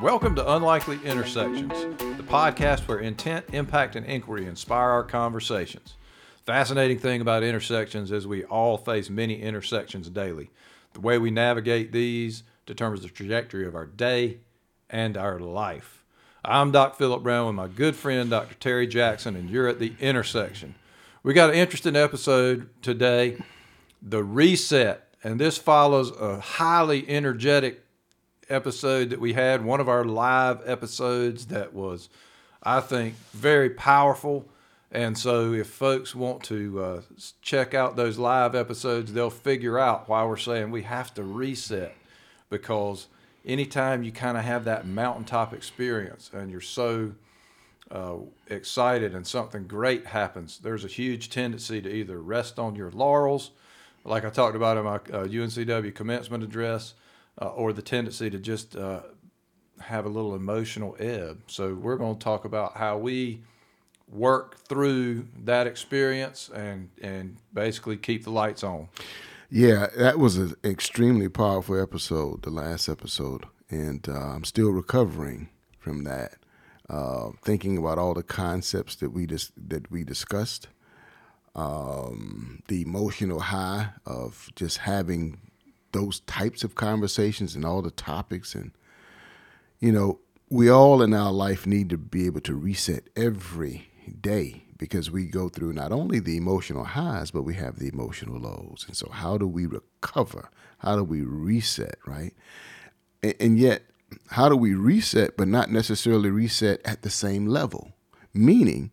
Welcome 0.00 0.36
to 0.36 0.54
Unlikely 0.54 1.00
Intersections, 1.04 1.72
the 1.98 2.22
podcast 2.22 2.86
where 2.86 3.00
intent, 3.00 3.46
impact, 3.52 3.96
and 3.96 4.06
inquiry 4.06 4.46
inspire 4.46 4.90
our 4.90 5.02
conversations. 5.02 5.96
Fascinating 6.46 7.00
thing 7.00 7.20
about 7.20 7.42
intersections 7.42 8.12
is 8.12 8.24
we 8.24 8.44
all 8.44 8.76
face 8.76 9.10
many 9.10 9.42
intersections 9.42 10.08
daily. 10.08 10.50
The 10.92 11.00
way 11.00 11.18
we 11.18 11.32
navigate 11.32 11.90
these 11.90 12.44
determines 12.64 13.02
the 13.02 13.08
trajectory 13.08 13.66
of 13.66 13.74
our 13.74 13.86
day 13.86 14.38
and 14.88 15.16
our 15.16 15.40
life. 15.40 16.04
I'm 16.44 16.70
Doc 16.70 16.96
Philip 16.96 17.24
Brown 17.24 17.46
with 17.46 17.56
my 17.56 17.66
good 17.66 17.96
friend 17.96 18.30
Dr. 18.30 18.54
Terry 18.54 18.86
Jackson, 18.86 19.34
and 19.34 19.50
you're 19.50 19.66
at 19.66 19.80
the 19.80 19.94
intersection. 19.98 20.76
We 21.24 21.34
got 21.34 21.50
an 21.50 21.56
interesting 21.56 21.96
episode 21.96 22.70
today, 22.82 23.38
the 24.00 24.22
reset, 24.22 25.12
and 25.24 25.40
this 25.40 25.58
follows 25.58 26.12
a 26.12 26.38
highly 26.38 27.04
energetic 27.08 27.84
episode 28.48 29.10
that 29.10 29.20
we 29.20 29.32
had, 29.32 29.64
one 29.64 29.80
of 29.80 29.88
our 29.88 30.04
live 30.04 30.60
episodes 30.66 31.46
that 31.46 31.72
was, 31.72 32.08
I 32.62 32.80
think, 32.80 33.14
very 33.32 33.70
powerful. 33.70 34.46
And 34.90 35.18
so, 35.18 35.52
if 35.52 35.66
folks 35.68 36.14
want 36.14 36.42
to 36.44 36.82
uh, 36.82 37.00
check 37.42 37.74
out 37.74 37.96
those 37.96 38.18
live 38.18 38.54
episodes, 38.54 39.12
they'll 39.12 39.28
figure 39.28 39.78
out 39.78 40.08
why 40.08 40.24
we're 40.24 40.36
saying 40.36 40.70
we 40.70 40.82
have 40.82 41.12
to 41.14 41.22
reset 41.22 41.94
because 42.50 43.08
anytime 43.44 44.02
you 44.02 44.12
kind 44.12 44.36
of 44.36 44.44
have 44.44 44.64
that 44.64 44.86
mountaintop 44.86 45.52
experience 45.52 46.30
and 46.32 46.50
you're 46.50 46.60
so 46.60 47.12
uh, 47.90 48.16
excited 48.48 49.14
and 49.14 49.26
something 49.26 49.66
great 49.66 50.06
happens, 50.06 50.58
there's 50.58 50.84
a 50.84 50.88
huge 50.88 51.30
tendency 51.30 51.80
to 51.80 51.88
either 51.90 52.20
rest 52.20 52.58
on 52.58 52.74
your 52.74 52.90
laurels, 52.90 53.50
like 54.04 54.24
I 54.24 54.30
talked 54.30 54.56
about 54.56 54.76
in 54.76 54.84
my 54.84 54.94
uh, 54.94 55.26
UNCW 55.26 55.94
commencement 55.94 56.42
address, 56.42 56.94
uh, 57.40 57.46
or 57.48 57.72
the 57.72 57.82
tendency 57.82 58.30
to 58.30 58.38
just 58.38 58.76
uh, 58.76 59.00
have 59.80 60.04
a 60.04 60.08
little 60.08 60.34
emotional 60.34 60.96
ebb. 60.98 61.42
So 61.46 61.74
we're 61.74 61.96
going 61.96 62.16
to 62.16 62.24
talk 62.24 62.44
about 62.44 62.76
how 62.76 62.98
we 62.98 63.42
work 64.10 64.58
through 64.66 65.26
that 65.44 65.66
experience 65.66 66.50
and 66.54 66.88
and 67.02 67.36
basically 67.52 67.96
keep 67.96 68.24
the 68.24 68.30
lights 68.30 68.64
on. 68.64 68.88
Yeah, 69.50 69.86
that 69.96 70.18
was 70.18 70.36
an 70.36 70.54
extremely 70.62 71.28
powerful 71.28 71.80
episode, 71.80 72.42
the 72.42 72.50
last 72.50 72.88
episode, 72.88 73.46
and 73.70 74.06
uh, 74.08 74.12
I'm 74.12 74.44
still 74.44 74.70
recovering 74.70 75.48
from 75.78 76.04
that. 76.04 76.34
Uh, 76.90 77.30
thinking 77.42 77.76
about 77.76 77.98
all 77.98 78.14
the 78.14 78.22
concepts 78.22 78.96
that 78.96 79.10
we 79.10 79.26
dis- 79.26 79.52
that 79.56 79.90
we 79.90 80.04
discussed, 80.04 80.68
um, 81.54 82.62
the 82.68 82.82
emotional 82.82 83.40
high 83.40 83.90
of 84.06 84.48
just 84.54 84.78
having 84.78 85.38
those 85.92 86.20
types 86.20 86.64
of 86.64 86.74
conversations 86.74 87.54
and 87.54 87.64
all 87.64 87.82
the 87.82 87.90
topics, 87.90 88.54
and 88.54 88.72
you 89.80 89.92
know, 89.92 90.20
we 90.50 90.70
all 90.70 91.02
in 91.02 91.14
our 91.14 91.32
life 91.32 91.66
need 91.66 91.90
to 91.90 91.98
be 91.98 92.26
able 92.26 92.40
to 92.42 92.54
reset 92.54 93.08
every 93.16 93.88
day 94.20 94.64
because 94.78 95.10
we 95.10 95.26
go 95.26 95.48
through 95.48 95.72
not 95.72 95.92
only 95.92 96.20
the 96.20 96.36
emotional 96.36 96.84
highs, 96.84 97.30
but 97.30 97.42
we 97.42 97.54
have 97.54 97.78
the 97.78 97.88
emotional 97.88 98.38
lows. 98.38 98.84
And 98.86 98.96
so, 98.96 99.10
how 99.10 99.36
do 99.36 99.46
we 99.46 99.66
recover? 99.66 100.50
How 100.78 100.96
do 100.96 101.04
we 101.04 101.22
reset, 101.22 101.98
right? 102.06 102.32
And, 103.22 103.34
and 103.40 103.58
yet, 103.58 103.82
how 104.30 104.48
do 104.48 104.56
we 104.56 104.74
reset, 104.74 105.36
but 105.36 105.48
not 105.48 105.70
necessarily 105.70 106.30
reset 106.30 106.80
at 106.84 107.02
the 107.02 107.10
same 107.10 107.46
level? 107.46 107.92
Meaning, 108.32 108.90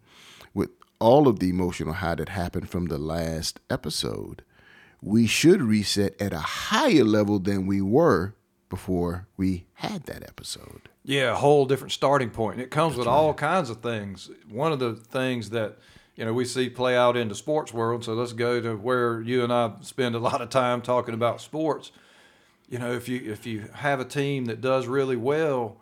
with 0.53 0.71
all 0.99 1.27
of 1.27 1.39
the 1.39 1.49
emotional 1.49 1.93
high 1.93 2.15
that 2.15 2.29
happened 2.29 2.69
from 2.69 2.87
the 2.87 2.97
last 2.97 3.59
episode, 3.69 4.43
we 5.05 5.27
should 5.27 5.61
reset 5.61 6.19
at 6.19 6.33
a 6.33 6.39
higher 6.39 7.03
level 7.03 7.37
than 7.37 7.67
we 7.67 7.79
were 7.79 8.33
before 8.69 9.27
we 9.37 9.67
had 9.75 10.03
that 10.05 10.23
episode. 10.23 10.89
Yeah, 11.03 11.33
a 11.33 11.35
whole 11.35 11.67
different 11.67 11.91
starting 11.91 12.31
point. 12.31 12.59
It 12.59 12.71
comes 12.71 12.93
That's 12.93 12.99
with 12.99 13.07
right. 13.07 13.13
all 13.13 13.33
kinds 13.35 13.69
of 13.69 13.81
things. 13.81 14.31
One 14.49 14.71
of 14.71 14.79
the 14.79 14.95
things 14.95 15.51
that 15.51 15.77
you 16.15 16.25
know 16.25 16.33
we 16.33 16.43
see 16.43 16.69
play 16.69 16.97
out 16.97 17.15
in 17.15 17.29
the 17.29 17.35
sports 17.35 17.71
world. 17.71 18.03
So 18.03 18.15
let's 18.15 18.33
go 18.33 18.59
to 18.59 18.75
where 18.75 19.21
you 19.21 19.43
and 19.43 19.53
I 19.53 19.73
spend 19.81 20.15
a 20.15 20.19
lot 20.19 20.41
of 20.41 20.49
time 20.49 20.81
talking 20.81 21.13
about 21.13 21.39
sports. 21.39 21.91
You 22.67 22.79
know, 22.79 22.91
if 22.91 23.07
you 23.07 23.21
if 23.31 23.45
you 23.45 23.69
have 23.73 23.99
a 23.99 24.05
team 24.05 24.45
that 24.45 24.59
does 24.59 24.87
really 24.87 25.15
well 25.15 25.77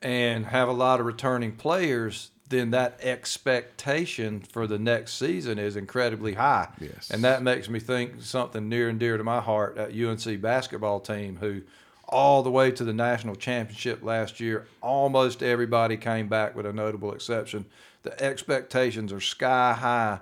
and 0.00 0.46
have 0.46 0.68
a 0.68 0.72
lot 0.72 1.00
of 1.00 1.06
returning 1.06 1.52
players, 1.52 2.30
then 2.48 2.70
that 2.70 2.98
expectation 3.02 4.40
for 4.40 4.66
the 4.66 4.78
next 4.78 5.14
season 5.14 5.58
is 5.58 5.76
incredibly 5.76 6.34
high. 6.34 6.68
Yes. 6.80 7.10
And 7.10 7.22
that 7.24 7.42
makes 7.42 7.68
me 7.68 7.78
think 7.78 8.22
something 8.22 8.68
near 8.68 8.88
and 8.88 8.98
dear 8.98 9.16
to 9.16 9.24
my 9.24 9.40
heart 9.40 9.76
at 9.76 9.92
UNC 9.92 10.40
basketball 10.40 11.00
team 11.00 11.36
who 11.36 11.62
all 12.08 12.42
the 12.42 12.50
way 12.50 12.70
to 12.70 12.84
the 12.84 12.92
national 12.92 13.36
championship 13.36 14.02
last 14.02 14.40
year. 14.40 14.66
Almost 14.80 15.42
everybody 15.42 15.96
came 15.96 16.28
back 16.28 16.56
with 16.56 16.64
a 16.64 16.72
notable 16.72 17.12
exception. 17.12 17.66
The 18.02 18.20
expectations 18.22 19.12
are 19.12 19.20
sky 19.20 19.74
high. 19.74 20.20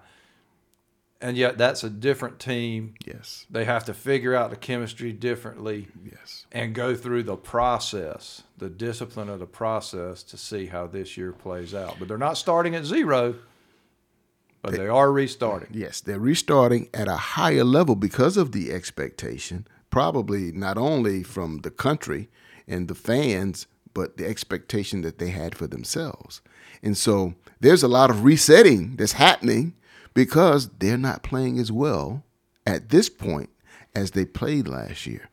And 1.21 1.37
yet 1.37 1.57
that's 1.57 1.83
a 1.83 1.91
different 1.91 2.39
team. 2.39 2.95
Yes. 3.07 3.47
They 3.49 3.65
have 3.65 3.85
to 3.85 3.95
figure 3.95 4.35
out 4.35 4.51
the 4.51 4.57
chemistry 4.57 5.13
differently. 5.13 5.89
Yes. 6.05 6.47
And 6.53 6.75
go 6.75 6.95
through 6.95 7.23
the 7.23 7.37
process, 7.37 8.43
the 8.59 8.71
discipline 8.71 9.29
of 9.29 9.39
the 9.39 9.47
process 9.47 10.23
to 10.25 10.37
see 10.37 10.67
how 10.67 10.87
this 10.87 11.17
year 11.17 11.33
plays 11.33 11.75
out. 11.75 11.97
But 11.99 12.09
they're 12.09 12.19
not 12.19 12.39
starting 12.39 12.75
at 12.75 12.85
zero, 12.85 13.35
but 14.63 14.73
they, 14.73 14.79
they 14.79 14.89
are 14.89 15.13
restarting. 15.13 15.69
Yes, 15.73 16.01
they're 16.01 16.19
restarting 16.19 16.89
at 16.95 17.09
a 17.09 17.17
higher 17.17 17.65
level 17.65 17.95
because 17.95 18.37
of 18.37 18.53
the 18.53 18.73
expectation 18.73 19.67
probably 19.97 20.53
not 20.53 20.77
only 20.77 21.23
from 21.23 21.61
the 21.61 21.71
country 21.71 22.29
and 22.69 22.87
the 22.87 22.95
fans, 22.95 23.67
but 23.95 24.19
the 24.19 24.27
expectation 24.27 25.01
that 25.01 25.19
they 25.19 25.31
had 25.31 25.55
for 25.55 25.67
themselves. 25.67 26.43
And 26.83 26.95
so 26.95 27.35
there's 27.61 27.83
a 27.83 27.89
lot 27.89 28.11
of 28.11 28.23
resetting 28.23 28.97
that's 28.97 29.13
happening 29.13 29.75
because 30.13 30.69
they're 30.81 30.99
not 30.99 31.23
playing 31.23 31.59
as 31.59 31.73
well 31.73 32.25
at 32.67 32.91
this 32.91 33.09
point 33.09 33.49
as 33.95 34.11
they 34.11 34.27
played 34.27 34.69
last 34.69 35.07
year. 35.07 35.31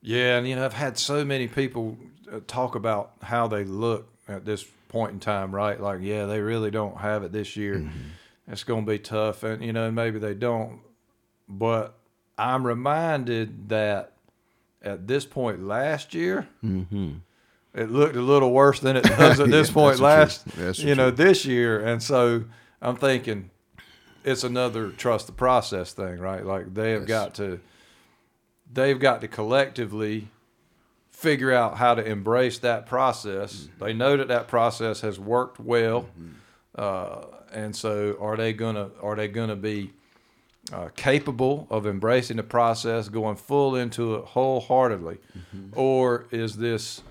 Yeah, 0.00 0.38
and 0.38 0.48
you 0.48 0.56
know, 0.56 0.64
I've 0.64 0.72
had 0.72 0.96
so 0.96 1.22
many 1.22 1.46
people 1.46 1.98
talk 2.40 2.74
about 2.74 3.12
how 3.22 3.46
they 3.46 3.64
look 3.64 4.08
at 4.28 4.44
this 4.44 4.64
point 4.88 5.12
in 5.12 5.20
time, 5.20 5.54
right? 5.54 5.80
Like, 5.80 6.00
yeah, 6.02 6.26
they 6.26 6.40
really 6.40 6.70
don't 6.70 6.98
have 6.98 7.22
it 7.22 7.32
this 7.32 7.56
year. 7.56 7.76
Mm-hmm. 7.76 7.98
It's 8.48 8.64
going 8.64 8.84
to 8.84 8.90
be 8.90 8.98
tough, 8.98 9.42
and 9.42 9.64
you 9.64 9.72
know, 9.72 9.90
maybe 9.90 10.18
they 10.18 10.34
don't. 10.34 10.80
But 11.48 11.94
I'm 12.36 12.66
reminded 12.66 13.68
that 13.68 14.12
at 14.82 15.06
this 15.06 15.24
point 15.24 15.64
last 15.64 16.14
year, 16.14 16.48
mm-hmm. 16.62 17.12
it 17.74 17.90
looked 17.90 18.16
a 18.16 18.22
little 18.22 18.52
worse 18.52 18.80
than 18.80 18.96
it 18.96 19.04
does 19.04 19.40
at 19.40 19.48
this 19.50 19.68
yeah, 19.68 19.74
point 19.74 20.00
last, 20.00 20.44
you 20.78 20.94
know, 20.94 21.10
this 21.10 21.44
year. 21.44 21.80
And 21.84 22.02
so 22.02 22.44
I'm 22.80 22.96
thinking 22.96 23.50
it's 24.24 24.44
another 24.44 24.90
trust 24.90 25.26
the 25.26 25.32
process 25.32 25.92
thing, 25.92 26.18
right? 26.18 26.44
Like 26.44 26.74
they 26.74 26.92
have 26.92 27.02
yes. 27.02 27.08
got 27.08 27.34
to, 27.34 27.60
they've 28.72 28.98
got 28.98 29.20
to 29.20 29.28
collectively 29.28 30.28
figure 31.22 31.52
out 31.52 31.78
how 31.78 31.94
to 31.94 32.04
embrace 32.04 32.58
that 32.58 32.84
process. 32.84 33.54
Mm-hmm. 33.54 33.84
They 33.84 33.92
know 33.92 34.16
that 34.16 34.28
that 34.28 34.48
process 34.48 35.00
has 35.02 35.20
worked 35.20 35.60
well. 35.60 36.02
Mm-hmm. 36.02 36.28
Uh, 36.74 37.38
and 37.52 37.76
so 37.76 38.16
are 38.20 38.36
they 38.36 38.52
gonna 38.52 38.90
are 39.00 39.14
they 39.14 39.28
gonna 39.28 39.56
be 39.56 39.92
uh, 40.72 40.88
capable 40.96 41.66
of 41.70 41.86
embracing 41.86 42.38
the 42.38 42.42
process, 42.42 43.08
going 43.08 43.36
full 43.36 43.76
into 43.76 44.14
it 44.14 44.24
wholeheartedly, 44.24 45.18
mm-hmm. 45.36 45.78
or 45.78 46.26
is 46.30 46.56
this 46.56 47.02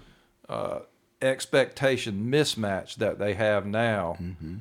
uh, 0.50 0.80
expectation 1.22 2.30
mismatch 2.30 2.96
that 2.96 3.20
they 3.20 3.34
have 3.36 3.66
now 3.66 4.18
mm-hmm. 4.20 4.58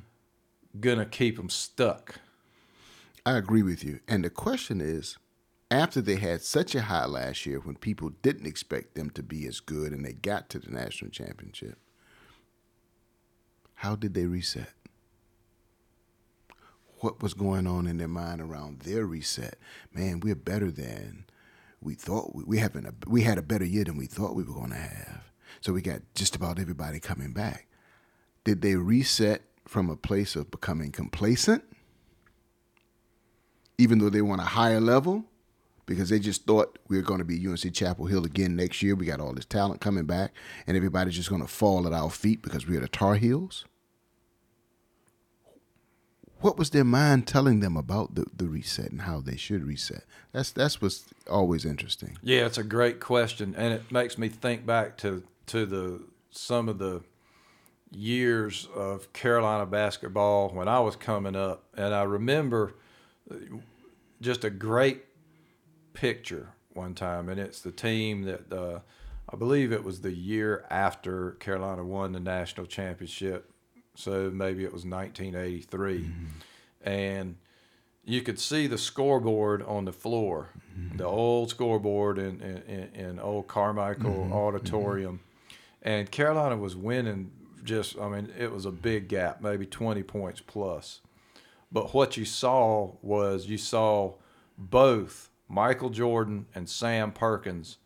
gonna 0.78 1.06
keep 1.06 1.37
them 1.37 1.49
stuck? 1.49 2.17
I 3.25 3.37
agree 3.37 3.62
with 3.62 3.82
you, 3.82 4.00
and 4.06 4.22
the 4.22 4.31
question 4.31 4.81
is, 4.81 5.17
after 5.70 6.00
they 6.00 6.17
had 6.17 6.43
such 6.43 6.75
a 6.75 6.82
high 6.82 7.06
last 7.06 7.46
year, 7.46 7.61
when 7.61 7.76
people 7.76 8.11
didn't 8.22 8.46
expect 8.46 8.94
them 8.94 9.11
to 9.11 9.22
be 9.22 9.46
as 9.46 9.61
good, 9.61 9.93
and 9.93 10.05
they 10.05 10.12
got 10.12 10.49
to 10.50 10.58
the 10.58 10.70
national 10.70 11.11
championship, 11.11 11.78
how 13.75 13.96
did 13.96 14.14
they 14.14 14.26
reset? 14.26 14.72
what 17.00 17.22
was 17.22 17.34
going 17.34 17.67
on 17.67 17.87
in 17.87 17.99
their 17.99 18.08
mind 18.08 18.40
around 18.40 18.81
their 18.81 19.05
reset. 19.05 19.58
Man, 19.93 20.20
we're 20.20 20.34
better 20.34 20.70
than 20.70 21.25
we 21.81 21.94
thought. 21.94 22.34
We, 22.34 22.44
we 22.44 22.62
we 23.06 23.23
had 23.23 23.38
a 23.38 23.43
better 23.43 23.64
year 23.64 23.84
than 23.84 23.96
we 23.96 24.06
thought 24.06 24.34
we 24.34 24.44
were 24.44 24.55
going 24.55 24.70
to 24.70 24.76
have. 24.76 25.23
So 25.61 25.73
we 25.73 25.82
got 25.82 26.02
just 26.14 26.37
about 26.37 26.58
everybody 26.58 27.00
coming 27.00 27.32
back. 27.32 27.66
Did 28.44 28.62
they 28.62 28.76
reset 28.76 29.43
from 29.66 29.90
a 29.90 29.96
place 29.96 30.37
of 30.37 30.50
becoming 30.50 30.90
complacent, 30.90 31.64
even 33.78 33.99
though 33.99 34.11
they 34.11 34.23
want 34.23 34.40
a 34.40 34.44
higher 34.44 34.81
level? 34.81 35.25
Because 35.90 36.08
they 36.08 36.20
just 36.20 36.46
thought 36.46 36.78
we 36.88 36.96
were 36.96 37.02
going 37.02 37.19
to 37.19 37.25
be 37.25 37.46
UNC 37.46 37.75
Chapel 37.75 38.06
Hill 38.06 38.25
again 38.25 38.56
next 38.56 38.82
year. 38.82 38.94
We 38.94 39.06
got 39.06 39.20
all 39.20 39.32
this 39.32 39.44
talent 39.44 39.81
coming 39.81 40.04
back, 40.04 40.32
and 40.66 40.76
everybody's 40.76 41.16
just 41.16 41.28
going 41.28 41.42
to 41.42 41.48
fall 41.48 41.87
at 41.87 41.92
our 41.92 42.10
feet 42.10 42.42
because 42.42 42.66
we're 42.66 42.81
the 42.81 42.88
Tar 42.88 43.16
Heels 43.16 43.64
what 46.40 46.56
was 46.56 46.70
their 46.70 46.84
mind 46.84 47.26
telling 47.26 47.60
them 47.60 47.76
about 47.76 48.14
the, 48.14 48.26
the 48.34 48.48
reset 48.48 48.90
and 48.90 49.02
how 49.02 49.20
they 49.20 49.37
should 49.37 49.64
reset? 49.64 50.04
That's 50.32 50.50
that's 50.50 50.81
what's 50.81 51.04
always 51.28 51.64
interesting. 51.64 52.19
Yeah, 52.22 52.46
it's 52.46 52.58
a 52.58 52.64
great 52.64 53.00
question, 53.00 53.54
and 53.56 53.75
it 53.75 53.90
makes 53.92 54.19
me 54.19 54.28
think 54.28 54.66
back 54.66 54.96
to 54.98 55.22
to 55.46 55.66
the 55.66 56.00
some 56.31 56.69
of 56.69 56.78
the 56.78 57.02
years 57.90 58.69
of 58.75 59.12
Carolina 59.12 59.66
basketball 59.66 60.50
when 60.50 60.69
I 60.69 60.81
was 60.81 60.96
coming 60.96 61.37
up, 61.37 61.64
and 61.76 61.94
I 61.94 62.04
remember 62.04 62.75
uh, 63.31 63.37
just 64.20 64.44
a 64.44 64.50
great 64.50 65.04
picture 65.92 66.50
one 66.72 66.94
time, 66.94 67.28
and 67.28 67.40
it's 67.40 67.60
the 67.60 67.72
team 67.72 68.22
that 68.22 68.52
uh, 68.52 68.81
I 69.28 69.37
believe 69.37 69.72
it 69.72 69.84
was 69.84 70.00
the 70.00 70.12
year 70.12 70.64
after 70.70 71.32
Carolina 71.32 71.84
won 71.84 72.12
the 72.12 72.20
national 72.20 72.66
championship, 72.66 73.50
so 73.94 74.31
maybe 74.31 74.64
it 74.64 74.72
was 74.72 74.84
1983, 74.84 75.98
mm-hmm. 75.98 76.88
and 76.88 77.37
you 78.04 78.22
could 78.22 78.38
see 78.38 78.66
the 78.66 78.78
scoreboard 78.78 79.62
on 79.62 79.84
the 79.84 79.92
floor, 79.92 80.50
mm-hmm. 80.78 80.96
the 80.96 81.04
old 81.04 81.50
scoreboard 81.50 82.19
in 82.19 82.40
in, 82.40 82.88
in 82.94 83.20
old 83.20 83.46
Carmichael 83.46 84.10
mm-hmm. 84.10 84.32
Auditorium, 84.32 85.20
mm-hmm. 85.20 85.88
and 85.88 86.10
Carolina 86.10 86.56
was 86.56 86.76
winning. 86.76 87.32
Just, 87.62 87.98
I 87.98 88.08
mean, 88.08 88.32
it 88.38 88.50
was 88.50 88.64
a 88.64 88.70
big 88.70 89.08
gap, 89.08 89.42
maybe 89.42 89.66
20 89.66 90.02
points 90.04 90.40
plus. 90.40 91.02
But 91.70 91.92
what 91.92 92.16
you 92.16 92.25
saw 92.25 92.92
was 93.02 93.46
you 93.48 93.58
saw 93.58 94.14
both 94.56 95.30
Michael 95.50 95.91
Jordan 95.91 96.47
and 96.55 96.69
Sam 96.69 97.11
Perkins 97.11 97.79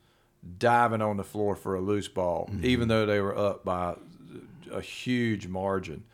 diving 0.59 1.01
on 1.01 1.17
the 1.17 1.25
floor 1.25 1.57
for 1.57 1.75
a 1.75 1.81
loose 1.81 2.09
ball, 2.09 2.49
mm-hmm. 2.53 2.65
even 2.65 2.89
though 2.89 3.07
they 3.07 3.21
were 3.21 3.37
up 3.37 3.65
by 3.65 3.97
a 4.71 4.83
huge 4.83 5.47
margin. 5.47 6.05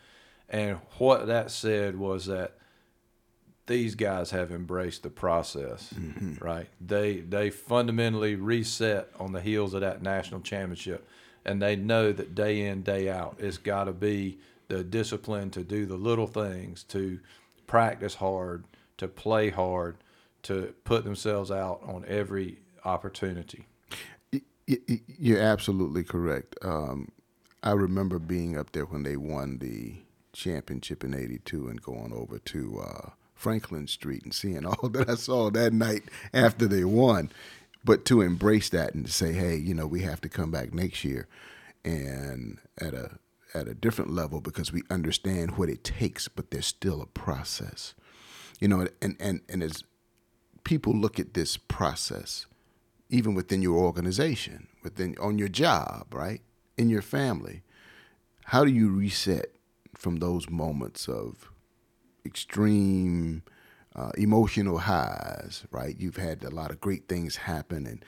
And 0.49 0.79
what 0.99 1.26
that 1.26 1.50
said 1.50 1.97
was 1.97 2.26
that 2.26 2.56
these 3.67 3.97
guys 3.97 4.31
have 4.31 4.50
embraced 4.52 5.02
the 5.02 5.11
process, 5.11 5.93
mm-hmm. 5.93 6.43
right? 6.43 6.69
They 6.81 7.20
they 7.20 7.50
fundamentally 7.50 8.37
reset 8.37 9.08
on 9.19 9.32
the 9.32 9.41
heels 9.41 9.75
of 9.75 9.81
that 9.81 10.02
national 10.02 10.41
championship, 10.41 11.06
and 11.44 11.61
they 11.61 11.75
know 11.75 12.12
that 12.12 12.35
day 12.35 12.67
in 12.67 12.82
day 12.82 13.08
out, 13.08 13.37
it's 13.38 13.58
got 13.58 13.85
to 13.85 13.93
be 13.93 14.38
the 14.69 14.85
discipline 14.85 15.50
to 15.50 15.64
do 15.64 15.85
the 15.85 15.97
little 15.97 16.29
things, 16.29 16.85
to 16.85 17.19
practice 17.67 18.14
hard, 18.14 18.64
to 18.99 19.08
play 19.08 19.50
hard, 19.50 19.97
to 20.44 20.75
put 20.84 21.04
themselves 21.04 21.50
out 21.50 21.81
on 21.84 22.04
every 22.06 22.58
opportunity. 22.84 23.66
You're 24.66 25.40
absolutely 25.40 26.04
correct. 26.04 26.56
Um, 26.62 27.10
I 27.62 27.72
remember 27.72 28.19
being 28.19 28.56
up 28.56 28.72
there 28.72 28.84
when 28.84 29.02
they 29.02 29.16
won 29.16 29.58
the 29.58 29.96
championship 30.32 31.02
in 31.04 31.14
'82 31.14 31.69
and 31.69 31.82
going 31.82 32.12
over 32.12 32.38
to 32.38 32.81
uh, 32.81 33.10
Franklin 33.34 33.87
Street 33.87 34.22
and 34.22 34.34
seeing 34.34 34.64
all 34.66 34.88
that 34.88 35.08
I 35.08 35.14
saw 35.16 35.50
that 35.50 35.72
night 35.72 36.04
after 36.32 36.66
they 36.66 36.84
won. 36.84 37.31
But 37.82 38.04
to 38.06 38.20
embrace 38.20 38.69
that 38.70 38.94
and 38.94 39.06
to 39.06 39.12
say, 39.12 39.32
hey, 39.32 39.56
you 39.56 39.72
know, 39.75 39.87
we 39.87 40.02
have 40.02 40.20
to 40.20 40.28
come 40.28 40.50
back 40.50 40.75
next 40.75 41.02
year 41.02 41.26
and 41.84 42.58
at 42.78 42.94
a 42.94 43.19
at 43.54 43.66
a 43.69 43.75
different 43.75 44.12
level 44.12 44.40
because 44.40 44.72
we 44.72 44.82
understand 44.90 45.56
what 45.56 45.69
it 45.69 45.82
takes, 45.82 46.28
but 46.28 46.50
there's 46.50 46.66
still 46.66 47.02
a 47.02 47.06
process. 47.06 47.94
You 48.60 48.69
know, 48.69 48.87
and 49.00 49.16
and 49.19 49.40
and 49.48 49.62
as 49.62 49.84
people 50.70 50.93
look 50.93 51.19
at 51.19 51.34
this 51.34 51.56
process, 51.56 52.46
even 53.08 53.34
within 53.34 53.61
your 53.61 53.76
organization, 53.76 54.69
within 54.84 55.17
on 55.20 55.37
your 55.37 55.49
job, 55.49 56.06
right? 56.12 56.43
In 56.78 56.88
your 56.88 57.02
family, 57.02 57.64
how 58.44 58.64
do 58.64 58.70
you 58.70 58.88
reset 58.88 59.46
from 59.96 60.19
those 60.19 60.49
moments 60.49 61.08
of 61.08 61.50
extreme 62.25 63.43
uh, 63.96 64.12
emotional 64.17 64.78
highs, 64.78 65.64
right? 65.72 65.96
You've 65.99 66.19
had 66.19 66.44
a 66.44 66.50
lot 66.50 66.70
of 66.70 66.81
great 66.81 67.08
things 67.08 67.34
happen, 67.34 67.84
and 67.84 68.05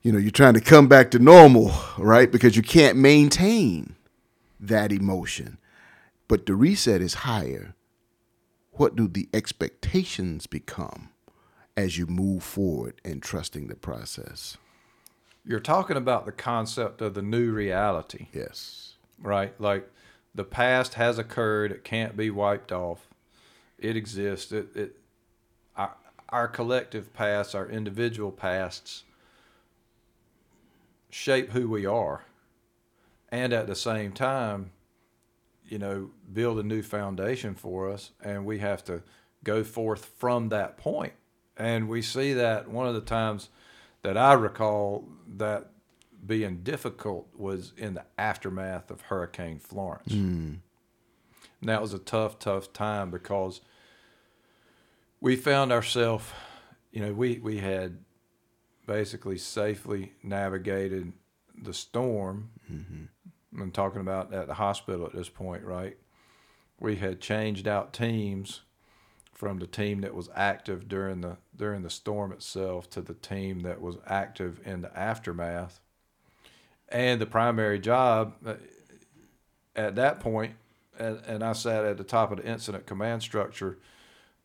you 0.00 0.12
know 0.12 0.18
you're 0.18 0.30
trying 0.30 0.54
to 0.54 0.62
come 0.62 0.88
back 0.88 1.10
to 1.10 1.18
normal, 1.18 1.72
right? 1.98 2.32
Because 2.32 2.56
you 2.56 2.62
can't 2.62 2.96
maintain 2.96 3.96
that 4.58 4.92
emotion. 4.92 5.58
But 6.26 6.46
the 6.46 6.54
reset 6.54 7.02
is 7.02 7.28
higher. 7.28 7.74
What 8.70 8.96
do 8.96 9.06
the 9.06 9.28
expectations 9.34 10.46
become 10.46 11.11
as 11.76 11.98
you 11.98 12.06
move 12.06 12.42
forward 12.42 13.00
and 13.04 13.22
trusting 13.22 13.68
the 13.68 13.76
process? 13.76 14.56
You're 15.44 15.60
talking 15.60 15.96
about 15.96 16.26
the 16.26 16.32
concept 16.32 17.00
of 17.00 17.14
the 17.14 17.22
new 17.22 17.52
reality. 17.52 18.28
Yes. 18.32 18.94
Right? 19.20 19.58
Like 19.60 19.90
the 20.34 20.44
past 20.44 20.94
has 20.94 21.18
occurred, 21.18 21.72
it 21.72 21.84
can't 21.84 22.16
be 22.16 22.30
wiped 22.30 22.72
off 22.72 23.08
it 23.82 23.96
exists. 23.96 24.52
It, 24.52 24.74
it 24.74 24.96
our, 25.76 25.94
our 26.30 26.48
collective 26.48 27.12
past, 27.12 27.54
our 27.54 27.68
individual 27.68 28.30
pasts 28.30 29.02
shape 31.10 31.50
who 31.50 31.68
we 31.68 31.84
are. 31.84 32.24
And 33.30 33.52
at 33.52 33.66
the 33.66 33.74
same 33.74 34.12
time, 34.12 34.70
you 35.68 35.78
know, 35.78 36.10
build 36.32 36.58
a 36.58 36.62
new 36.62 36.82
foundation 36.82 37.54
for 37.54 37.90
us. 37.90 38.12
And 38.22 38.46
we 38.46 38.60
have 38.60 38.84
to 38.84 39.02
go 39.42 39.64
forth 39.64 40.04
from 40.16 40.48
that 40.50 40.76
point. 40.76 41.14
And 41.56 41.88
we 41.88 42.02
see 42.02 42.32
that 42.34 42.68
one 42.68 42.86
of 42.86 42.94
the 42.94 43.00
times 43.00 43.48
that 44.02 44.16
I 44.16 44.32
recall 44.32 45.08
that 45.36 45.70
being 46.24 46.58
difficult 46.62 47.28
was 47.36 47.72
in 47.76 47.94
the 47.94 48.04
aftermath 48.16 48.90
of 48.90 49.02
Hurricane 49.02 49.58
Florence. 49.58 50.12
Mm. 50.12 50.58
And 51.60 51.68
that 51.68 51.82
was 51.82 51.92
a 51.92 51.98
tough, 51.98 52.38
tough 52.38 52.72
time 52.72 53.10
because 53.10 53.60
we 55.20 55.36
found 55.36 55.72
ourselves, 55.72 56.24
you 56.90 57.00
know, 57.00 57.12
we, 57.12 57.38
we 57.38 57.58
had 57.58 57.98
basically 58.86 59.38
safely 59.38 60.12
navigated 60.22 61.12
the 61.60 61.74
storm. 61.74 62.50
Mm-hmm. 62.70 63.60
I'm 63.60 63.70
talking 63.70 64.00
about 64.00 64.32
at 64.32 64.46
the 64.46 64.54
hospital 64.54 65.06
at 65.06 65.12
this 65.12 65.28
point, 65.28 65.64
right? 65.64 65.96
We 66.80 66.96
had 66.96 67.20
changed 67.20 67.68
out 67.68 67.92
teams 67.92 68.62
from 69.42 69.58
the 69.58 69.66
team 69.66 70.02
that 70.02 70.14
was 70.14 70.30
active 70.36 70.86
during 70.86 71.20
the 71.20 71.36
during 71.56 71.82
the 71.82 71.90
storm 71.90 72.30
itself 72.30 72.88
to 72.88 73.02
the 73.02 73.14
team 73.14 73.62
that 73.62 73.80
was 73.80 73.96
active 74.06 74.60
in 74.64 74.82
the 74.82 74.96
aftermath. 74.96 75.80
And 76.88 77.20
the 77.20 77.26
primary 77.26 77.80
job 77.80 78.34
uh, 78.46 78.54
at 79.74 79.96
that 79.96 80.20
point, 80.20 80.54
and, 80.96 81.20
and 81.26 81.42
I 81.42 81.54
sat 81.54 81.84
at 81.84 81.96
the 81.96 82.04
top 82.04 82.30
of 82.30 82.38
the 82.38 82.46
incident 82.46 82.86
command 82.86 83.24
structure 83.24 83.78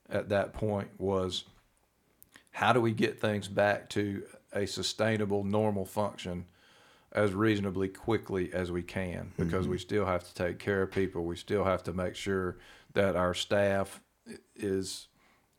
at 0.09 0.29
that 0.29 0.53
point 0.53 0.87
was 0.97 1.43
how 2.49 2.73
do 2.73 2.81
we 2.81 2.91
get 2.91 3.21
things 3.21 3.47
back 3.47 3.89
to 3.89 4.23
a 4.51 4.65
sustainable, 4.65 5.43
normal 5.43 5.85
function 5.85 6.45
as 7.11 7.33
reasonably 7.33 7.87
quickly 7.87 8.51
as 8.51 8.71
we 8.71 8.81
can 8.81 9.31
because 9.37 9.65
mm-hmm. 9.65 9.73
we 9.73 9.77
still 9.77 10.07
have 10.07 10.27
to 10.27 10.33
take 10.33 10.57
care 10.57 10.81
of 10.81 10.89
people. 10.89 11.23
We 11.23 11.35
still 11.35 11.65
have 11.65 11.83
to 11.83 11.93
make 11.93 12.15
sure 12.15 12.57
that 12.95 13.15
our 13.15 13.35
staff 13.35 14.01
is 14.55 15.07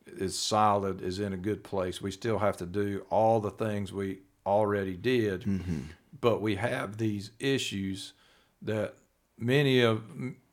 is 0.06 0.38
solid, 0.38 1.02
is 1.02 1.18
in 1.18 1.32
a 1.32 1.36
good 1.36 1.62
place. 1.62 2.00
We 2.00 2.10
still 2.10 2.38
have 2.38 2.56
to 2.58 2.66
do 2.66 3.04
all 3.10 3.40
the 3.40 3.50
things 3.50 3.92
we 3.92 4.20
already 4.46 4.96
did, 4.96 5.42
mm-hmm. 5.42 5.80
but 6.20 6.40
we 6.40 6.56
have 6.56 6.96
these 6.96 7.30
issues 7.38 8.14
that 8.62 8.94
many 9.36 9.80
of 9.80 10.02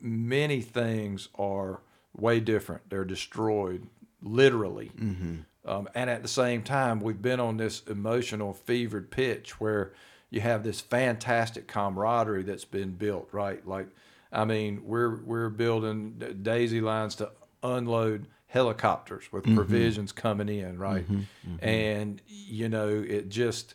many 0.00 0.60
things 0.60 1.28
are 1.38 1.80
way 2.14 2.40
different. 2.40 2.88
They're 2.90 3.04
destroyed, 3.04 3.86
literally. 4.22 4.92
Mm-hmm. 4.96 5.36
Um, 5.64 5.88
and 5.94 6.08
at 6.08 6.22
the 6.22 6.28
same 6.28 6.62
time, 6.62 7.00
we've 7.00 7.20
been 7.20 7.40
on 7.40 7.56
this 7.56 7.82
emotional 7.88 8.52
fevered 8.52 9.10
pitch 9.10 9.60
where 9.60 9.92
you 10.30 10.40
have 10.40 10.62
this 10.62 10.80
fantastic 10.80 11.66
camaraderie 11.66 12.44
that's 12.44 12.64
been 12.64 12.92
built, 12.92 13.28
right? 13.32 13.66
Like, 13.66 13.88
I 14.32 14.44
mean, 14.44 14.82
we're 14.84 15.16
we're 15.22 15.48
building 15.48 16.22
daisy 16.42 16.80
lines 16.80 17.16
to 17.16 17.30
unload 17.74 18.26
helicopters 18.46 19.30
with 19.32 19.44
mm-hmm. 19.44 19.56
provisions 19.56 20.12
coming 20.12 20.48
in, 20.48 20.78
right? 20.78 21.04
Mm-hmm. 21.04 21.50
mm-hmm. 21.50 21.64
And 21.64 22.22
you 22.26 22.68
know, 22.68 22.88
it 22.88 23.28
just 23.28 23.74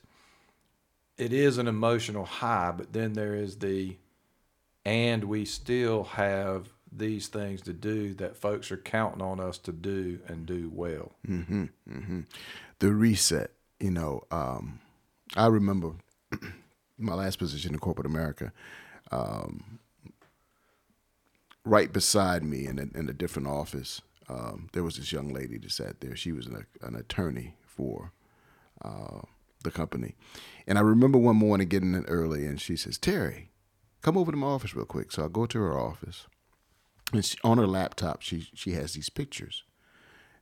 it 1.17 1.33
is 1.33 1.57
an 1.57 1.67
emotional 1.67 2.25
high, 2.25 2.71
but 2.71 2.93
then 2.93 3.13
there 3.13 3.35
is 3.35 3.57
the 3.57 3.97
and 4.83 5.25
we 5.25 5.45
still 5.45 6.03
have 6.03 6.69
these 6.91 7.27
things 7.27 7.61
to 7.61 7.73
do 7.73 8.13
that 8.15 8.35
folks 8.35 8.71
are 8.71 8.77
counting 8.77 9.21
on 9.21 9.39
us 9.39 9.57
to 9.59 9.71
do 9.71 10.19
and 10.27 10.45
do 10.45 10.69
well. 10.73 11.13
Mm-hmm, 11.27 11.65
mm-hmm. 11.89 12.21
The 12.79 12.91
reset, 12.91 13.51
you 13.79 13.91
know, 13.91 14.23
um, 14.31 14.79
I 15.35 15.47
remember 15.47 15.93
my 16.97 17.13
last 17.13 17.37
position 17.39 17.73
in 17.73 17.79
corporate 17.79 18.07
America. 18.07 18.51
Um, 19.11 19.79
right 21.63 21.91
beside 21.91 22.43
me 22.43 22.65
in 22.65 22.79
a, 22.79 22.97
in 22.97 23.09
a 23.09 23.13
different 23.13 23.47
office, 23.47 24.01
um, 24.29 24.69
there 24.73 24.83
was 24.83 24.97
this 24.97 25.11
young 25.11 25.29
lady 25.33 25.57
that 25.57 25.71
sat 25.71 26.01
there. 26.01 26.15
She 26.15 26.31
was 26.31 26.47
an, 26.47 26.65
an 26.81 26.95
attorney 26.95 27.55
for 27.65 28.13
uh, 28.83 29.21
the 29.63 29.71
company. 29.71 30.15
And 30.65 30.77
I 30.77 30.81
remember 30.81 31.17
one 31.17 31.35
morning 31.35 31.67
getting 31.67 31.93
in 31.93 32.05
early, 32.05 32.45
and 32.45 32.59
she 32.59 32.75
says, 32.75 32.97
Terry, 32.97 33.51
come 34.01 34.17
over 34.17 34.31
to 34.31 34.37
my 34.37 34.47
office 34.47 34.75
real 34.75 34.85
quick. 34.85 35.11
So 35.11 35.25
I 35.25 35.27
go 35.27 35.45
to 35.45 35.59
her 35.59 35.77
office 35.77 36.27
and 37.13 37.25
she, 37.25 37.37
on 37.43 37.57
her 37.57 37.67
laptop, 37.67 38.21
she 38.21 38.47
she 38.53 38.71
has 38.71 38.93
these 38.93 39.09
pictures, 39.09 39.63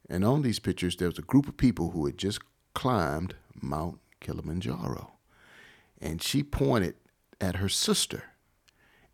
and 0.09 0.23
on 0.23 0.41
these 0.41 0.59
pictures, 0.59 0.95
there 0.95 1.07
was 1.07 1.17
a 1.17 1.23
group 1.23 1.47
of 1.47 1.57
people 1.57 1.91
who 1.91 2.05
had 2.05 2.17
just 2.17 2.39
climbed 2.73 3.35
Mount 3.59 3.99
Kilimanjaro, 4.19 5.13
and 5.99 6.21
she 6.21 6.43
pointed 6.43 6.95
at 7.41 7.57
her 7.57 7.69
sister, 7.69 8.23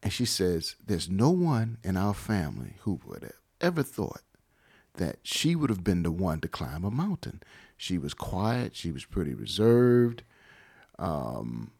And 0.05 0.13
she 0.13 0.25
says, 0.25 0.75
There's 0.85 1.09
no 1.09 1.31
one 1.31 1.79
in 1.83 1.97
our 1.97 2.13
family 2.13 2.75
who 2.81 2.99
would 3.07 3.23
have 3.23 3.33
ever 3.59 3.81
thought 3.81 4.21
that 4.93 5.17
she 5.23 5.55
would 5.55 5.71
have 5.71 5.83
been 5.83 6.03
the 6.03 6.11
one 6.11 6.39
to 6.41 6.47
climb 6.47 6.83
a 6.83 6.91
mountain. 6.91 7.41
She 7.75 7.97
was 7.97 8.13
quiet, 8.13 8.75
she 8.75 8.91
was 8.91 9.03
pretty 9.03 9.33
reserved. 9.33 10.21
Um, 10.99 11.71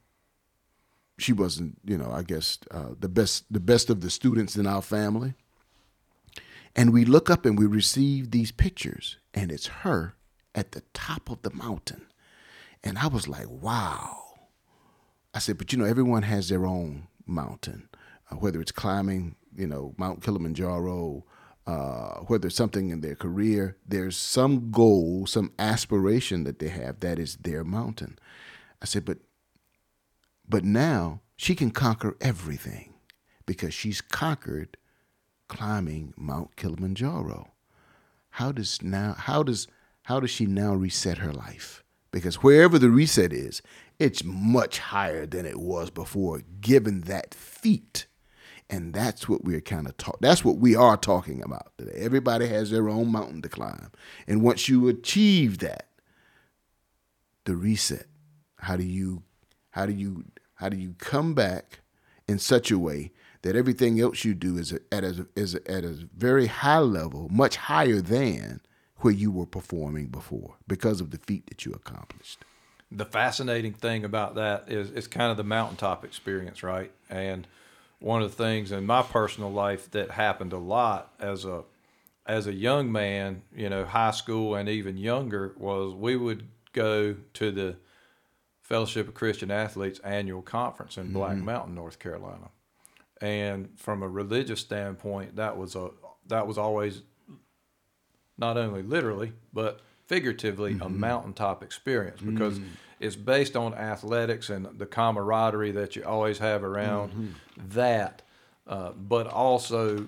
she 1.20 1.34
wasn't, 1.34 1.78
you 1.86 2.00
know, 2.00 2.12
I 2.12 2.24
guess 2.24 2.58
uh, 2.72 2.96
the 3.00 3.08
best 3.08 3.46
the 3.54 3.60
best 3.60 3.92
of 3.92 4.02
the 4.02 4.10
students 4.10 4.56
in 4.56 4.66
our 4.66 4.82
family. 4.82 5.36
And 6.76 6.92
we 6.92 7.06
look 7.06 7.30
up 7.30 7.46
and 7.46 7.60
we 7.60 7.68
receive 7.68 8.32
these 8.32 8.52
pictures, 8.52 9.18
and 9.36 9.52
it's 9.52 9.68
her 9.68 10.16
at 10.56 10.72
the 10.72 10.82
top 10.96 11.30
of 11.30 11.44
the 11.44 11.54
mountain. 11.54 12.08
And 12.84 12.98
I 12.98 13.06
was 13.06 13.28
like, 13.28 13.48
wow. 13.48 14.18
I 15.32 15.38
said, 15.38 15.60
but 15.60 15.72
you 15.72 15.78
know, 15.78 15.86
everyone 15.86 16.24
has 16.24 16.50
their 16.50 16.66
own 16.66 17.08
mountain, 17.28 17.88
uh, 18.32 18.36
whether 18.36 18.62
it's 18.62 18.72
climbing, 18.72 19.36
you 19.56 19.68
know, 19.68 19.94
Mount 19.98 20.22
Kilimanjaro, 20.22 21.26
uh, 21.68 22.20
whether 22.28 22.48
it's 22.48 22.56
something 22.56 22.90
in 22.90 23.02
their 23.02 23.16
career, 23.16 23.78
there's 23.88 24.16
some 24.18 24.72
goal, 24.72 25.26
some 25.26 25.52
aspiration 25.58 26.44
that 26.44 26.60
they 26.60 26.70
have 26.70 27.00
that 27.00 27.18
is 27.18 27.38
their 27.38 27.64
mountain. 27.64 28.20
I 28.82 28.86
said, 28.86 29.06
but 29.06 29.20
but 30.48 30.64
now 30.64 31.22
she 31.38 31.56
can 31.56 31.72
conquer 31.72 32.16
everything 32.22 32.94
because 33.46 33.74
she's 33.74 34.02
conquered 34.02 34.78
climbing 35.48 36.14
Mount 36.18 36.56
Kilimanjaro. 36.56 37.52
How 38.32 38.52
does 38.52 38.82
now 38.82 39.14
how 39.14 39.44
does 39.44 39.68
how 40.04 40.20
does 40.20 40.30
she 40.30 40.46
now 40.46 40.76
reset 40.76 41.20
her 41.20 41.34
life? 41.34 41.84
Because 42.12 42.36
wherever 42.36 42.78
the 42.80 42.90
reset 42.90 43.34
is, 43.34 43.62
it's 44.00 44.24
much 44.24 44.80
higher 44.80 45.26
than 45.26 45.46
it 45.46 45.60
was 45.60 45.90
before, 45.90 46.44
given 46.62 47.02
that 47.02 47.34
feat. 47.34 48.08
And 48.70 48.94
that's 48.94 49.30
what 49.30 49.44
we're 49.44 49.62
kind 49.62 49.88
of 49.88 49.96
talk. 49.98 50.18
That's 50.22 50.44
what 50.44 50.58
we 50.58 50.76
are 50.76 50.98
talking 50.98 51.44
about 51.44 51.72
today. 51.78 51.98
Everybody 51.98 52.48
has 52.48 52.72
their 52.72 52.90
own 52.90 53.12
mountain 53.12 53.42
to 53.44 53.50
climb, 53.50 53.92
and 54.28 54.42
once 54.42 54.68
you 54.68 54.88
achieve 54.88 55.60
that, 55.60 55.88
the 57.46 57.56
reset. 57.56 58.08
How 58.58 58.76
do 58.76 58.84
you, 58.84 59.22
how 59.70 59.86
do 59.86 59.94
you, 59.94 60.26
how 60.56 60.70
do 60.70 60.78
you 60.78 60.96
come 60.98 61.36
back 61.36 61.82
in 62.28 62.40
such 62.40 62.72
a 62.72 62.80
way 62.80 63.12
that 63.44 63.56
everything 63.56 64.00
else 64.00 64.26
you 64.26 64.34
do 64.34 64.58
is 64.58 64.74
at 64.92 65.04
a, 65.04 65.28
is 65.36 65.54
at 65.54 65.84
a 65.84 66.08
very 66.18 66.48
high 66.48 66.80
level, 66.80 67.30
much 67.32 67.58
higher 67.58 68.02
than 68.02 68.62
where 68.98 69.14
you 69.14 69.30
were 69.30 69.46
performing 69.46 70.08
before 70.08 70.56
because 70.68 71.00
of 71.00 71.12
the 71.12 71.20
feat 71.20 71.46
that 71.48 71.66
you 71.66 71.72
accomplished. 71.72 72.44
The 72.92 73.06
fascinating 73.06 73.74
thing 73.74 74.04
about 74.04 74.36
that 74.36 74.72
is 74.72 74.90
it's 74.90 75.06
kind 75.08 75.30
of 75.30 75.38
the 75.38 75.44
mountaintop 75.44 76.04
experience, 76.04 76.64
right? 76.64 76.92
And 77.10 77.48
one 78.06 78.22
of 78.22 78.38
the 78.38 78.44
things 78.44 78.72
in 78.72 78.86
my 78.86 79.02
personal 79.02 79.52
life 79.52 79.90
that 79.90 80.12
happened 80.12 80.54
a 80.54 80.60
lot 80.60 81.12
as 81.20 81.44
a 81.44 81.64
as 82.28 82.46
a 82.46 82.54
young 82.54 82.92
man, 82.92 83.42
you 83.56 83.68
know, 83.68 83.84
high 83.84 84.12
school 84.12 84.54
and 84.54 84.70
even 84.70 84.96
younger, 84.96 85.56
was 85.58 85.96
we 85.96 86.16
would 86.16 86.48
go 86.72 87.16
to 87.34 87.52
the 87.52 87.76
Fellowship 88.62 89.08
of 89.08 89.16
Christian 89.16 89.50
Athletes 89.50 90.00
annual 90.04 90.44
conference 90.44 91.00
in 91.00 91.14
Black 91.14 91.36
mm-hmm. 91.36 91.46
Mountain, 91.46 91.74
North 91.74 91.98
Carolina. 91.98 92.52
And 93.22 93.70
from 93.76 94.04
a 94.04 94.08
religious 94.08 94.60
standpoint, 94.60 95.38
that 95.38 95.58
was 95.58 95.76
a 95.76 95.90
that 96.28 96.46
was 96.46 96.60
always 96.60 97.02
not 98.38 98.56
only 98.56 98.84
literally 98.84 99.34
but 99.52 99.82
figuratively 100.08 100.74
mm-hmm. 100.74 100.84
a 100.84 100.90
mountaintop 100.90 101.64
experience 101.64 102.22
because 102.22 102.60
mm. 102.60 102.66
it's 103.00 103.16
based 103.16 103.56
on 103.56 103.74
athletics 103.74 104.50
and 104.50 104.68
the 104.78 104.86
camaraderie 104.86 105.72
that 105.72 105.96
you 105.96 106.04
always 106.04 106.40
have 106.40 106.64
around 106.64 107.12
mm-hmm. 107.12 107.28
that, 107.70 108.22
uh, 108.68 108.92
but 108.92 109.28
also 109.28 110.08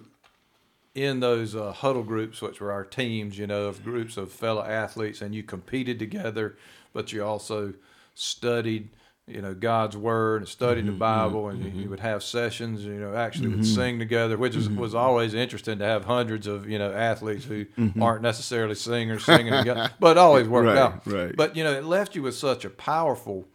in 0.94 1.20
those 1.20 1.56
uh, 1.56 1.72
huddle 1.72 2.04
groups, 2.04 2.42
which 2.42 2.60
were 2.60 2.72
our 2.72 2.84
teams, 2.84 3.38
you 3.38 3.46
know, 3.46 3.68
of 3.68 3.84
groups 3.84 4.18
of 4.18 4.32
fellow 4.32 4.64
athletes, 4.64 5.22
and 5.22 5.36
you 5.36 5.44
competed 5.44 6.00
together, 6.00 6.58
but 6.92 7.14
you 7.14 7.24
also 7.24 7.74
studied 8.16 8.90
you 9.28 9.42
know 9.42 9.54
God's 9.54 9.98
word 9.98 10.42
and 10.42 10.48
studied 10.48 10.86
mm-hmm, 10.86 10.94
the 10.94 11.00
Bible, 11.00 11.44
mm-hmm, 11.44 11.62
and 11.62 11.66
you, 11.66 11.70
you, 11.72 11.82
mm-hmm. 11.82 11.90
would 11.92 12.00
have 12.00 12.24
sessions. 12.24 12.84
You 12.84 12.94
know, 12.94 13.14
actually 13.14 13.50
would 13.50 13.60
mm-hmm. 13.60 13.76
sing 13.76 14.00
together, 14.00 14.38
which 14.38 14.56
is, 14.56 14.70
mm-hmm. 14.70 14.80
was 14.80 14.96
always 14.96 15.34
interesting 15.34 15.80
to 15.80 15.86
have 15.86 16.06
hundreds 16.06 16.48
of 16.48 16.70
you 16.70 16.80
know 16.80 16.92
athletes 16.94 17.44
who 17.46 17.66
mm-hmm. 17.66 18.02
aren't 18.02 18.22
necessarily 18.22 18.76
singers 18.76 19.26
singing 19.26 19.52
together, 19.52 19.92
but 20.00 20.18
always 20.18 20.48
worked 20.48 20.68
right, 20.68 20.78
out. 20.78 21.06
Right. 21.06 21.36
But 21.36 21.56
you 21.58 21.64
know, 21.64 21.74
it 21.74 21.84
left 21.84 22.16
you 22.16 22.24
with 22.24 22.36
such 22.36 22.64
a 22.64 22.70
powerful 22.70 23.46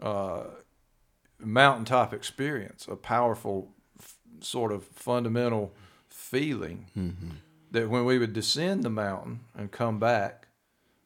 uh, 0.00 0.44
mountaintop 1.38 2.14
experience, 2.14 2.86
a 2.88 2.96
powerful 2.96 3.68
f- 4.00 4.16
sort 4.40 4.72
of 4.72 4.84
fundamental 4.84 5.74
feeling 6.08 6.86
that 7.70 7.90
when 7.90 8.06
we 8.06 8.18
would 8.18 8.32
descend 8.32 8.82
the 8.82 8.90
mountain 8.90 9.40
and 9.54 9.70
come 9.70 9.98
back 9.98 10.48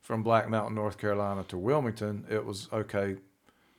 from 0.00 0.22
Black 0.22 0.48
Mountain, 0.48 0.76
North 0.76 0.98
Carolina 0.98 1.44
to 1.48 1.58
Wilmington, 1.58 2.24
it 2.30 2.44
was 2.44 2.68
okay 2.72 3.16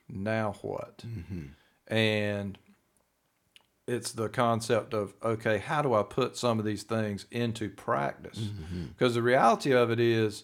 now 0.09 0.55
what? 0.61 0.99
Mm-hmm. 0.99 1.93
And 1.93 2.57
it's 3.87 4.11
the 4.11 4.29
concept 4.29 4.93
of 4.93 5.13
okay, 5.23 5.57
how 5.57 5.81
do 5.81 5.93
I 5.93 6.03
put 6.03 6.37
some 6.37 6.59
of 6.59 6.65
these 6.65 6.83
things 6.83 7.25
into 7.31 7.69
practice? 7.69 8.39
Because 8.39 9.11
mm-hmm. 9.11 9.13
the 9.13 9.21
reality 9.21 9.73
of 9.73 9.89
it 9.89 9.99
is, 9.99 10.43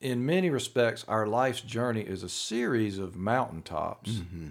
in 0.00 0.24
many 0.24 0.48
respects, 0.50 1.04
our 1.08 1.26
life's 1.26 1.60
journey 1.60 2.02
is 2.02 2.22
a 2.22 2.28
series 2.28 2.98
of 2.98 3.16
mountaintops. 3.16 4.10
Mm-hmm. 4.12 4.48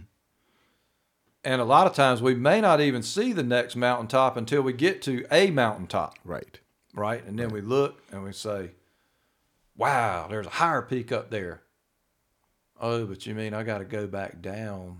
And 1.43 1.61
a 1.61 1.65
lot 1.65 1.87
of 1.87 1.93
times 1.93 2.21
we 2.21 2.35
may 2.35 2.59
not 2.59 2.81
even 2.81 3.01
see 3.01 3.31
the 3.31 3.43
next 3.43 3.75
mountaintop 3.75 4.35
until 4.35 4.61
we 4.61 4.73
get 4.73 5.01
to 5.03 5.25
a 5.31 5.49
mountaintop. 5.51 6.19
Right. 6.25 6.59
Right. 6.93 7.25
And 7.25 7.39
then 7.39 7.47
right. 7.47 7.55
we 7.55 7.61
look 7.61 8.03
and 8.11 8.23
we 8.23 8.33
say, 8.33 8.71
wow, 9.77 10.27
there's 10.29 10.47
a 10.47 10.51
higher 10.51 10.81
peak 10.81 11.11
up 11.11 11.29
there. 11.29 11.61
Oh, 12.79 13.05
but 13.05 13.25
you 13.25 13.35
mean 13.35 13.53
I 13.53 13.63
got 13.63 13.79
to 13.79 13.85
go 13.85 14.07
back 14.07 14.41
down 14.41 14.99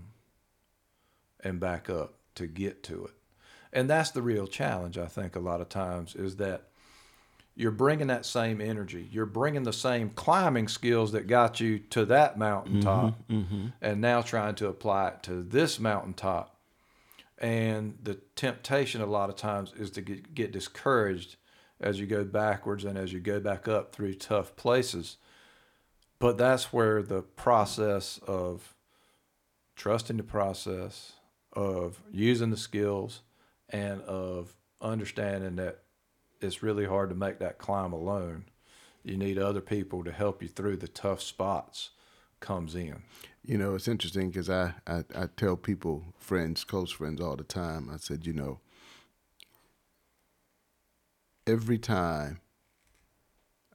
and 1.42 1.58
back 1.58 1.88
up 1.88 2.14
to 2.36 2.46
get 2.46 2.82
to 2.84 3.06
it? 3.06 3.14
And 3.72 3.88
that's 3.88 4.10
the 4.10 4.22
real 4.22 4.46
challenge, 4.46 4.98
I 4.98 5.06
think, 5.06 5.36
a 5.36 5.40
lot 5.40 5.60
of 5.60 5.68
times 5.68 6.14
is 6.14 6.36
that 6.36 6.64
you're 7.54 7.70
bringing 7.70 8.08
that 8.08 8.26
same 8.26 8.60
energy. 8.60 9.08
You're 9.12 9.26
bringing 9.26 9.62
the 9.64 9.72
same 9.72 10.10
climbing 10.10 10.68
skills 10.68 11.12
that 11.12 11.26
got 11.26 11.60
you 11.60 11.78
to 11.90 12.04
that 12.06 12.38
mountaintop 12.38 13.18
mm-hmm, 13.28 13.40
mm-hmm. 13.40 13.66
and 13.80 14.00
now 14.00 14.22
trying 14.22 14.54
to 14.56 14.68
apply 14.68 15.08
it 15.08 15.22
to 15.24 15.42
this 15.42 15.78
mountaintop. 15.78 16.56
And 17.38 17.98
the 18.02 18.18
temptation 18.36 19.00
a 19.00 19.06
lot 19.06 19.30
of 19.30 19.36
times 19.36 19.72
is 19.76 19.90
to 19.92 20.02
get, 20.02 20.34
get 20.34 20.52
discouraged 20.52 21.36
as 21.80 21.98
you 21.98 22.06
go 22.06 22.24
backwards 22.24 22.84
and 22.84 22.98
as 22.98 23.12
you 23.12 23.20
go 23.20 23.40
back 23.40 23.66
up 23.66 23.92
through 23.94 24.14
tough 24.14 24.56
places 24.56 25.16
but 26.20 26.38
that's 26.38 26.72
where 26.72 27.02
the 27.02 27.22
process 27.22 28.20
of 28.26 28.74
trusting 29.74 30.18
the 30.18 30.22
process, 30.22 31.14
of 31.54 32.00
using 32.12 32.50
the 32.50 32.56
skills, 32.56 33.22
and 33.70 34.02
of 34.02 34.54
understanding 34.80 35.56
that 35.56 35.80
it's 36.40 36.62
really 36.62 36.84
hard 36.84 37.08
to 37.08 37.16
make 37.16 37.38
that 37.38 37.58
climb 37.58 37.92
alone. 37.92 38.44
You 39.02 39.16
need 39.16 39.38
other 39.38 39.62
people 39.62 40.04
to 40.04 40.12
help 40.12 40.42
you 40.42 40.48
through 40.48 40.76
the 40.76 40.88
tough 40.88 41.22
spots 41.22 41.90
comes 42.40 42.74
in. 42.74 43.02
You 43.42 43.56
know, 43.56 43.74
it's 43.74 43.88
interesting 43.88 44.28
because 44.28 44.50
I, 44.50 44.74
I, 44.86 45.04
I 45.14 45.26
tell 45.36 45.56
people, 45.56 46.04
friends, 46.18 46.64
close 46.64 46.90
friends 46.90 47.20
all 47.20 47.36
the 47.36 47.44
time, 47.44 47.90
I 47.92 47.96
said, 47.96 48.26
you 48.26 48.34
know, 48.34 48.60
every 51.46 51.78
time 51.78 52.40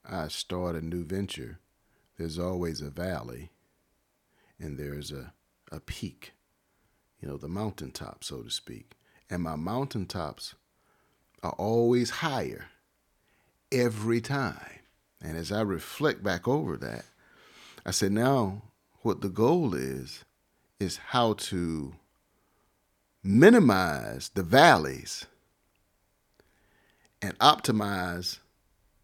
I 0.07 0.27
start 0.27 0.75
a 0.75 0.81
new 0.81 1.03
venture, 1.03 1.59
there's 2.17 2.39
always 2.39 2.81
a 2.81 2.89
valley 2.89 3.49
and 4.59 4.77
there's 4.77 5.11
a, 5.11 5.33
a 5.71 5.79
peak, 5.79 6.33
you 7.19 7.27
know, 7.27 7.37
the 7.37 7.47
mountaintop, 7.47 8.23
so 8.23 8.41
to 8.41 8.49
speak. 8.49 8.93
And 9.29 9.43
my 9.43 9.55
mountaintops 9.55 10.55
are 11.43 11.55
always 11.57 12.09
higher 12.09 12.65
every 13.71 14.21
time. 14.21 14.79
And 15.21 15.37
as 15.37 15.51
I 15.51 15.61
reflect 15.61 16.23
back 16.23 16.47
over 16.47 16.77
that, 16.77 17.05
I 17.85 17.91
said, 17.91 18.11
now 18.11 18.61
what 19.01 19.21
the 19.21 19.29
goal 19.29 19.73
is, 19.73 20.23
is 20.79 20.97
how 20.97 21.33
to 21.33 21.95
minimize 23.23 24.29
the 24.29 24.43
valleys 24.43 25.25
and 27.21 27.37
optimize 27.39 28.39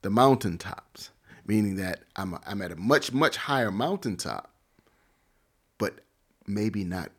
the 0.01 0.09
mountaintops 0.09 1.09
meaning 1.45 1.75
that 1.75 2.01
I'm, 2.15 2.33
a, 2.33 2.41
I'm 2.45 2.61
at 2.61 2.71
a 2.71 2.75
much, 2.75 3.11
much 3.11 3.37
higher 3.37 3.71
mountaintop, 3.71 4.53
but 5.77 5.99
maybe 6.47 6.83
not 6.83 7.11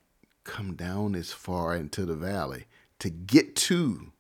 come 0.45 0.75
down 0.75 1.15
as 1.15 1.33
far 1.33 1.75
into 1.75 2.05
the 2.05 2.17
valley 2.17 2.67
to 2.99 3.11
get 3.11 3.57
to 3.57 4.13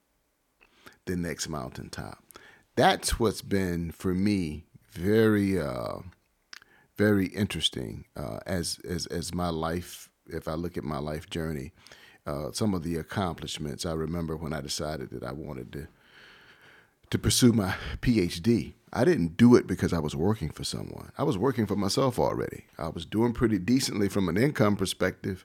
the 1.06 1.16
next 1.16 1.48
mountaintop. 1.48 2.22
That's 2.76 3.18
what's 3.18 3.42
been 3.42 3.90
for 3.90 4.14
me 4.14 4.64
very, 4.92 5.60
uh, 5.60 5.98
very 6.96 7.26
interesting 7.26 8.04
uh, 8.16 8.38
as 8.46 8.78
as 8.88 9.06
as 9.06 9.34
my 9.34 9.48
life. 9.48 10.08
If 10.26 10.46
I 10.46 10.54
look 10.54 10.78
at 10.78 10.84
my 10.84 10.98
life 10.98 11.28
journey, 11.28 11.72
uh, 12.26 12.52
some 12.52 12.74
of 12.74 12.82
the 12.82 12.96
accomplishments. 12.96 13.84
I 13.84 13.92
remember 13.92 14.36
when 14.36 14.52
I 14.52 14.60
decided 14.60 15.10
that 15.10 15.24
I 15.24 15.32
wanted 15.32 15.72
to 15.72 15.88
to 17.12 17.18
pursue 17.18 17.52
my 17.52 17.74
PhD. 18.00 18.72
I 18.90 19.04
didn't 19.04 19.36
do 19.36 19.54
it 19.54 19.66
because 19.66 19.92
I 19.92 19.98
was 19.98 20.16
working 20.16 20.50
for 20.50 20.64
someone. 20.64 21.12
I 21.16 21.22
was 21.24 21.36
working 21.36 21.66
for 21.66 21.76
myself 21.76 22.18
already. 22.18 22.64
I 22.78 22.88
was 22.88 23.04
doing 23.04 23.34
pretty 23.34 23.58
decently 23.58 24.08
from 24.08 24.28
an 24.28 24.38
income 24.38 24.76
perspective. 24.76 25.44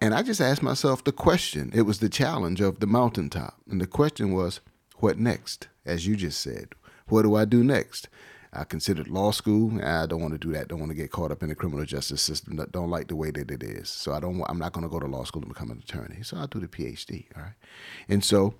And 0.00 0.14
I 0.14 0.22
just 0.22 0.40
asked 0.40 0.62
myself 0.62 1.04
the 1.04 1.12
question. 1.12 1.70
It 1.74 1.82
was 1.82 1.98
the 1.98 2.08
challenge 2.08 2.62
of 2.62 2.80
the 2.80 2.86
mountaintop. 2.86 3.58
And 3.70 3.78
the 3.78 3.86
question 3.86 4.32
was, 4.32 4.60
what 4.96 5.18
next? 5.18 5.68
As 5.84 6.06
you 6.06 6.16
just 6.16 6.40
said, 6.40 6.70
what 7.08 7.22
do 7.22 7.34
I 7.34 7.44
do 7.44 7.62
next? 7.62 8.08
I 8.50 8.64
considered 8.64 9.08
law 9.08 9.32
school. 9.32 9.82
I 9.84 10.06
don't 10.06 10.22
want 10.22 10.32
to 10.32 10.38
do 10.38 10.52
that. 10.54 10.68
Don't 10.68 10.80
want 10.80 10.90
to 10.90 10.96
get 10.96 11.10
caught 11.10 11.30
up 11.30 11.42
in 11.42 11.50
the 11.50 11.54
criminal 11.54 11.84
justice 11.84 12.22
system. 12.22 12.56
Don't 12.72 12.90
like 12.90 13.08
the 13.08 13.16
way 13.16 13.30
that 13.30 13.50
it 13.50 13.62
is. 13.62 13.90
So 13.90 14.12
I 14.12 14.20
don't. 14.20 14.42
I'm 14.48 14.58
not 14.58 14.72
going 14.72 14.82
to 14.84 14.90
go 14.90 14.98
to 14.98 15.06
law 15.06 15.24
school 15.24 15.42
to 15.42 15.48
become 15.48 15.70
an 15.70 15.82
attorney. 15.86 16.22
So 16.22 16.38
I'll 16.38 16.46
do 16.46 16.58
the 16.58 16.68
PhD. 16.68 17.26
All 17.36 17.42
right. 17.42 17.52
And 18.08 18.24
so, 18.24 18.54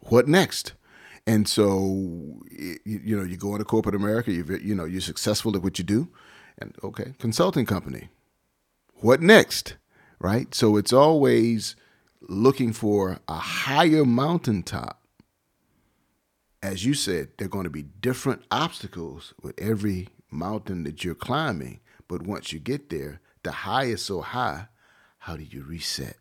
what 0.00 0.26
next? 0.26 0.72
And 1.26 1.46
so, 1.46 2.42
you, 2.84 3.16
know, 3.16 3.22
you 3.22 3.36
go 3.36 3.52
into 3.52 3.64
corporate 3.64 3.94
America. 3.94 4.32
You 4.32 4.44
you 4.62 4.74
know, 4.74 4.84
you're 4.84 5.00
successful 5.00 5.54
at 5.56 5.62
what 5.62 5.78
you 5.78 5.84
do, 5.84 6.08
and 6.58 6.74
okay, 6.82 7.14
consulting 7.18 7.66
company. 7.66 8.08
What 8.94 9.20
next? 9.20 9.76
Right. 10.18 10.54
So 10.54 10.76
it's 10.76 10.92
always 10.92 11.76
looking 12.20 12.72
for 12.72 13.18
a 13.28 13.34
higher 13.34 14.04
mountaintop 14.04 15.02
as 16.62 16.84
you 16.84 16.94
said, 16.94 17.28
there 17.36 17.46
are 17.46 17.50
going 17.50 17.64
to 17.64 17.70
be 17.70 17.82
different 17.82 18.42
obstacles 18.50 19.34
with 19.42 19.60
every 19.60 20.08
mountain 20.30 20.84
that 20.84 21.02
you're 21.02 21.14
climbing. 21.14 21.80
But 22.06 22.22
once 22.22 22.52
you 22.52 22.60
get 22.60 22.88
there, 22.88 23.20
the 23.42 23.50
high 23.50 23.84
is 23.84 24.02
so 24.02 24.20
high, 24.20 24.68
how 25.18 25.36
do 25.36 25.42
you 25.42 25.62
reset 25.64 26.16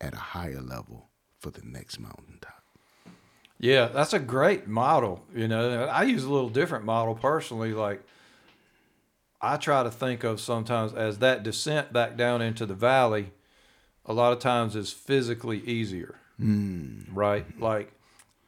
at 0.00 0.12
a 0.12 0.18
higher 0.18 0.60
level 0.60 1.10
for 1.38 1.50
the 1.50 1.62
next 1.64 2.00
mountaintop? 2.00 2.59
Yeah, 3.60 3.88
that's 3.88 4.14
a 4.14 4.18
great 4.18 4.66
model. 4.66 5.22
You 5.34 5.46
know, 5.46 5.84
I 5.84 6.04
use 6.04 6.24
a 6.24 6.30
little 6.30 6.48
different 6.48 6.86
model 6.86 7.14
personally. 7.14 7.74
Like, 7.74 8.02
I 9.40 9.58
try 9.58 9.82
to 9.82 9.90
think 9.90 10.24
of 10.24 10.40
sometimes 10.40 10.94
as 10.94 11.18
that 11.18 11.42
descent 11.42 11.92
back 11.92 12.16
down 12.16 12.40
into 12.40 12.64
the 12.64 12.74
valley, 12.74 13.32
a 14.06 14.14
lot 14.14 14.32
of 14.32 14.38
times 14.38 14.74
is 14.74 14.92
physically 14.92 15.60
easier. 15.60 16.16
Mm. 16.40 17.04
Right? 17.12 17.60
Like, 17.60 17.92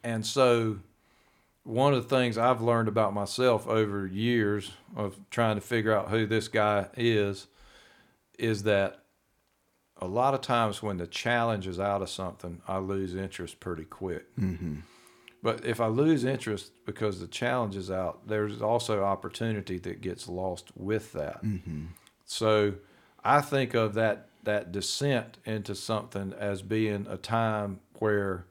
and 0.03 0.25
so 0.25 0.79
one 1.63 1.93
of 1.93 2.09
the 2.09 2.15
things 2.15 2.35
I've 2.35 2.61
learned 2.61 2.87
about 2.87 3.13
myself 3.13 3.67
over 3.67 4.07
years 4.07 4.71
of 4.95 5.17
trying 5.29 5.55
to 5.55 5.61
figure 5.61 5.95
out 5.95 6.09
who 6.09 6.25
this 6.25 6.47
guy 6.47 6.87
is 6.97 7.47
is 8.39 8.63
that 8.63 9.03
a 9.97 10.07
lot 10.07 10.33
of 10.33 10.41
times 10.41 10.81
when 10.81 10.97
the 10.97 11.05
challenge 11.05 11.67
is 11.67 11.79
out 11.79 12.01
of 12.01 12.09
something, 12.09 12.61
I 12.67 12.79
lose 12.79 13.13
interest 13.13 13.59
pretty 13.59 13.85
quick. 13.85 14.35
Mm-hmm. 14.37 14.79
But 15.43 15.65
if 15.65 15.81
I 15.81 15.87
lose 15.87 16.23
interest 16.23 16.71
because 16.85 17.19
the 17.19 17.27
challenge 17.27 17.75
is 17.75 17.91
out, 17.91 18.27
there's 18.27 18.61
also 18.61 19.03
opportunity 19.03 19.77
that 19.79 19.99
gets 19.99 20.29
lost 20.29 20.71
with 20.73 21.11
that. 21.13 21.43
Mm-hmm. 21.43 21.87
So 22.25 22.75
I 23.23 23.41
think 23.41 23.73
of 23.73 23.93
that 23.93 24.29
that 24.43 24.71
descent 24.71 25.37
into 25.45 25.75
something 25.75 26.33
as 26.37 26.61
being 26.61 27.05
a 27.09 27.17
time 27.17 27.79
where 27.99 28.45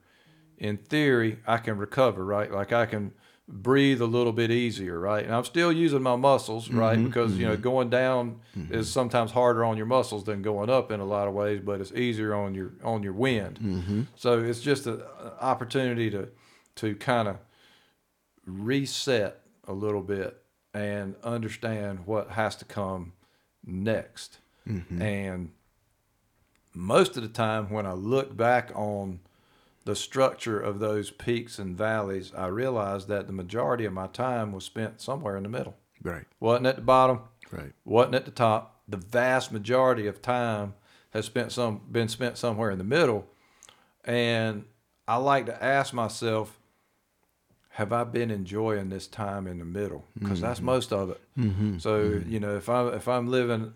in 0.57 0.77
theory, 0.77 1.39
I 1.45 1.57
can 1.57 1.77
recover, 1.77 2.23
right? 2.23 2.51
Like 2.51 2.71
I 2.71 2.85
can 2.85 3.11
breathe 3.47 4.01
a 4.01 4.05
little 4.05 4.31
bit 4.31 4.49
easier, 4.49 4.99
right? 4.99 5.25
And 5.25 5.33
I'm 5.33 5.43
still 5.43 5.71
using 5.71 6.01
my 6.01 6.15
muscles, 6.15 6.69
right? 6.69 6.97
Mm-hmm, 6.97 7.07
because 7.07 7.31
mm-hmm. 7.31 7.41
you 7.41 7.47
know 7.47 7.53
mm-hmm. 7.53 7.61
going 7.63 7.89
down 7.89 8.39
mm-hmm. 8.57 8.73
is 8.73 8.89
sometimes 8.89 9.31
harder 9.31 9.65
on 9.65 9.77
your 9.77 9.85
muscles 9.85 10.23
than 10.23 10.41
going 10.41 10.69
up 10.69 10.91
in 10.91 10.99
a 10.99 11.05
lot 11.05 11.27
of 11.27 11.33
ways, 11.33 11.59
but 11.63 11.81
it's 11.81 11.91
easier 11.91 12.33
on 12.35 12.53
your 12.53 12.71
on 12.83 13.03
your 13.03 13.13
wind. 13.13 13.59
Mm-hmm. 13.61 14.01
So 14.15 14.43
it's 14.43 14.61
just 14.61 14.85
an 14.87 15.01
opportunity 15.41 16.09
to 16.11 16.29
to 16.75 16.95
kind 16.95 17.27
of 17.27 17.37
reset 18.45 19.41
a 19.67 19.73
little 19.73 20.01
bit 20.01 20.41
and 20.73 21.15
understand 21.23 22.05
what 22.05 22.31
has 22.31 22.55
to 22.57 22.65
come 22.65 23.13
next. 23.65 24.39
Mm-hmm. 24.67 25.01
And 25.01 25.51
most 26.73 27.15
of 27.17 27.23
the 27.23 27.29
time, 27.29 27.69
when 27.69 27.85
I 27.85 27.93
look 27.93 28.35
back 28.35 28.71
on 28.73 29.19
the 29.85 29.95
structure 29.95 30.59
of 30.59 30.79
those 30.79 31.11
peaks 31.11 31.59
and 31.59 31.77
valleys, 31.77 32.31
I 32.35 32.47
realized 32.47 33.07
that 33.09 33.27
the 33.27 33.33
majority 33.33 33.85
of 33.85 33.93
my 33.93 34.07
time 34.07 34.51
was 34.51 34.63
spent 34.65 35.01
somewhere 35.01 35.37
in 35.37 35.43
the 35.43 35.49
middle. 35.49 35.75
Right. 36.01 36.25
Wasn't 36.39 36.67
at 36.67 36.77
the 36.77 36.81
bottom. 36.81 37.21
Right. 37.51 37.73
Wasn't 37.85 38.15
at 38.15 38.25
the 38.25 38.31
top. 38.31 38.81
The 38.87 38.97
vast 38.97 39.51
majority 39.51 40.07
of 40.07 40.21
time 40.21 40.73
has 41.11 41.25
spent 41.25 41.51
some 41.51 41.81
been 41.91 42.07
spent 42.07 42.37
somewhere 42.37 42.71
in 42.71 42.77
the 42.77 42.83
middle. 42.83 43.27
And 44.03 44.65
I 45.07 45.17
like 45.17 45.45
to 45.45 45.63
ask 45.63 45.93
myself, 45.93 46.59
have 47.73 47.91
I 47.91 48.03
been 48.03 48.31
enjoying 48.31 48.89
this 48.89 49.07
time 49.07 49.47
in 49.47 49.59
the 49.59 49.65
middle? 49.65 50.05
Because 50.17 50.39
mm-hmm. 50.39 50.47
that's 50.47 50.61
most 50.61 50.93
of 50.93 51.09
it. 51.11 51.21
Mm-hmm. 51.37 51.77
So 51.79 52.03
mm-hmm. 52.03 52.31
you 52.31 52.39
know, 52.39 52.55
if 52.55 52.69
I'm 52.69 52.93
if 52.93 53.07
I'm 53.07 53.29
living 53.29 53.73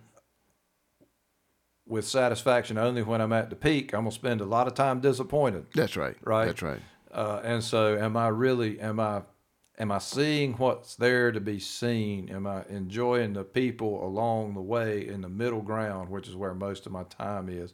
with 1.88 2.06
satisfaction 2.06 2.78
only 2.78 3.02
when 3.02 3.22
I'm 3.22 3.34
at 3.34 3.50
the 3.50 3.56
peak. 3.56 3.94
I'm 3.94 4.02
gonna 4.02 4.12
spend 4.12 4.42
a 4.42 4.46
lot 4.46 4.68
of 4.68 4.74
time 4.74 5.00
disappointed. 5.00 5.66
That's 5.74 5.96
right. 5.96 6.16
Right. 6.24 6.46
That's 6.46 6.62
right. 6.62 6.80
Uh, 7.12 7.42
and 7.44 7.64
so, 7.64 7.98
am 7.98 8.18
I 8.18 8.28
really? 8.28 8.80
Am 8.80 9.00
I? 9.00 9.24
Am 9.80 9.92
I 9.92 10.00
seeing 10.00 10.54
what's 10.54 10.96
there 10.96 11.32
to 11.32 11.40
be 11.40 11.60
seen? 11.60 12.30
Am 12.30 12.48
I 12.48 12.64
enjoying 12.68 13.34
the 13.34 13.44
people 13.44 14.04
along 14.04 14.56
the 14.56 14.62
way 14.62 15.08
in 15.08 15.22
the 15.22 15.30
middle 15.30 15.62
ground, 15.62 16.10
which 16.10 16.28
is 16.28 16.36
where 16.36 16.56
most 16.56 16.86
of 16.88 16.92
my 16.92 17.04
time 17.04 17.48
is? 17.48 17.74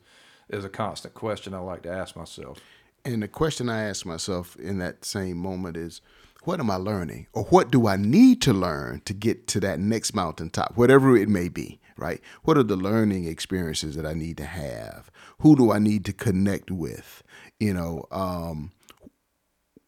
Is 0.50 0.66
a 0.66 0.70
constant 0.70 1.14
question 1.14 1.54
I 1.54 1.60
like 1.60 1.84
to 1.84 1.90
ask 1.90 2.16
myself. 2.16 2.60
And 3.06 3.22
the 3.22 3.28
question 3.28 3.70
I 3.70 3.84
ask 3.84 4.06
myself 4.06 4.56
in 4.56 4.80
that 4.80 5.04
same 5.04 5.38
moment 5.38 5.76
is, 5.76 6.02
what 6.44 6.60
am 6.60 6.70
I 6.70 6.76
learning, 6.76 7.28
or 7.34 7.44
what 7.46 7.72
do 7.72 7.88
I 7.88 7.96
need 7.96 8.42
to 8.44 8.54
learn 8.54 9.02
to 9.06 9.14
get 9.14 9.48
to 9.48 9.60
that 9.62 9.80
next 9.80 10.14
mountaintop, 10.14 10.76
whatever 10.76 11.16
it 11.16 11.30
may 11.30 11.50
be? 11.50 11.80
right? 11.98 12.22
What 12.44 12.58
are 12.58 12.64
the 12.64 12.76
learning 12.76 13.26
experiences 13.26 13.96
that 13.96 14.06
I 14.06 14.14
need 14.14 14.38
to 14.38 14.46
have? 14.46 15.12
Who 15.40 15.56
do 15.56 15.72
I 15.72 15.80
need 15.80 16.06
to 16.06 16.14
connect 16.14 16.72
with? 16.72 17.24
You 17.60 17.74
know, 17.74 18.06
um, 18.12 18.72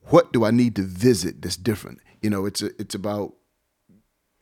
what 0.09 0.31
do 0.31 0.45
I 0.45 0.51
need 0.51 0.75
to 0.75 0.83
visit 0.83 1.41
that's 1.41 1.57
different? 1.57 1.99
You 2.21 2.29
know, 2.29 2.45
it's 2.45 2.61
a, 2.61 2.69
it's 2.79 2.95
about 2.95 3.33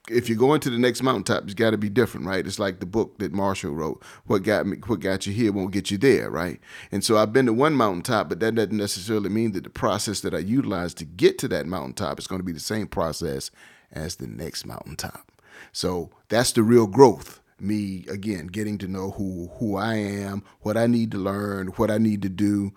if 0.10 0.28
you're 0.28 0.38
going 0.38 0.60
to 0.60 0.70
the 0.70 0.78
next 0.78 1.02
mountaintop, 1.02 1.46
it's 1.46 1.54
got 1.54 1.72
to 1.72 1.78
be 1.78 1.90
different, 1.90 2.26
right? 2.26 2.46
It's 2.46 2.60
like 2.60 2.80
the 2.80 2.86
book 2.86 3.18
that 3.20 3.32
Marshall 3.32 3.72
wrote. 3.72 4.04
What 4.26 4.44
got 4.44 4.66
me, 4.66 4.78
what 4.86 5.00
got 5.00 5.26
you 5.26 5.34
here 5.34 5.52
won't 5.52 5.72
get 5.72 5.92
you 5.92 5.98
there, 5.98 6.30
right? 6.30 6.60
And 6.92 7.04
so 7.04 7.18
I've 7.18 7.32
been 7.32 7.46
to 7.46 7.54
one 7.54 7.76
mountaintop, 7.76 8.28
but 8.28 8.40
that 8.42 8.56
doesn't 8.56 8.76
necessarily 8.76 9.30
mean 9.30 9.54
that 9.54 9.64
the 9.64 9.70
process 9.70 10.20
that 10.22 10.34
I 10.34 10.40
utilize 10.40 10.94
to 10.96 11.06
get 11.06 11.38
to 11.40 11.48
that 11.50 11.68
mountaintop 11.68 12.20
is 12.20 12.28
going 12.28 12.40
to 12.40 12.46
be 12.46 12.52
the 12.52 12.60
same 12.60 12.88
process 12.88 13.50
as 13.94 14.18
the 14.18 14.28
next 14.28 14.66
mountaintop. 14.66 15.32
So 15.72 16.10
that's 16.28 16.52
the 16.52 16.64
real 16.64 16.88
growth 16.88 17.40
me 17.60 18.04
again 18.10 18.48
getting 18.48 18.78
to 18.78 18.88
know 18.88 19.12
who 19.12 19.50
who 19.60 19.78
I 19.78 19.96
am, 19.96 20.44
what 20.62 20.76
I 20.76 20.86
need 20.88 21.12
to 21.12 21.18
learn, 21.18 21.68
what 21.68 21.90
I 21.90 21.98
need 21.98 22.22
to 22.24 22.30
do. 22.30 22.74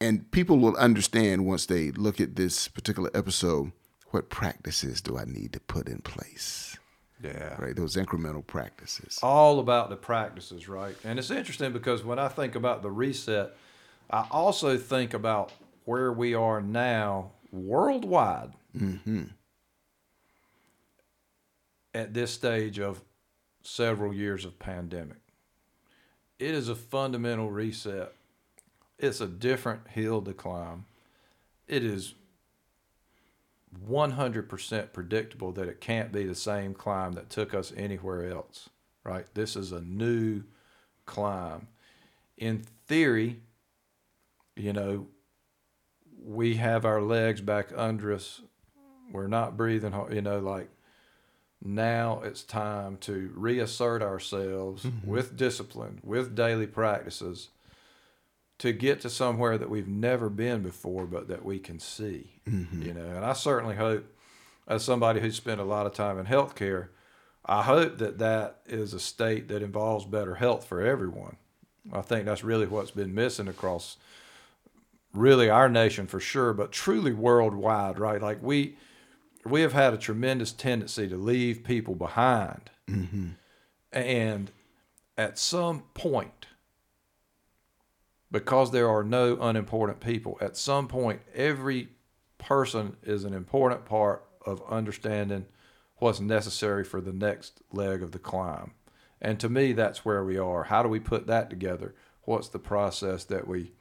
And 0.00 0.30
people 0.30 0.58
will 0.58 0.76
understand 0.76 1.44
once 1.44 1.66
they 1.66 1.90
look 1.90 2.20
at 2.20 2.36
this 2.36 2.68
particular 2.68 3.10
episode 3.12 3.72
what 4.10 4.28
practices 4.28 5.00
do 5.00 5.18
I 5.18 5.24
need 5.24 5.52
to 5.52 5.60
put 5.60 5.88
in 5.88 5.98
place. 5.98 6.76
Yeah. 7.22 7.60
Right, 7.60 7.76
those 7.76 7.96
incremental 7.96 8.46
practices. 8.46 9.18
All 9.22 9.60
about 9.60 9.90
the 9.90 9.96
practices, 9.96 10.68
right? 10.68 10.96
And 11.04 11.18
it's 11.18 11.30
interesting 11.30 11.72
because 11.72 12.02
when 12.02 12.18
I 12.18 12.28
think 12.28 12.54
about 12.54 12.82
the 12.82 12.90
reset, 12.90 13.54
I 14.08 14.26
also 14.30 14.78
think 14.78 15.12
about 15.12 15.52
where 15.84 16.12
we 16.12 16.34
are 16.34 16.62
now 16.62 17.32
worldwide. 17.52 18.52
Mm-hmm. 18.76 19.24
At 21.92 22.14
this 22.14 22.32
stage 22.32 22.78
of 22.78 23.02
several 23.62 24.14
years 24.14 24.44
of 24.44 24.58
pandemic. 24.58 25.18
It 26.38 26.54
is 26.54 26.68
a 26.68 26.74
fundamental 26.74 27.50
reset. 27.50 28.14
It's 28.98 29.20
a 29.20 29.26
different 29.26 29.88
hill 29.88 30.22
to 30.22 30.32
climb. 30.32 30.86
It 31.68 31.84
is 31.84 32.14
100% 33.88 34.92
predictable 34.92 35.52
that 35.52 35.68
it 35.68 35.80
can't 35.80 36.12
be 36.12 36.24
the 36.24 36.34
same 36.34 36.74
climb 36.74 37.12
that 37.12 37.30
took 37.30 37.54
us 37.54 37.72
anywhere 37.76 38.30
else, 38.30 38.68
right? 39.04 39.26
This 39.34 39.56
is 39.56 39.72
a 39.72 39.80
new 39.80 40.42
climb. 41.06 41.68
In 42.36 42.64
theory, 42.86 43.40
you 44.56 44.72
know, 44.72 45.06
we 46.22 46.56
have 46.56 46.84
our 46.84 47.00
legs 47.00 47.40
back 47.40 47.70
under 47.76 48.12
us. 48.12 48.42
We're 49.12 49.26
not 49.26 49.56
breathing, 49.56 49.94
you 50.10 50.22
know, 50.22 50.38
like 50.38 50.68
now 51.62 52.22
it's 52.24 52.42
time 52.42 52.96
to 52.98 53.32
reassert 53.34 54.02
ourselves 54.02 54.84
mm-hmm. 54.84 55.08
with 55.08 55.36
discipline, 55.36 56.00
with 56.02 56.34
daily 56.34 56.66
practices 56.66 57.48
to 58.60 58.72
get 58.72 59.00
to 59.00 59.10
somewhere 59.10 59.56
that 59.56 59.70
we've 59.70 59.88
never 59.88 60.28
been 60.28 60.62
before, 60.62 61.06
but 61.06 61.28
that 61.28 61.44
we 61.44 61.58
can 61.58 61.78
see. 61.78 62.40
Mm-hmm. 62.48 62.82
You 62.82 62.94
know, 62.94 63.06
and 63.06 63.24
I 63.24 63.32
certainly 63.32 63.74
hope, 63.76 64.04
as 64.68 64.84
somebody 64.84 65.20
who's 65.20 65.36
spent 65.36 65.60
a 65.60 65.64
lot 65.64 65.86
of 65.86 65.94
time 65.94 66.18
in 66.18 66.26
healthcare, 66.26 66.88
I 67.44 67.62
hope 67.62 67.98
that 67.98 68.18
that 68.18 68.60
is 68.66 68.92
a 68.92 69.00
state 69.00 69.48
that 69.48 69.62
involves 69.62 70.04
better 70.04 70.34
health 70.34 70.66
for 70.66 70.82
everyone. 70.82 71.36
I 71.90 72.02
think 72.02 72.26
that's 72.26 72.44
really 72.44 72.66
what's 72.66 72.90
been 72.90 73.14
missing 73.14 73.48
across 73.48 73.96
really 75.14 75.48
our 75.48 75.70
nation 75.70 76.06
for 76.06 76.20
sure, 76.20 76.52
but 76.52 76.70
truly 76.70 77.12
worldwide, 77.12 77.98
right? 77.98 78.20
Like 78.20 78.42
we 78.42 78.76
we 79.46 79.62
have 79.62 79.72
had 79.72 79.94
a 79.94 79.98
tremendous 79.98 80.52
tendency 80.52 81.08
to 81.08 81.16
leave 81.16 81.64
people 81.64 81.94
behind. 81.94 82.70
Mm-hmm. 82.86 83.28
And 83.90 84.50
at 85.16 85.38
some 85.38 85.84
point, 85.94 86.46
because 88.30 88.70
there 88.70 88.88
are 88.88 89.02
no 89.02 89.36
unimportant 89.40 90.00
people, 90.00 90.38
at 90.40 90.56
some 90.56 90.88
point, 90.88 91.20
every 91.34 91.88
person 92.38 92.96
is 93.02 93.24
an 93.24 93.34
important 93.34 93.84
part 93.84 94.24
of 94.46 94.62
understanding 94.68 95.46
what's 95.96 96.20
necessary 96.20 96.84
for 96.84 97.00
the 97.00 97.12
next 97.12 97.60
leg 97.72 98.02
of 98.02 98.12
the 98.12 98.18
climb. 98.18 98.72
And 99.20 99.38
to 99.40 99.48
me, 99.48 99.72
that's 99.72 100.04
where 100.04 100.24
we 100.24 100.38
are. 100.38 100.64
How 100.64 100.82
do 100.82 100.88
we 100.88 101.00
put 101.00 101.26
that 101.26 101.50
together? 101.50 101.94
What's 102.22 102.48
the 102.48 102.58
process 102.58 103.24
that 103.24 103.46
we 103.46 103.72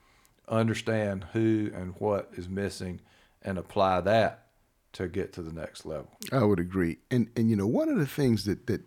understand 0.47 1.27
who 1.33 1.71
and 1.73 1.93
what 1.99 2.29
is 2.35 2.49
missing 2.49 2.99
and 3.41 3.57
apply 3.57 4.01
that 4.01 4.47
to 4.93 5.07
get 5.07 5.31
to 5.33 5.41
the 5.41 5.53
next 5.53 5.85
level? 5.85 6.17
I 6.31 6.43
would 6.43 6.59
agree. 6.59 6.97
And 7.09 7.29
and 7.35 7.49
you 7.49 7.55
know, 7.55 7.67
one 7.67 7.89
of 7.89 7.97
the 7.97 8.07
things 8.07 8.45
that 8.45 8.67
that 8.67 8.81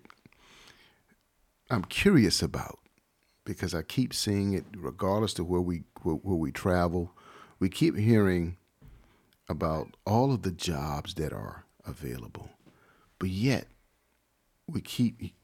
I'm 1.71 1.85
curious 1.85 2.43
about 2.43 2.81
because 3.45 3.75
I 3.75 3.83
keep 3.83 4.15
seeing 4.15 4.53
it 4.53 4.65
regardless 4.77 5.39
of 5.39 5.49
where 5.49 5.61
we 5.61 5.85
where, 6.03 6.17
where 6.17 6.37
we 6.37 6.53
travel, 6.53 7.13
we 7.59 7.69
keep 7.69 7.97
hearing 7.97 8.57
about 9.49 9.97
all 10.07 10.33
of 10.33 10.43
the 10.43 10.53
jobs 10.53 11.15
that 11.15 11.33
are 11.33 11.65
available. 11.85 12.51
But 13.19 13.31
yet 13.31 13.67
we 14.67 14.81
keep 14.81 15.35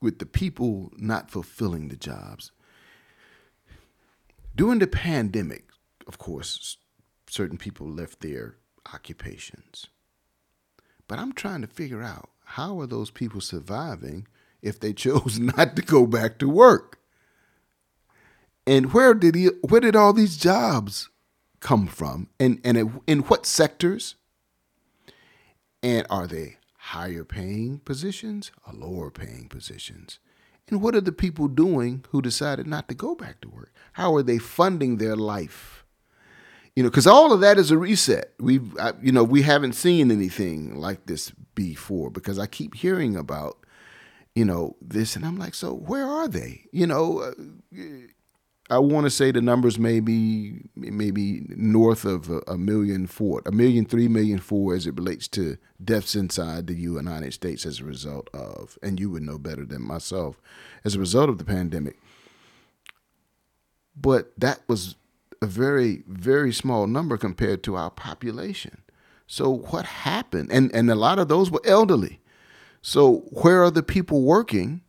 with 0.00 0.18
the 0.18 0.26
people 0.26 0.92
not 0.96 1.30
fulfilling 1.30 1.88
the 1.88 1.96
jobs. 1.96 2.50
During 4.54 4.80
the 4.80 4.86
pandemic, 4.86 5.68
of 6.06 6.18
course, 6.18 6.76
certain 7.28 7.56
people 7.56 7.88
left 7.88 8.20
their 8.20 8.56
occupations. 8.92 9.86
But 11.08 11.18
I'm 11.18 11.32
trying 11.32 11.62
to 11.62 11.66
figure 11.66 12.02
out 12.02 12.30
how 12.44 12.80
are 12.80 12.86
those 12.86 13.10
people 13.10 13.40
surviving 13.40 14.26
if 14.62 14.80
they 14.80 14.92
chose 14.92 15.38
not 15.56 15.76
to 15.76 15.82
go 15.82 16.06
back 16.06 16.38
to 16.38 16.48
work? 16.48 16.98
And 18.66 18.92
where 18.92 19.14
did 19.14 19.34
he 19.34 19.46
where 19.68 19.80
did 19.80 19.96
all 19.96 20.12
these 20.12 20.36
jobs 20.36 21.08
come 21.60 21.86
from? 21.86 22.28
And 22.38 22.60
and 22.64 23.00
in 23.06 23.20
what 23.20 23.46
sectors? 23.46 24.14
And 25.82 26.06
are 26.08 26.28
they 26.28 26.58
higher 26.76 27.24
paying 27.24 27.80
positions 27.80 28.52
or 28.66 28.72
lower 28.72 29.10
paying 29.10 29.48
positions? 29.48 30.20
And 30.68 30.80
what 30.80 30.94
are 30.94 31.00
the 31.00 31.12
people 31.12 31.48
doing 31.48 32.04
who 32.10 32.22
decided 32.22 32.66
not 32.66 32.88
to 32.88 32.94
go 32.94 33.14
back 33.14 33.40
to 33.40 33.48
work? 33.48 33.72
How 33.94 34.14
are 34.14 34.22
they 34.22 34.38
funding 34.38 34.96
their 34.96 35.16
life? 35.16 35.84
You 36.74 36.82
know, 36.82 36.88
because 36.88 37.06
all 37.06 37.32
of 37.32 37.40
that 37.40 37.58
is 37.58 37.70
a 37.70 37.76
reset. 37.76 38.32
We've, 38.40 38.76
I, 38.78 38.92
you 39.02 39.12
know, 39.12 39.24
we 39.24 39.42
haven't 39.42 39.74
seen 39.74 40.10
anything 40.10 40.76
like 40.76 41.06
this 41.06 41.30
before. 41.54 42.10
Because 42.10 42.38
I 42.38 42.46
keep 42.46 42.74
hearing 42.74 43.16
about, 43.16 43.58
you 44.34 44.44
know, 44.44 44.76
this, 44.80 45.16
and 45.16 45.24
I'm 45.24 45.38
like, 45.38 45.54
so 45.54 45.74
where 45.74 46.06
are 46.06 46.28
they? 46.28 46.64
You 46.72 46.86
know, 46.86 47.20
uh, 47.20 47.32
I 48.70 48.78
want 48.78 49.04
to 49.04 49.10
say 49.10 49.30
the 49.30 49.42
numbers 49.42 49.78
maybe 49.78 50.62
maybe 50.74 51.44
north 51.48 52.06
of 52.06 52.30
a, 52.30 52.40
a, 52.48 52.56
million 52.56 53.06
four, 53.06 53.42
a 53.44 53.52
million 53.52 53.84
three, 53.84 54.08
million 54.08 54.38
four, 54.38 54.74
as 54.74 54.86
it 54.86 54.94
relates 54.96 55.28
to 55.28 55.58
deaths 55.84 56.14
inside 56.14 56.66
the 56.66 56.74
United 56.74 57.34
States 57.34 57.66
as 57.66 57.80
a 57.80 57.84
result 57.84 58.30
of, 58.32 58.78
and 58.82 58.98
you 58.98 59.10
would 59.10 59.22
know 59.22 59.36
better 59.36 59.66
than 59.66 59.82
myself, 59.82 60.40
as 60.84 60.94
a 60.94 61.00
result 61.00 61.28
of 61.28 61.36
the 61.36 61.44
pandemic. 61.44 61.98
But 63.94 64.32
that 64.38 64.60
was 64.68 64.96
a 65.42 65.46
very 65.46 66.04
very 66.06 66.52
small 66.52 66.86
number 66.86 67.18
compared 67.18 67.62
to 67.64 67.74
our 67.74 67.90
population. 67.90 68.80
So 69.26 69.50
what 69.50 69.84
happened? 69.84 70.50
And 70.50 70.74
and 70.74 70.90
a 70.90 70.94
lot 70.94 71.18
of 71.18 71.28
those 71.28 71.50
were 71.50 71.60
elderly. 71.66 72.21
So 72.82 73.24
where 73.30 73.62
are 73.62 73.70
the 73.70 73.82
people 73.82 74.22
working? 74.22 74.82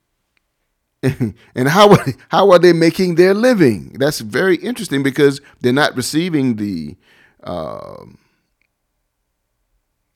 and 1.04 1.68
how 1.68 1.96
how 2.30 2.52
are 2.52 2.60
they 2.60 2.74
making 2.74 3.16
their 3.16 3.34
living? 3.34 3.94
That's 4.00 4.20
very 4.20 4.58
interesting 4.58 5.04
because 5.04 5.40
they're 5.62 5.72
not 5.72 5.96
receiving 5.96 6.56
the 6.56 6.98
uh, 7.44 8.06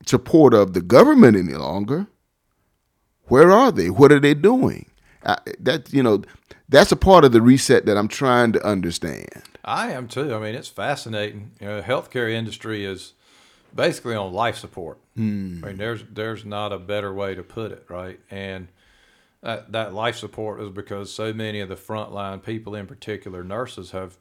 support 0.05 0.53
of 0.53 0.73
the 0.73 0.81
government 0.81 1.37
any 1.37 1.53
longer. 1.53 2.07
Where 3.25 3.51
are 3.51 3.71
they? 3.71 3.89
What 3.89 4.11
are 4.11 4.19
they 4.19 4.33
doing? 4.33 4.89
that 5.59 5.91
you 5.91 6.01
know, 6.01 6.23
that's 6.69 6.91
a 6.91 6.95
part 6.95 7.25
of 7.25 7.33
the 7.33 7.41
reset 7.41 7.85
that 7.85 7.97
I'm 7.97 8.07
trying 8.07 8.53
to 8.53 8.65
understand. 8.65 9.43
I 9.65 9.91
am 9.91 10.07
too. 10.07 10.33
I 10.33 10.39
mean, 10.39 10.55
it's 10.55 10.69
fascinating. 10.69 11.51
You 11.59 11.67
know, 11.67 11.81
the 11.81 11.87
healthcare 11.87 12.31
industry 12.31 12.85
is 12.85 13.13
basically 13.75 14.15
on 14.15 14.31
life 14.31 14.57
support. 14.57 14.99
Mm. 15.17 15.63
I 15.63 15.67
mean, 15.67 15.77
there's 15.77 16.03
there's 16.11 16.45
not 16.45 16.71
a 16.71 16.79
better 16.79 17.13
way 17.13 17.35
to 17.35 17.43
put 17.43 17.71
it, 17.71 17.85
right? 17.89 18.19
And 18.29 18.67
that, 19.41 19.71
that 19.71 19.93
life 19.93 20.17
support 20.17 20.61
is 20.61 20.69
because 20.69 21.13
so 21.13 21.33
many 21.33 21.59
of 21.59 21.69
the 21.69 21.75
frontline 21.75 22.43
people, 22.43 22.75
in 22.75 22.85
particular 22.85 23.43
nurses, 23.43 23.91
have 23.91 24.17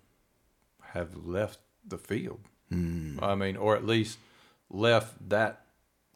have 0.92 1.16
left 1.16 1.58
the 1.86 1.98
field. 1.98 2.40
Mm. 2.72 3.22
I 3.22 3.34
mean, 3.34 3.56
or 3.56 3.76
at 3.76 3.84
least 3.84 4.18
left 4.70 5.28
that 5.28 5.62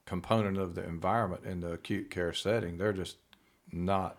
component 0.06 0.58
of 0.58 0.74
the 0.74 0.84
environment 0.84 1.44
in 1.44 1.60
the 1.60 1.72
acute 1.72 2.10
care 2.10 2.32
setting. 2.32 2.78
They're 2.78 2.92
just 2.92 3.16
not 3.70 4.16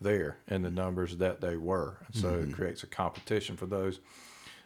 there 0.00 0.38
in 0.48 0.62
the 0.62 0.70
numbers 0.70 1.16
that 1.18 1.40
they 1.40 1.56
were. 1.56 1.98
And 2.06 2.14
so 2.14 2.32
mm-hmm. 2.32 2.50
it 2.50 2.54
creates 2.54 2.82
a 2.82 2.86
competition 2.86 3.56
for 3.56 3.66
those. 3.66 4.00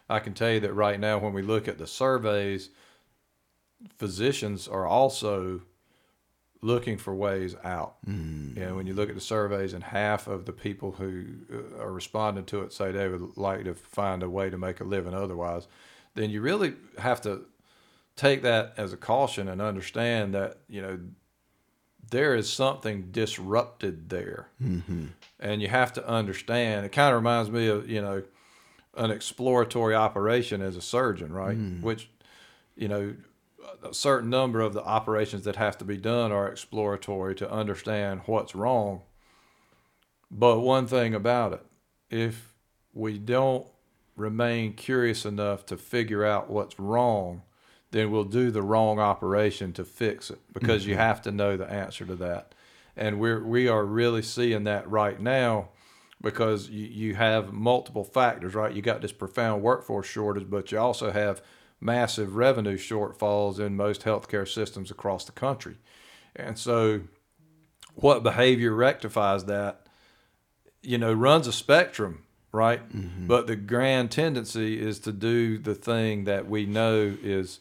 I 0.09 0.19
can 0.19 0.35
tell 0.35 0.51
you 0.51 0.61
that 0.61 0.73
right 0.73 0.99
now, 0.99 1.19
when 1.19 1.33
we 1.33 1.43
look 1.43 1.69
at 1.69 1.79
the 1.79 1.87
surveys, 1.87 2.71
physicians 3.99 4.69
are 4.69 4.87
also 4.87 5.63
looking 6.65 6.97
for 6.97 7.15
ways 7.15 7.55
out. 7.63 7.97
Mm. 8.09 8.57
You 8.57 8.65
know, 8.65 8.75
when 8.75 8.87
you 8.87 8.95
look 8.95 9.11
at 9.11 9.15
the 9.15 9.21
surveys, 9.21 9.75
and 9.75 9.85
half 9.85 10.27
of 10.27 10.47
the 10.47 10.53
people 10.53 10.93
who 10.93 11.25
uh, 11.53 11.83
are 11.83 11.93
responding 11.93 12.47
to 12.47 12.63
it 12.63 12.73
say 12.73 12.91
they 12.91 13.09
would 13.09 13.37
like 13.37 13.65
to 13.65 13.75
find 13.75 14.23
a 14.23 14.31
way 14.31 14.49
to 14.49 14.57
make 14.57 14.81
a 14.81 14.85
living 14.85 15.13
otherwise, 15.15 15.69
then 16.15 16.31
you 16.31 16.41
really 16.41 16.75
have 16.99 17.21
to 17.23 17.45
take 18.17 18.43
that 18.43 18.73
as 18.77 18.93
a 18.93 18.97
caution 18.97 19.49
and 19.49 19.61
understand 19.61 20.35
that 20.35 20.59
you 20.69 20.81
know 20.81 20.99
there 22.11 22.35
is 22.35 22.51
something 22.51 23.09
disrupted 23.11 24.09
there, 24.09 24.49
mm-hmm. 24.63 25.07
and 25.41 25.61
you 25.61 25.69
have 25.69 25.93
to 25.95 26.07
understand. 26.07 26.87
It 26.87 26.93
kind 26.93 27.15
of 27.15 27.17
reminds 27.17 27.51
me 27.51 27.67
of 27.67 27.89
you 27.89 28.01
know 28.01 28.23
an 28.97 29.11
exploratory 29.11 29.95
operation 29.95 30.63
as 30.63 30.77
a 30.77 30.83
surgeon, 30.83 31.33
right? 31.33 31.59
Mm. 31.59 31.83
Which 31.83 32.09
you 32.77 32.89
know 32.89 33.15
a 33.83 33.95
certain 33.95 34.31
number 34.31 34.61
of 34.61 34.75
the 34.75 34.83
operations 34.83 35.45
that 35.45 35.57
have 35.57 35.79
to 35.79 35.85
be 35.85 35.97
done 35.97 36.33
are 36.33 36.49
exploratory 36.49 37.35
to 37.37 37.51
understand 37.51 38.23
what's 38.27 38.55
wrong. 38.55 39.03
But 40.31 40.61
one 40.61 40.87
thing 40.87 41.15
about 41.15 41.53
it, 41.53 41.67
if 42.11 42.55
we 42.93 43.19
don't 43.19 43.67
remain 44.17 44.75
curious 44.75 45.25
enough 45.25 45.67
to 45.67 45.77
figure 45.77 46.25
out 46.25 46.51
what's 46.51 46.79
wrong, 46.79 47.43
then 47.91 48.11
we'll 48.11 48.25
do 48.25 48.51
the 48.51 48.63
wrong 48.63 48.99
operation 48.99 49.73
to 49.73 49.85
fix 49.85 50.31
it 50.31 50.41
because 50.53 50.83
mm-hmm. 50.83 50.91
you 50.91 50.97
have 50.97 51.23
to 51.23 51.31
know 51.31 51.57
the 51.57 51.71
answer 51.71 52.05
to 52.05 52.17
that. 52.17 52.55
And 52.97 53.21
we're 53.21 53.45
we 53.45 53.69
are 53.69 53.85
really 53.85 54.23
seeing 54.23 54.65
that 54.65 54.89
right 54.89 55.21
now 55.21 55.71
because 56.21 56.69
you, 56.69 56.87
you 56.87 57.15
have 57.15 57.53
multiple 57.53 58.03
factors, 58.03 58.55
right? 58.55 58.75
You 58.75 58.83
got 58.83 59.03
this 59.03 59.13
profound 59.13 59.63
workforce 59.63 60.07
shortage, 60.07 60.49
but 60.49 60.73
you 60.73 60.79
also 60.79 61.13
have 61.13 61.43
massive 61.85 62.35
revenue 62.35 62.79
shortfalls 62.79 63.61
in 63.61 63.77
most 63.77 64.03
healthcare 64.03 64.49
systems 64.49 64.91
across 64.91 65.27
the 65.27 65.33
country. 65.33 65.77
And 66.35 66.59
so, 66.59 67.03
what 67.95 68.23
behavior 68.25 68.73
rectifies 68.73 69.45
that, 69.45 69.87
you 70.83 70.99
know, 70.99 71.13
runs 71.13 71.47
a 71.47 71.53
spectrum, 71.53 72.25
right? 72.51 72.89
Mm-hmm. 72.91 73.27
But 73.29 73.47
the 73.47 73.55
grand 73.55 74.11
tendency 74.11 74.81
is 74.81 74.99
to 75.01 75.13
do 75.13 75.59
the 75.59 75.75
thing 75.75 76.25
that 76.25 76.49
we 76.49 76.65
know 76.65 77.15
is 77.23 77.61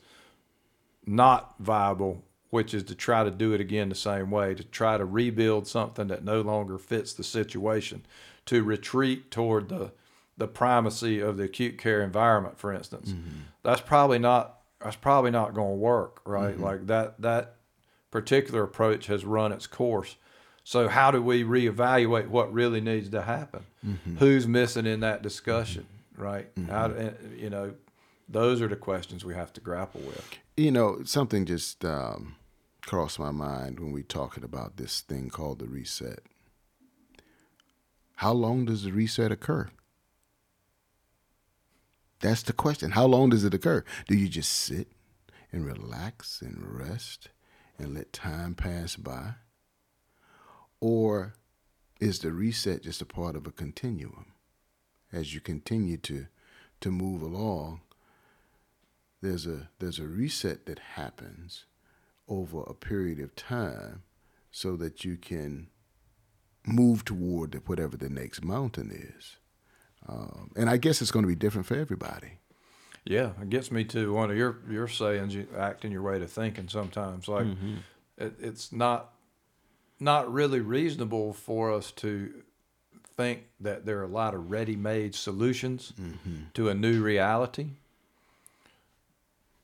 not 1.06 1.56
viable, 1.60 2.24
which 2.50 2.74
is 2.74 2.84
to 2.84 2.96
try 2.96 3.24
to 3.24 3.30
do 3.30 3.54
it 3.54 3.60
again 3.60 3.90
the 3.90 3.96
same 3.96 4.32
way, 4.32 4.56
to 4.56 4.64
try 4.64 4.98
to 4.98 5.06
rebuild 5.06 5.68
something 5.68 6.08
that 6.08 6.24
no 6.24 6.42
longer 6.42 6.78
fits 6.78 7.14
the 7.14 7.24
situation, 7.24 8.06
to 8.46 8.64
retreat 8.64 9.30
toward 9.30 9.68
the 9.70 9.92
the 10.38 10.48
primacy 10.48 11.20
of 11.20 11.38
the 11.38 11.44
acute 11.44 11.78
care 11.78 12.02
environment, 12.02 12.58
for 12.58 12.74
instance, 12.74 13.12
mm-hmm. 13.12 13.42
that's 13.62 13.82
probably 13.82 14.20
not 14.20 14.60
that's 14.82 14.96
probably 14.96 15.32
not 15.32 15.54
going 15.54 15.72
to 15.72 15.78
work, 15.78 16.22
right? 16.26 16.56
Mm-hmm. 16.56 16.64
Like 16.64 16.88
that 16.88 17.22
that 17.22 17.56
particular 18.12 18.64
approach 18.64 19.08
has 19.08 19.26
run 19.26 19.52
its 19.52 19.68
course. 19.68 20.18
So 20.64 20.88
how 20.88 21.12
do 21.12 21.22
we 21.22 21.44
reevaluate 21.44 22.28
what 22.28 22.54
really 22.54 22.80
needs 22.80 23.10
to 23.10 23.22
happen? 23.22 23.66
Mm-hmm. 23.86 24.18
Who's 24.18 24.48
missing 24.48 24.86
in 24.86 25.02
that 25.02 25.22
discussion, 25.22 25.86
right? 26.16 26.54
Mm-hmm. 26.56 26.72
How 26.72 26.88
do, 26.88 27.14
you 27.36 27.50
know, 27.50 27.74
those 28.30 28.62
are 28.62 28.68
the 28.68 28.76
questions 28.76 29.26
we 29.26 29.34
have 29.34 29.52
to 29.54 29.62
grapple 29.62 30.02
with. 30.02 30.40
You 30.56 30.72
know, 30.72 31.04
something 31.04 31.46
just 31.46 31.84
um, 31.84 32.36
crossed 32.86 33.20
my 33.20 33.32
mind 33.32 33.80
when 33.80 33.92
we 33.92 34.04
talking 34.04 34.44
about 34.44 34.78
this 34.78 35.02
thing 35.02 35.30
called 35.30 35.60
the 35.60 35.68
reset 35.68 36.20
How 38.16 38.32
long 38.34 38.66
does 38.66 38.84
the 38.84 38.92
reset 38.92 39.32
occur? 39.32 39.70
That's 42.24 42.42
the 42.44 42.54
question. 42.54 42.92
How 42.92 43.06
long 43.06 43.32
does 43.32 43.44
it 43.44 43.54
occur? 43.54 43.84
Do 44.08 44.16
you 44.16 44.30
just 44.30 44.50
sit 44.50 44.88
and 45.52 45.66
relax 45.66 46.42
and 46.42 46.66
rest 46.66 47.28
and 47.78 47.94
let 47.94 48.14
time 48.14 48.56
pass 48.56 48.96
by? 48.96 49.34
Or 50.80 51.34
is 52.00 52.20
the 52.20 52.32
reset 52.32 52.84
just 52.84 53.02
a 53.02 53.06
part 53.06 53.36
of 53.36 53.46
a 53.46 53.52
continuum? 53.52 54.28
As 55.12 55.34
you 55.36 55.42
continue 55.42 55.98
to 55.98 56.28
to 56.80 56.92
move 56.92 57.22
along, 57.22 57.82
there's 59.22 59.46
a 59.46 59.70
there's 59.80 60.00
a 60.00 60.08
reset 60.08 60.66
that 60.66 60.80
happens 60.80 61.66
over 62.30 62.62
a 62.62 62.74
period 62.74 63.20
of 63.20 63.36
time 63.36 64.04
so 64.50 64.78
that 64.78 65.04
you 65.04 65.18
can 65.18 65.68
move 66.66 67.04
toward 67.04 67.62
whatever 67.68 67.98
the 67.98 68.08
next 68.08 68.46
mountain 68.46 68.92
is. 68.92 69.36
Um, 70.08 70.52
and 70.56 70.70
I 70.70 70.78
guess 70.78 71.02
it's 71.02 71.12
going 71.12 71.24
to 71.24 71.28
be 71.28 71.36
different 71.36 71.66
for 71.68 71.76
everybody. 71.76 72.40
Yeah, 73.06 73.32
it 73.42 73.50
gets 73.50 73.72
me 73.72 73.84
to 73.86 74.14
one 74.14 74.32
of 74.32 74.38
your 74.38 74.58
your 74.70 74.88
sayings, 74.88 75.36
you 75.36 75.48
acting 75.58 75.92
your 75.92 76.02
way 76.02 76.20
to 76.20 76.28
thinking 76.28 76.70
sometimes. 76.70 77.28
Like 77.28 77.46
Mm-hmm. 77.46 77.76
it, 78.18 78.34
it's 78.40 78.72
not 78.72 79.10
not 80.00 80.32
really 80.32 80.60
reasonable 80.60 81.34
for 81.34 81.72
us 81.72 81.92
to 81.92 82.44
think 83.16 83.44
that 83.60 83.86
there 83.86 84.00
are 84.00 84.04
a 84.04 84.08
lot 84.08 84.34
of 84.34 84.50
ready-made 84.52 85.16
solutions 85.16 85.94
Mm-hmm. 86.00 86.36
to 86.54 86.70
a 86.70 86.74
new 86.74 87.02
reality. 87.04 87.68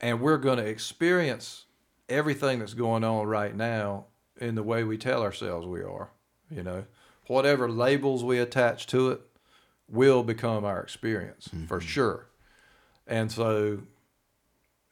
And 0.00 0.20
we're 0.20 0.38
going 0.38 0.58
to 0.58 0.66
experience 0.66 1.64
everything 2.08 2.60
that's 2.60 2.74
going 2.74 3.04
on 3.04 3.26
right 3.26 3.54
now 3.54 4.06
in 4.40 4.54
the 4.54 4.62
way 4.62 4.82
we 4.84 4.96
tell 4.96 5.22
ourselves 5.22 5.66
we 5.66 5.82
are. 5.82 6.10
You 6.50 6.62
know, 6.62 6.84
whatever 7.26 7.70
labels 7.70 8.24
we 8.24 8.38
attach 8.38 8.86
to 8.88 9.10
it 9.10 9.20
will 9.90 10.22
become 10.22 10.64
our 10.64 10.80
experience 10.80 11.48
for 11.66 11.78
mm-hmm. 11.78 11.86
sure. 11.86 12.26
And 13.06 13.30
so 13.30 13.80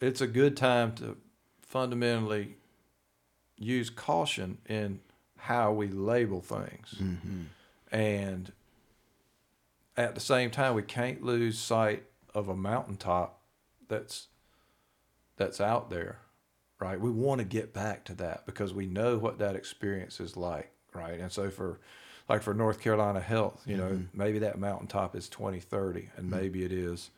it's 0.01 0.21
a 0.21 0.27
good 0.27 0.57
time 0.57 0.93
to 0.97 1.17
fundamentally 1.63 2.57
use 3.57 3.91
caution 3.91 4.59
in 4.69 5.01
how 5.37 5.73
we 5.73 5.89
label 5.89 6.41
things. 6.41 6.95
Mm-hmm. 7.01 7.43
And 7.93 8.53
at 9.97 10.15
the 10.15 10.21
same 10.21 10.51
time, 10.51 10.75
we 10.75 10.83
can't 10.83 11.23
lose 11.23 11.59
sight 11.59 12.05
of 12.35 12.49
a 12.49 12.57
mountaintop 12.57 13.41
that's 13.89 14.29
that's 15.37 15.61
out 15.61 15.89
there, 15.89 16.19
right? 16.81 17.01
We 17.01 17.11
want 17.11 17.39
to 17.39 17.45
get 17.45 17.73
back 17.73 18.05
to 18.07 18.15
that 18.15 18.45
because 18.45 18.75
we 18.75 18.87
know 18.87 19.19
what 19.19 19.39
that 19.39 19.55
experience 19.55 20.19
is 20.19 20.37
like, 20.37 20.73
right? 20.93 21.21
And 21.21 21.31
so 21.31 21.49
for 21.49 21.81
like 22.29 22.43
for 22.43 22.55
North 22.55 22.81
Carolina 22.81 23.21
Health, 23.21 23.63
you 23.67 23.77
know, 23.77 23.91
mm-hmm. 23.91 24.19
maybe 24.19 24.39
that 24.41 24.59
mountaintop 24.59 25.17
is 25.17 25.29
2030 25.29 26.11
and 26.17 26.27
mm-hmm. 26.27 26.41
maybe 26.41 26.65
it 26.65 26.73
is 26.73 27.11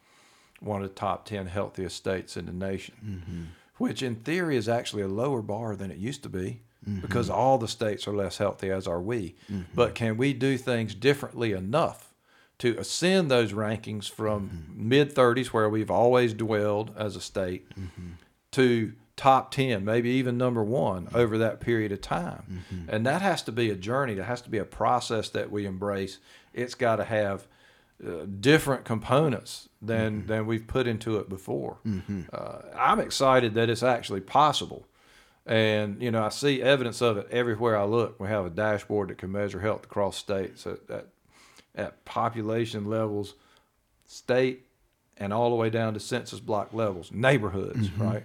one 0.60 0.82
of 0.82 0.88
the 0.88 0.94
top 0.94 1.24
10 1.24 1.46
healthiest 1.46 1.96
states 1.96 2.36
in 2.36 2.46
the 2.46 2.52
nation, 2.52 2.94
mm-hmm. 3.04 3.42
which 3.78 4.02
in 4.02 4.14
theory 4.14 4.56
is 4.56 4.68
actually 4.68 5.02
a 5.02 5.08
lower 5.08 5.42
bar 5.42 5.74
than 5.74 5.90
it 5.90 5.98
used 5.98 6.22
to 6.22 6.28
be 6.28 6.60
because 7.00 7.28
all 7.28 7.58
the 7.58 7.68
states 7.68 8.08
are 8.08 8.14
less 8.14 8.38
healthy 8.38 8.70
as 8.70 8.86
are 8.86 9.00
we. 9.00 9.34
But 9.74 9.94
can 9.94 10.16
we 10.16 10.32
do 10.32 10.56
things 10.56 10.94
differently 10.94 11.52
enough 11.52 12.14
to 12.58 12.76
ascend 12.78 13.30
those 13.30 13.52
rankings 13.52 14.08
from 14.08 14.66
mid 14.74 15.14
30s, 15.14 15.48
where 15.48 15.68
we've 15.68 15.90
always 15.90 16.32
dwelled 16.34 16.92
as 16.96 17.16
a 17.16 17.20
state, 17.20 17.66
to 18.52 18.92
top 19.20 19.50
10, 19.50 19.84
maybe 19.84 20.08
even 20.08 20.38
number 20.38 20.64
one 20.64 21.06
over 21.12 21.36
that 21.36 21.60
period 21.60 21.92
of 21.92 22.00
time. 22.00 22.64
And 22.88 23.04
that 23.04 23.20
has 23.20 23.42
to 23.42 23.52
be 23.52 23.68
a 23.68 23.74
journey, 23.76 24.14
that 24.14 24.24
has 24.24 24.40
to 24.42 24.48
be 24.48 24.56
a 24.56 24.64
process 24.64 25.28
that 25.28 25.50
we 25.50 25.66
embrace. 25.66 26.16
It's 26.54 26.74
got 26.74 26.96
to 26.96 27.04
have 27.04 27.46
uh, 28.02 28.24
different 28.40 28.86
components 28.86 29.68
than 29.82 30.26
than 30.26 30.46
we've 30.46 30.66
put 30.66 30.86
into 30.86 31.18
it 31.18 31.28
before. 31.28 31.76
Uh, 32.32 32.62
I'm 32.74 32.98
excited 32.98 33.52
that 33.56 33.68
it's 33.68 33.82
actually 33.82 34.22
possible, 34.22 34.86
and 35.44 36.00
you 36.02 36.10
know 36.10 36.24
I 36.24 36.30
see 36.30 36.62
evidence 36.62 37.02
of 37.02 37.18
it 37.18 37.28
everywhere 37.30 37.76
I 37.76 37.84
look. 37.84 38.18
We 38.18 38.28
have 38.28 38.46
a 38.46 38.50
dashboard 38.50 39.10
that 39.10 39.18
can 39.18 39.30
measure 39.30 39.60
health 39.60 39.84
across 39.84 40.16
states 40.16 40.66
at 40.66 40.78
at, 40.88 41.06
at 41.74 42.04
population 42.06 42.86
levels, 42.86 43.34
state, 44.06 44.64
and 45.20 45.32
all 45.32 45.50
the 45.50 45.56
way 45.56 45.70
down 45.70 45.92
to 45.94 46.00
census 46.00 46.40
block 46.40 46.72
levels, 46.72 47.12
neighborhoods, 47.12 47.92
right? 47.92 48.24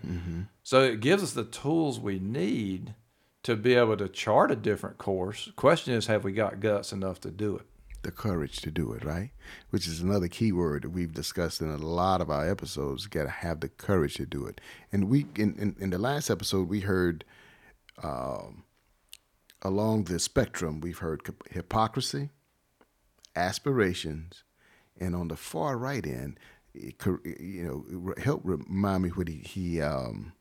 So 0.63 0.81
it 0.81 1.01
gives 1.01 1.21
us 1.21 1.33
the 1.33 1.43
tools 1.43 1.99
we 1.99 2.17
need 2.17 2.95
to 3.43 3.55
be 3.55 3.75
able 3.75 3.97
to 3.97 4.07
chart 4.07 4.49
a 4.49 4.55
different 4.55 4.97
course. 4.97 5.51
Question 5.55 5.93
is, 5.93 6.07
have 6.07 6.23
we 6.23 6.31
got 6.31 6.59
guts 6.61 6.91
enough 6.91 7.19
to 7.21 7.29
do 7.29 7.57
it? 7.57 7.65
The 8.01 8.11
courage 8.11 8.57
to 8.61 8.71
do 8.71 8.93
it, 8.93 9.03
right? 9.03 9.31
Which 9.71 9.87
is 9.87 9.99
another 9.99 10.27
key 10.27 10.51
word 10.51 10.83
that 10.83 10.89
we've 10.89 11.13
discussed 11.13 11.59
in 11.61 11.69
a 11.69 11.77
lot 11.77 12.21
of 12.21 12.29
our 12.29 12.49
episodes. 12.49 13.07
Got 13.07 13.23
to 13.23 13.29
have 13.29 13.59
the 13.59 13.69
courage 13.69 14.15
to 14.15 14.25
do 14.25 14.45
it. 14.45 14.61
And 14.91 15.09
we, 15.09 15.25
in, 15.35 15.55
in, 15.55 15.75
in 15.79 15.89
the 15.89 15.97
last 15.97 16.29
episode, 16.29 16.69
we 16.69 16.79
heard 16.81 17.25
um, 18.01 18.63
along 19.61 20.03
the 20.03 20.19
spectrum, 20.19 20.81
we've 20.81 20.99
heard 20.99 21.21
hypocrisy, 21.49 22.29
aspirations, 23.35 24.43
and 24.99 25.15
on 25.15 25.27
the 25.27 25.35
far 25.35 25.77
right 25.77 26.05
end, 26.05 26.39
you 26.75 27.63
know, 27.63 28.13
help 28.17 28.41
remind 28.43 29.03
me 29.03 29.09
what 29.09 29.27
he, 29.27 29.35
he 29.35 29.81
um, 29.81 30.33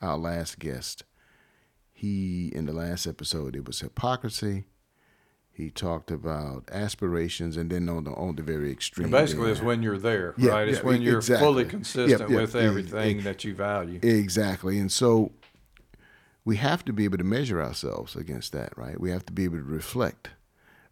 our 0.00 0.16
last 0.16 0.58
guest, 0.58 1.04
he 1.92 2.48
in 2.54 2.66
the 2.66 2.72
last 2.72 3.06
episode 3.06 3.56
it 3.56 3.66
was 3.66 3.80
hypocrisy. 3.80 4.64
He 5.52 5.70
talked 5.70 6.10
about 6.10 6.68
aspirations, 6.72 7.56
and 7.56 7.70
then 7.70 7.88
on 7.88 8.04
the 8.04 8.10
on 8.10 8.34
the 8.34 8.42
very 8.42 8.72
extreme. 8.72 9.04
And 9.04 9.12
basically, 9.12 9.52
it's 9.52 9.62
when 9.62 9.84
you're 9.84 9.98
there, 9.98 10.34
Yeah, 10.36 10.50
right? 10.50 10.68
It's 10.68 10.78
yeah, 10.78 10.84
when 10.84 11.00
you're 11.00 11.18
exactly. 11.18 11.46
fully 11.46 11.64
consistent 11.64 12.28
with 12.28 12.56
everything 12.56 13.22
that 13.22 13.44
you 13.44 13.54
value. 13.54 14.00
Exactly. 14.02 14.80
And 14.80 14.90
so 14.90 15.30
we 16.44 16.56
have 16.56 16.84
to 16.86 16.92
be 16.92 17.04
able 17.04 17.18
to 17.18 17.24
measure 17.24 17.62
ourselves 17.62 18.16
against 18.16 18.52
that, 18.52 18.76
right? 18.76 19.00
We 19.00 19.12
have 19.12 19.24
to 19.26 19.32
be 19.32 19.44
able 19.44 19.58
to 19.58 19.62
reflect 19.62 20.30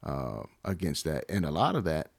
uh, 0.05 0.45
against 0.65 1.05
that. 1.07 1.25
And 1.29 1.45
a 1.45 1.51
lot 1.51 1.75
of 1.75 1.83
that 1.85 2.12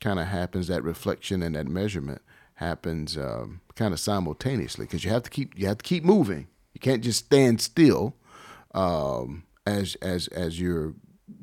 kind 0.00 0.18
of 0.18 0.26
happens, 0.26 0.68
that 0.68 0.82
reflection 0.82 1.42
and 1.42 1.54
that 1.54 1.66
measurement 1.66 2.22
happens 2.54 3.16
um, 3.16 3.60
kind 3.74 3.94
of 3.94 4.00
simultaneously 4.00 4.84
because 4.84 5.04
you 5.04 5.10
have 5.10 5.22
to 5.22 5.30
keep 5.30 5.58
you 5.58 5.66
have 5.66 5.78
to 5.78 5.84
keep 5.84 6.04
moving. 6.04 6.46
You 6.74 6.80
can't 6.80 7.02
just 7.02 7.24
stand 7.24 7.60
still 7.60 8.14
um, 8.74 9.44
as 9.66 9.96
as 9.96 10.28
as 10.28 10.60
you're 10.60 10.94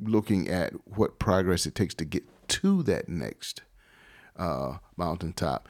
looking 0.04 0.48
at 0.50 0.74
what 0.86 1.20
progress 1.20 1.66
it 1.66 1.76
takes 1.76 1.96
to 1.96 2.06
get 2.06 2.24
to 2.50 2.84
that 2.84 3.10
next 3.10 3.62
uh, 4.38 4.78
mountaintop. 4.96 5.68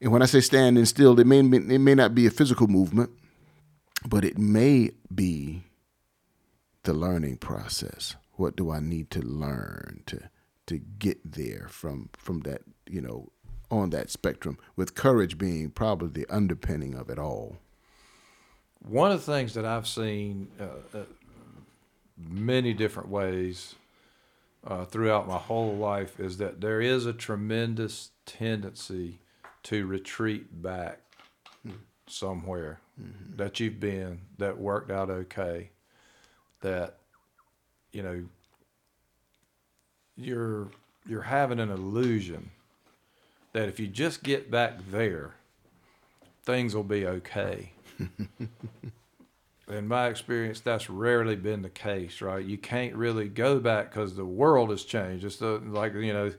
And 0.00 0.12
when 0.12 0.22
I 0.22 0.26
say 0.26 0.40
standing 0.40 0.84
still, 0.84 1.18
it 1.18 1.26
may 1.26 1.40
it 1.40 1.80
may 1.80 1.94
not 1.94 2.14
be 2.14 2.26
a 2.26 2.30
physical 2.30 2.68
movement, 2.68 3.10
but 4.06 4.24
it 4.24 4.38
may 4.38 4.90
be 5.12 5.64
the 6.84 6.94
learning 6.94 7.38
process. 7.38 8.14
What 8.34 8.54
do 8.54 8.70
I 8.70 8.78
need 8.78 9.10
to 9.10 9.20
learn 9.20 10.04
to 10.06 10.30
to 10.68 10.78
get 10.78 11.18
there 11.32 11.66
from 11.68 12.10
from 12.12 12.40
that 12.40 12.62
you 12.88 13.00
know 13.00 13.30
on 13.70 13.90
that 13.90 14.10
spectrum? 14.10 14.58
With 14.76 14.94
courage 14.94 15.38
being 15.38 15.70
probably 15.70 16.08
the 16.08 16.26
underpinning 16.34 16.94
of 16.94 17.10
it 17.10 17.18
all. 17.18 17.58
One 18.80 19.10
of 19.10 19.24
the 19.24 19.32
things 19.32 19.54
that 19.54 19.64
I've 19.64 19.88
seen 19.88 20.48
uh, 20.60 20.98
uh, 20.98 21.02
many 22.16 22.72
different 22.72 23.08
ways 23.08 23.74
uh, 24.66 24.84
throughout 24.84 25.26
my 25.26 25.38
whole 25.38 25.74
life 25.76 26.20
is 26.20 26.38
that 26.38 26.60
there 26.60 26.80
is 26.80 27.06
a 27.06 27.12
tremendous 27.12 28.10
tendency 28.26 29.20
to 29.64 29.86
retreat 29.86 30.62
back 30.62 31.00
somewhere 32.06 32.80
that 33.36 33.60
you've 33.60 33.78
been 33.78 34.20
that 34.38 34.58
worked 34.58 34.90
out 34.90 35.10
okay 35.10 35.70
that 36.60 36.96
you 37.92 38.02
know 38.02 38.24
you're 40.18 40.68
you're 41.06 41.22
having 41.22 41.60
an 41.60 41.70
illusion 41.70 42.50
that 43.52 43.68
if 43.68 43.80
you 43.80 43.86
just 43.86 44.22
get 44.22 44.50
back 44.50 44.74
there 44.90 45.34
things 46.44 46.74
will 46.74 46.84
be 46.84 47.06
okay 47.06 47.72
in 49.68 49.86
my 49.86 50.08
experience, 50.08 50.60
that's 50.60 50.88
rarely 50.88 51.36
been 51.36 51.62
the 51.62 51.68
case, 51.68 52.20
right? 52.20 52.44
You 52.44 52.58
can't 52.58 52.94
really 52.94 53.28
go 53.28 53.58
back 53.58 53.90
because 53.90 54.16
the 54.16 54.24
world 54.24 54.70
has 54.70 54.84
changed. 54.84 55.24
It's 55.24 55.36
the, 55.36 55.60
like 55.64 55.94
you 55.94 56.12
know, 56.12 56.32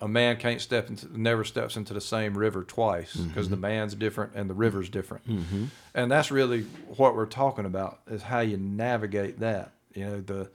a 0.00 0.08
man 0.08 0.36
can't 0.36 0.60
step 0.60 0.88
into, 0.88 1.20
never 1.20 1.44
steps 1.44 1.76
into 1.76 1.92
the 1.92 2.00
same 2.00 2.36
river 2.36 2.62
twice 2.62 3.14
because 3.14 3.48
the 3.48 3.56
mm-hmm. 3.56 3.62
man's 3.62 3.94
different 3.94 4.32
and 4.34 4.48
the 4.48 4.54
river's 4.54 4.88
different, 4.88 5.28
mm-hmm. 5.28 5.64
and 5.94 6.10
that's 6.10 6.30
really 6.30 6.62
what 6.96 7.14
we're 7.14 7.26
talking 7.26 7.66
about 7.66 8.00
is 8.06 8.22
how 8.22 8.40
you 8.40 8.56
navigate 8.56 9.40
that. 9.40 9.72
You 9.94 10.04
know, 10.06 10.20
the 10.20 10.50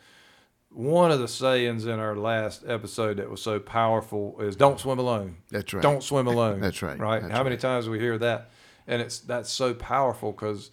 one 0.74 1.12
of 1.12 1.20
the 1.20 1.28
sayings 1.28 1.86
in 1.86 2.00
our 2.00 2.16
last 2.16 2.64
episode 2.68 3.18
that 3.18 3.30
was 3.30 3.42
so 3.42 3.60
powerful 3.60 4.36
is 4.40 4.56
"Don't 4.56 4.80
swim 4.80 5.00
alone." 5.00 5.38
That's 5.50 5.74
right. 5.74 5.84
Don't 5.84 6.04
swim 6.04 6.28
alone. 6.34 6.60
That's 6.60 6.82
right. 6.82 7.00
Right. 7.00 7.22
That's 7.22 7.34
How 7.34 7.44
many 7.44 7.58
times 7.58 7.86
do 7.86 7.92
we 7.92 8.00
hear 8.00 8.18
that? 8.18 8.50
And 8.88 9.02
it's 9.02 9.20
that's 9.20 9.52
so 9.52 9.74
powerful 9.74 10.32
because 10.32 10.72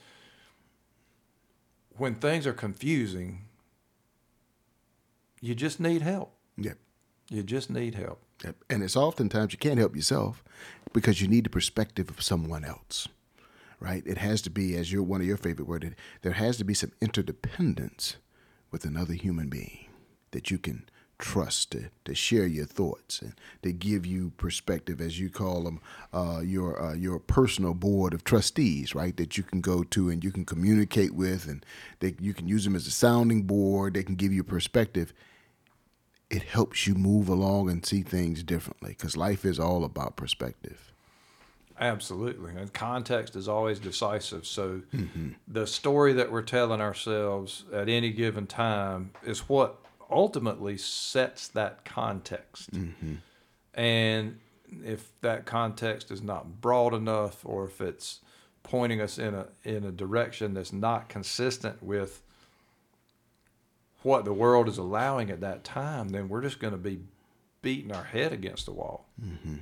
when 1.96 2.14
things 2.14 2.46
are 2.46 2.52
confusing, 2.52 3.42
you 5.40 5.54
just 5.54 5.80
need 5.80 6.02
help. 6.02 6.34
Yep. 6.56 6.78
You 7.28 7.42
just 7.42 7.70
need 7.70 7.94
help. 7.94 8.22
Yep. 8.44 8.56
And 8.70 8.82
it's 8.82 8.96
oftentimes 8.96 9.52
you 9.52 9.58
can't 9.58 9.78
help 9.78 9.94
yourself 9.94 10.42
because 10.92 11.20
you 11.20 11.28
need 11.28 11.44
the 11.44 11.50
perspective 11.50 12.08
of 12.08 12.22
someone 12.22 12.64
else, 12.64 13.06
right? 13.78 14.02
It 14.06 14.18
has 14.18 14.40
to 14.42 14.50
be, 14.50 14.74
as 14.76 14.90
your 14.90 15.02
one 15.02 15.20
of 15.20 15.26
your 15.26 15.36
favorite 15.36 15.68
words, 15.68 15.86
there 16.22 16.32
has 16.32 16.56
to 16.56 16.64
be 16.64 16.74
some 16.74 16.92
interdependence 17.02 18.16
with 18.70 18.84
another 18.84 19.12
human 19.14 19.48
being 19.48 19.86
that 20.32 20.50
you 20.50 20.58
can 20.58 20.84
trust 21.20 21.72
to, 21.72 21.90
to 22.04 22.14
share 22.14 22.46
your 22.46 22.64
thoughts 22.64 23.20
and 23.20 23.34
to 23.62 23.72
give 23.72 24.06
you 24.06 24.30
perspective, 24.36 25.00
as 25.00 25.20
you 25.20 25.28
call 25.28 25.62
them, 25.62 25.80
uh, 26.12 26.40
your 26.42 26.82
uh, 26.82 26.94
your 26.94 27.18
personal 27.18 27.74
board 27.74 28.14
of 28.14 28.24
trustees, 28.24 28.94
right? 28.94 29.16
That 29.16 29.36
you 29.36 29.44
can 29.44 29.60
go 29.60 29.84
to 29.84 30.08
and 30.08 30.24
you 30.24 30.32
can 30.32 30.44
communicate 30.44 31.14
with, 31.14 31.46
and 31.46 31.64
they, 32.00 32.14
you 32.20 32.34
can 32.34 32.48
use 32.48 32.64
them 32.64 32.74
as 32.74 32.86
a 32.86 32.90
sounding 32.90 33.42
board. 33.42 33.94
They 33.94 34.02
can 34.02 34.16
give 34.16 34.32
you 34.32 34.42
perspective. 34.42 35.12
It 36.30 36.42
helps 36.44 36.86
you 36.86 36.94
move 36.94 37.28
along 37.28 37.70
and 37.70 37.84
see 37.84 38.02
things 38.02 38.42
differently 38.42 38.90
because 38.90 39.16
life 39.16 39.44
is 39.44 39.58
all 39.58 39.84
about 39.84 40.16
perspective. 40.16 40.92
Absolutely. 41.78 42.52
And 42.56 42.72
context 42.72 43.34
is 43.36 43.48
always 43.48 43.78
decisive. 43.78 44.46
So 44.46 44.82
mm-hmm. 44.94 45.30
the 45.48 45.66
story 45.66 46.12
that 46.12 46.30
we're 46.30 46.42
telling 46.42 46.80
ourselves 46.80 47.64
at 47.72 47.88
any 47.88 48.10
given 48.10 48.46
time 48.46 49.12
is 49.24 49.48
what 49.48 49.80
ultimately 50.10 50.76
sets 50.76 51.48
that 51.48 51.84
context. 51.84 52.72
Mm-hmm. 52.72 53.14
And 53.74 54.38
if 54.84 55.10
that 55.20 55.46
context 55.46 56.10
is 56.10 56.22
not 56.22 56.60
broad 56.60 56.94
enough 56.94 57.44
or 57.44 57.64
if 57.66 57.80
it's 57.80 58.20
pointing 58.62 59.00
us 59.00 59.18
in 59.18 59.34
a 59.34 59.46
in 59.64 59.84
a 59.84 59.90
direction 59.90 60.54
that's 60.54 60.72
not 60.72 61.08
consistent 61.08 61.82
with 61.82 62.22
what 64.02 64.24
the 64.24 64.32
world 64.32 64.68
is 64.68 64.78
allowing 64.78 65.30
at 65.30 65.40
that 65.40 65.64
time, 65.64 66.10
then 66.10 66.28
we're 66.28 66.42
just 66.42 66.58
going 66.58 66.72
to 66.72 66.78
be 66.78 67.00
beating 67.62 67.92
our 67.92 68.04
head 68.04 68.32
against 68.32 68.64
the 68.66 68.72
wall. 68.72 69.06
Mm-hmm. 69.22 69.56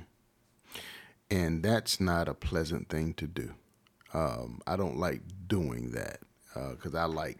And 1.31 1.61
that's 1.61 1.99
not 1.99 2.27
a 2.27 2.33
pleasant 2.33 2.89
thing 2.89 3.13
to 3.15 3.27
do. 3.27 3.53
Um, 4.13 4.61
I 4.65 4.75
don't 4.75 4.97
like 4.97 5.21
doing 5.47 5.91
that 5.91 6.21
because 6.53 6.95
uh, 6.95 6.99
I 6.99 7.05
like 7.05 7.37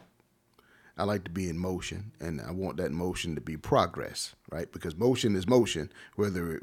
I 1.00 1.04
like 1.04 1.24
to 1.24 1.32
be 1.32 1.48
in 1.48 1.58
motion, 1.58 2.12
and 2.20 2.42
I 2.42 2.52
want 2.52 2.76
that 2.78 2.92
motion 2.92 3.34
to 3.36 3.42
be 3.42 3.56
progress, 3.56 4.36
right? 4.52 4.70
Because 4.70 4.98
motion 4.98 5.36
is 5.36 5.48
motion, 5.48 5.92
whether 6.16 6.60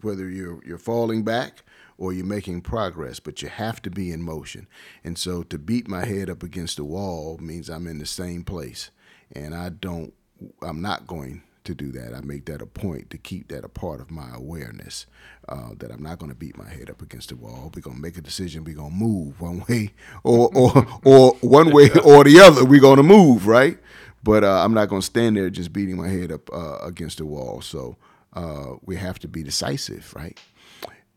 whether 0.00 0.30
you're 0.30 0.60
you're 0.64 0.78
falling 0.78 1.24
back 1.24 1.64
or 1.96 2.12
you're 2.12 2.24
making 2.24 2.60
progress, 2.60 3.18
but 3.18 3.42
you 3.42 3.48
have 3.48 3.82
to 3.82 3.90
be 3.90 4.12
in 4.12 4.22
motion. 4.22 4.68
And 5.02 5.18
so 5.18 5.42
to 5.42 5.58
beat 5.58 5.88
my 5.88 6.04
head 6.04 6.30
up 6.30 6.44
against 6.44 6.76
the 6.76 6.84
wall 6.84 7.36
means 7.38 7.68
I'm 7.68 7.88
in 7.88 7.98
the 7.98 8.06
same 8.06 8.44
place, 8.44 8.90
and 9.32 9.54
I 9.54 9.70
don't. 9.70 10.14
I'm 10.62 10.80
not 10.80 11.08
going 11.08 11.42
to 11.68 11.74
do 11.74 11.92
that. 11.92 12.14
I 12.14 12.20
make 12.20 12.46
that 12.46 12.60
a 12.60 12.66
point 12.66 13.10
to 13.10 13.18
keep 13.18 13.48
that 13.48 13.64
a 13.64 13.68
part 13.68 14.00
of 14.00 14.10
my 14.10 14.28
awareness 14.34 15.06
uh, 15.48 15.70
that 15.78 15.90
I'm 15.90 16.02
not 16.02 16.18
going 16.18 16.30
to 16.30 16.36
beat 16.36 16.58
my 16.58 16.68
head 16.68 16.90
up 16.90 17.00
against 17.00 17.28
the 17.28 17.36
wall. 17.36 17.70
We're 17.74 17.82
going 17.82 17.96
to 17.96 18.02
make 18.02 18.18
a 18.18 18.22
decision. 18.22 18.64
We're 18.64 18.74
going 18.74 18.90
to 18.90 18.96
move 18.96 19.40
one 19.40 19.64
way 19.68 19.92
or, 20.24 20.50
or, 20.54 20.86
or 21.04 21.32
one 21.40 21.70
way 21.70 21.90
or 22.04 22.24
the 22.24 22.40
other. 22.40 22.64
We're 22.64 22.80
going 22.80 22.96
to 22.96 23.02
move, 23.02 23.46
right? 23.46 23.78
But 24.22 24.44
uh, 24.44 24.64
I'm 24.64 24.74
not 24.74 24.88
going 24.88 25.02
to 25.02 25.06
stand 25.06 25.36
there 25.36 25.50
just 25.50 25.72
beating 25.72 25.96
my 25.96 26.08
head 26.08 26.32
up 26.32 26.52
uh, 26.52 26.78
against 26.78 27.18
the 27.18 27.26
wall. 27.26 27.60
So 27.60 27.96
uh, 28.32 28.76
we 28.82 28.96
have 28.96 29.18
to 29.20 29.28
be 29.28 29.42
decisive, 29.42 30.12
right? 30.16 30.38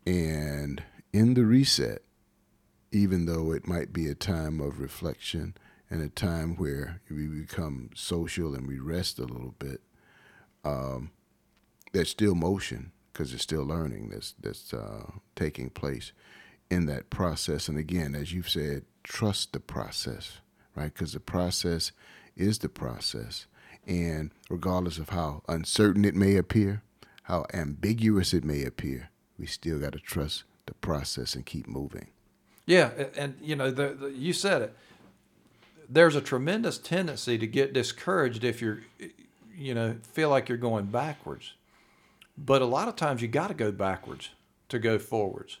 And 0.06 0.82
in 1.12 1.34
the 1.34 1.44
reset, 1.44 2.02
even 2.92 3.24
though 3.24 3.52
it 3.52 3.66
might 3.66 3.92
be 3.92 4.06
a 4.06 4.14
time 4.14 4.60
of 4.60 4.80
reflection 4.80 5.54
and 5.90 6.02
a 6.02 6.08
time 6.08 6.56
where 6.56 7.00
we 7.10 7.26
become 7.26 7.90
social 7.94 8.54
and 8.54 8.66
we 8.66 8.78
rest 8.78 9.18
a 9.18 9.24
little 9.24 9.54
bit, 9.58 9.80
um, 10.64 11.10
there's 11.92 12.10
still 12.10 12.34
motion 12.34 12.92
because 13.12 13.30
there's 13.30 13.42
still 13.42 13.64
learning 13.64 14.08
that's 14.10 14.34
that's 14.40 14.72
uh, 14.72 15.10
taking 15.36 15.70
place 15.70 16.12
in 16.70 16.86
that 16.86 17.10
process. 17.10 17.68
And 17.68 17.78
again, 17.78 18.14
as 18.14 18.32
you've 18.32 18.48
said, 18.48 18.84
trust 19.02 19.52
the 19.52 19.60
process, 19.60 20.38
right? 20.74 20.92
Because 20.92 21.12
the 21.12 21.20
process 21.20 21.92
is 22.36 22.58
the 22.58 22.68
process, 22.68 23.46
and 23.86 24.30
regardless 24.48 24.98
of 24.98 25.10
how 25.10 25.42
uncertain 25.48 26.04
it 26.04 26.14
may 26.14 26.36
appear, 26.36 26.82
how 27.24 27.44
ambiguous 27.52 28.32
it 28.32 28.44
may 28.44 28.64
appear, 28.64 29.10
we 29.38 29.46
still 29.46 29.78
got 29.78 29.92
to 29.92 29.98
trust 29.98 30.44
the 30.66 30.74
process 30.74 31.34
and 31.34 31.44
keep 31.44 31.66
moving. 31.66 32.08
Yeah, 32.64 32.90
and 33.16 33.36
you 33.42 33.56
know, 33.56 33.70
the, 33.70 33.88
the, 33.88 34.06
you 34.08 34.32
said 34.32 34.62
it. 34.62 34.76
There's 35.88 36.16
a 36.16 36.22
tremendous 36.22 36.78
tendency 36.78 37.36
to 37.36 37.46
get 37.46 37.74
discouraged 37.74 38.44
if 38.44 38.62
you're 38.62 38.80
you 39.56 39.74
know, 39.74 39.96
feel 40.02 40.28
like 40.28 40.48
you're 40.48 40.58
going 40.58 40.86
backwards. 40.86 41.54
But 42.36 42.62
a 42.62 42.66
lot 42.66 42.88
of 42.88 42.96
times 42.96 43.22
you 43.22 43.28
got 43.28 43.48
to 43.48 43.54
go 43.54 43.70
backwards 43.70 44.30
to 44.68 44.78
go 44.78 44.98
forwards. 44.98 45.58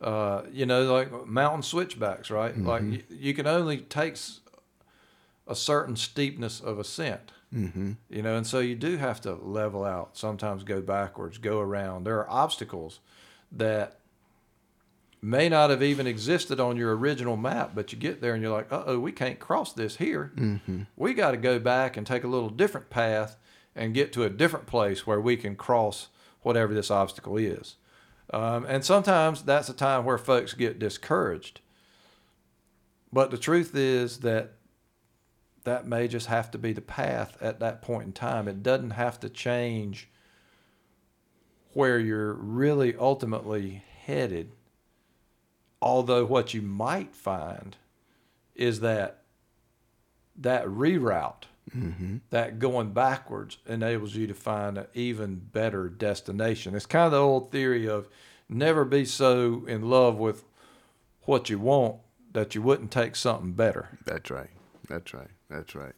Uh, 0.00 0.42
you 0.50 0.66
know, 0.66 0.92
like 0.92 1.26
mountain 1.26 1.62
switchbacks, 1.62 2.30
right? 2.30 2.52
Mm-hmm. 2.52 2.66
Like 2.66 2.82
you, 2.82 3.02
you, 3.08 3.34
can 3.34 3.46
only 3.46 3.78
take 3.78 4.16
a 5.46 5.54
certain 5.54 5.96
steepness 5.96 6.60
of 6.60 6.78
ascent. 6.78 7.32
Mm-hmm. 7.54 7.92
You 8.10 8.22
know, 8.22 8.36
and 8.36 8.46
so 8.46 8.58
you 8.58 8.74
do 8.74 8.96
have 8.96 9.20
to 9.22 9.34
level 9.34 9.84
out. 9.84 10.16
Sometimes 10.16 10.64
go 10.64 10.80
backwards, 10.80 11.38
go 11.38 11.60
around. 11.60 12.04
There 12.04 12.18
are 12.18 12.28
obstacles 12.28 13.00
that 13.52 13.98
may 15.22 15.48
not 15.48 15.70
have 15.70 15.82
even 15.82 16.06
existed 16.06 16.58
on 16.58 16.76
your 16.76 16.96
original 16.96 17.36
map, 17.36 17.70
but 17.74 17.92
you 17.92 17.98
get 17.98 18.20
there 18.20 18.34
and 18.34 18.42
you're 18.42 18.52
like, 18.52 18.70
uh 18.72 18.82
oh, 18.86 18.98
we 18.98 19.12
can't 19.12 19.38
cross 19.38 19.72
this 19.72 19.96
here. 19.96 20.32
Mm-hmm. 20.34 20.82
We 20.96 21.14
got 21.14 21.30
to 21.30 21.36
go 21.36 21.60
back 21.60 21.96
and 21.96 22.04
take 22.04 22.24
a 22.24 22.28
little 22.28 22.50
different 22.50 22.90
path 22.90 23.36
and 23.76 23.94
get 23.94 24.12
to 24.14 24.24
a 24.24 24.30
different 24.30 24.66
place 24.66 25.06
where 25.06 25.20
we 25.20 25.36
can 25.36 25.54
cross 25.54 26.08
whatever 26.42 26.74
this 26.74 26.90
obstacle 26.90 27.36
is. 27.36 27.76
Um, 28.32 28.64
and 28.66 28.84
sometimes 28.84 29.42
that's 29.42 29.68
a 29.68 29.74
time 29.74 30.04
where 30.04 30.18
folks 30.18 30.54
get 30.54 30.80
discouraged. 30.80 31.60
But 33.12 33.30
the 33.30 33.38
truth 33.38 33.76
is 33.76 34.20
that 34.20 34.54
that 35.64 35.86
may 35.86 36.08
just 36.08 36.26
have 36.26 36.50
to 36.50 36.58
be 36.58 36.72
the 36.72 36.80
path 36.80 37.36
at 37.40 37.60
that 37.60 37.80
point 37.80 38.06
in 38.06 38.12
time. 38.12 38.48
It 38.48 38.62
doesn't 38.64 38.90
have 38.90 39.20
to 39.20 39.28
change 39.28 40.08
where 41.74 41.98
you're 41.98 42.34
really 42.34 42.96
ultimately 42.96 43.84
headed 44.04 44.52
Although 45.82 46.24
what 46.24 46.54
you 46.54 46.62
might 46.62 47.14
find 47.14 47.76
is 48.54 48.80
that 48.80 49.24
that 50.36 50.64
reroute, 50.64 51.44
mm-hmm. 51.76 52.18
that 52.30 52.60
going 52.60 52.92
backwards, 52.92 53.58
enables 53.66 54.14
you 54.14 54.28
to 54.28 54.34
find 54.34 54.78
an 54.78 54.86
even 54.94 55.36
better 55.36 55.88
destination. 55.88 56.74
It's 56.74 56.86
kind 56.86 57.06
of 57.06 57.12
the 57.12 57.18
old 57.18 57.50
theory 57.50 57.88
of 57.88 58.08
never 58.48 58.84
be 58.84 59.04
so 59.04 59.64
in 59.66 59.90
love 59.90 60.16
with 60.16 60.44
what 61.22 61.50
you 61.50 61.58
want 61.58 61.96
that 62.32 62.54
you 62.54 62.62
wouldn't 62.62 62.92
take 62.92 63.16
something 63.16 63.52
better. 63.52 63.98
That's 64.06 64.30
right. 64.30 64.50
That's 64.88 65.12
right. 65.12 65.30
That's 65.50 65.74
right. 65.74 65.94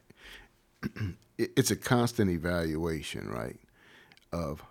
it's 1.38 1.70
a 1.70 1.76
constant 1.76 2.30
evaluation, 2.30 3.28
right, 3.28 3.60
of 4.32 4.62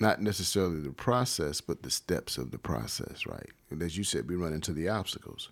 not 0.00 0.20
necessarily 0.20 0.80
the 0.80 0.92
process, 0.92 1.60
but 1.60 1.82
the 1.82 1.90
steps 1.90 2.38
of 2.38 2.50
the 2.50 2.58
process, 2.58 3.26
right? 3.26 3.50
And 3.70 3.82
as 3.82 3.96
you 3.96 4.04
said, 4.04 4.28
we 4.28 4.36
run 4.36 4.52
into 4.52 4.72
the 4.72 4.88
obstacles, 4.88 5.50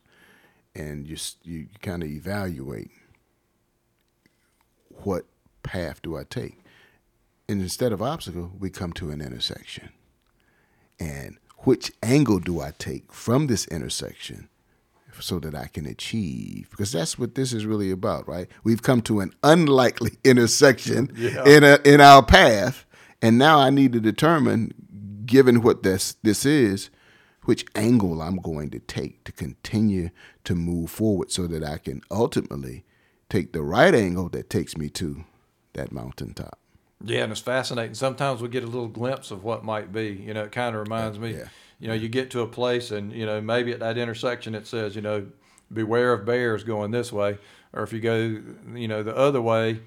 and 0.75 1.07
you 1.07 1.17
you 1.43 1.67
kind 1.83 2.03
of 2.03 2.09
evaluate 2.09 2.91
what 5.03 5.25
path 5.63 6.01
do 6.03 6.17
I 6.17 6.25
take, 6.25 6.61
and 7.49 7.61
instead 7.61 7.93
of 7.93 8.03
obstacle, 8.03 8.53
we 8.59 8.71
come 8.71 8.93
to 8.95 9.11
an 9.11 9.21
intersection, 9.21 9.91
and 10.99 11.37
which 11.59 11.93
angle 12.03 12.39
do 12.39 12.61
I 12.61 12.73
take 12.79 13.13
from 13.13 13.49
this 13.49 13.67
intersection 13.67 14.49
so 15.21 15.39
that 15.41 15.55
I 15.55 15.67
can 15.67 15.87
achieve? 15.87 16.69
Because 16.71 16.93
that's 16.93 17.19
what 17.19 17.35
this 17.35 17.53
is 17.53 17.67
really 17.67 17.91
about, 17.91 18.29
right? 18.29 18.49
We've 18.65 18.83
come 18.83 19.03
to 19.03 19.21
an 19.21 19.35
unlikely 19.43 20.13
intersection 20.25 21.13
yeah. 21.17 21.45
in 21.45 21.65
a, 21.65 21.79
in 21.85 22.01
our 22.01 22.23
path 22.23 22.86
and 23.23 23.39
now 23.39 23.59
I 23.59 23.71
need 23.71 23.93
to 23.93 24.01
determine, 24.01 24.75
given 25.27 25.63
what 25.63 25.83
this 25.83 26.17
this 26.23 26.45
is, 26.45 26.91
which 27.45 27.65
angle 27.75 28.21
I'm 28.21 28.37
going 28.37 28.71
to 28.71 28.79
take 28.79 29.25
to 29.25 29.33
continue 29.33 30.11
to 30.45 30.55
move 30.55 30.91
forward 30.91 31.31
so 31.31 31.47
that 31.47 31.65
I 31.65 31.79
can 31.79 32.03
ultimately 32.11 32.85
take 33.29 33.53
the 33.53 33.63
right 33.63 33.95
angle 33.95 34.29
that 34.31 34.51
takes 34.51 34.77
me 34.77 34.89
to 34.91 35.25
that 35.73 35.93
mountaintop. 35.93 36.59
Yeah, 37.05 37.23
and 37.23 37.33
it's 37.33 37.41
fascinating. 37.41 37.95
Sometimes 37.95 38.41
we 38.41 38.49
get 38.49 38.65
a 38.65 38.67
little 38.67 38.89
glimpse 38.89 39.31
of 39.31 39.45
what 39.45 39.65
might 39.65 39.93
be. 39.93 40.09
You 40.09 40.35
know, 40.35 40.45
it 40.45 40.53
kind 40.53 40.75
of 40.75 40.81
reminds 40.81 41.19
me, 41.19 41.35
yeah. 41.35 41.49
you 41.79 41.89
know, 41.89 41.95
you 41.95 42.09
get 42.09 42.31
to 42.31 42.41
a 42.41 42.47
place 42.47 42.91
and, 42.91 43.13
you 43.13 43.27
know, 43.27 43.41
maybe 43.41 43.73
at 43.73 43.81
that 43.81 43.99
intersection 43.99 44.55
it 44.55 44.67
says, 44.67 44.97
you 44.97 45.03
know, 45.03 45.27
beware 45.73 46.13
of 46.13 46.25
bears 46.25 46.65
going 46.65 46.91
this 46.91 47.13
way. 47.13 47.39
Or 47.73 47.83
if 47.83 47.93
you 47.93 48.01
go, 48.01 48.41
you 48.75 48.89
know, 48.89 49.03
the 49.03 49.15
other 49.15 49.43
way, 49.43 49.81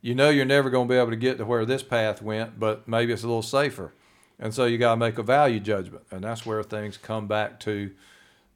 you 0.00 0.14
know 0.14 0.30
you're 0.30 0.44
never 0.44 0.70
going 0.70 0.88
to 0.88 0.92
be 0.92 0.98
able 0.98 1.10
to 1.10 1.16
get 1.16 1.38
to 1.38 1.44
where 1.44 1.64
this 1.64 1.82
path 1.82 2.22
went, 2.22 2.58
but 2.60 2.86
maybe 2.86 3.12
it's 3.12 3.22
a 3.22 3.26
little 3.26 3.42
safer. 3.42 3.92
And 4.38 4.52
so 4.52 4.66
you 4.66 4.78
got 4.78 4.90
to 4.92 4.96
make 4.96 5.18
a 5.18 5.22
value 5.22 5.60
judgment. 5.60 6.04
And 6.10 6.22
that's 6.22 6.44
where 6.44 6.62
things 6.62 6.96
come 6.96 7.26
back 7.26 7.58
to, 7.60 7.90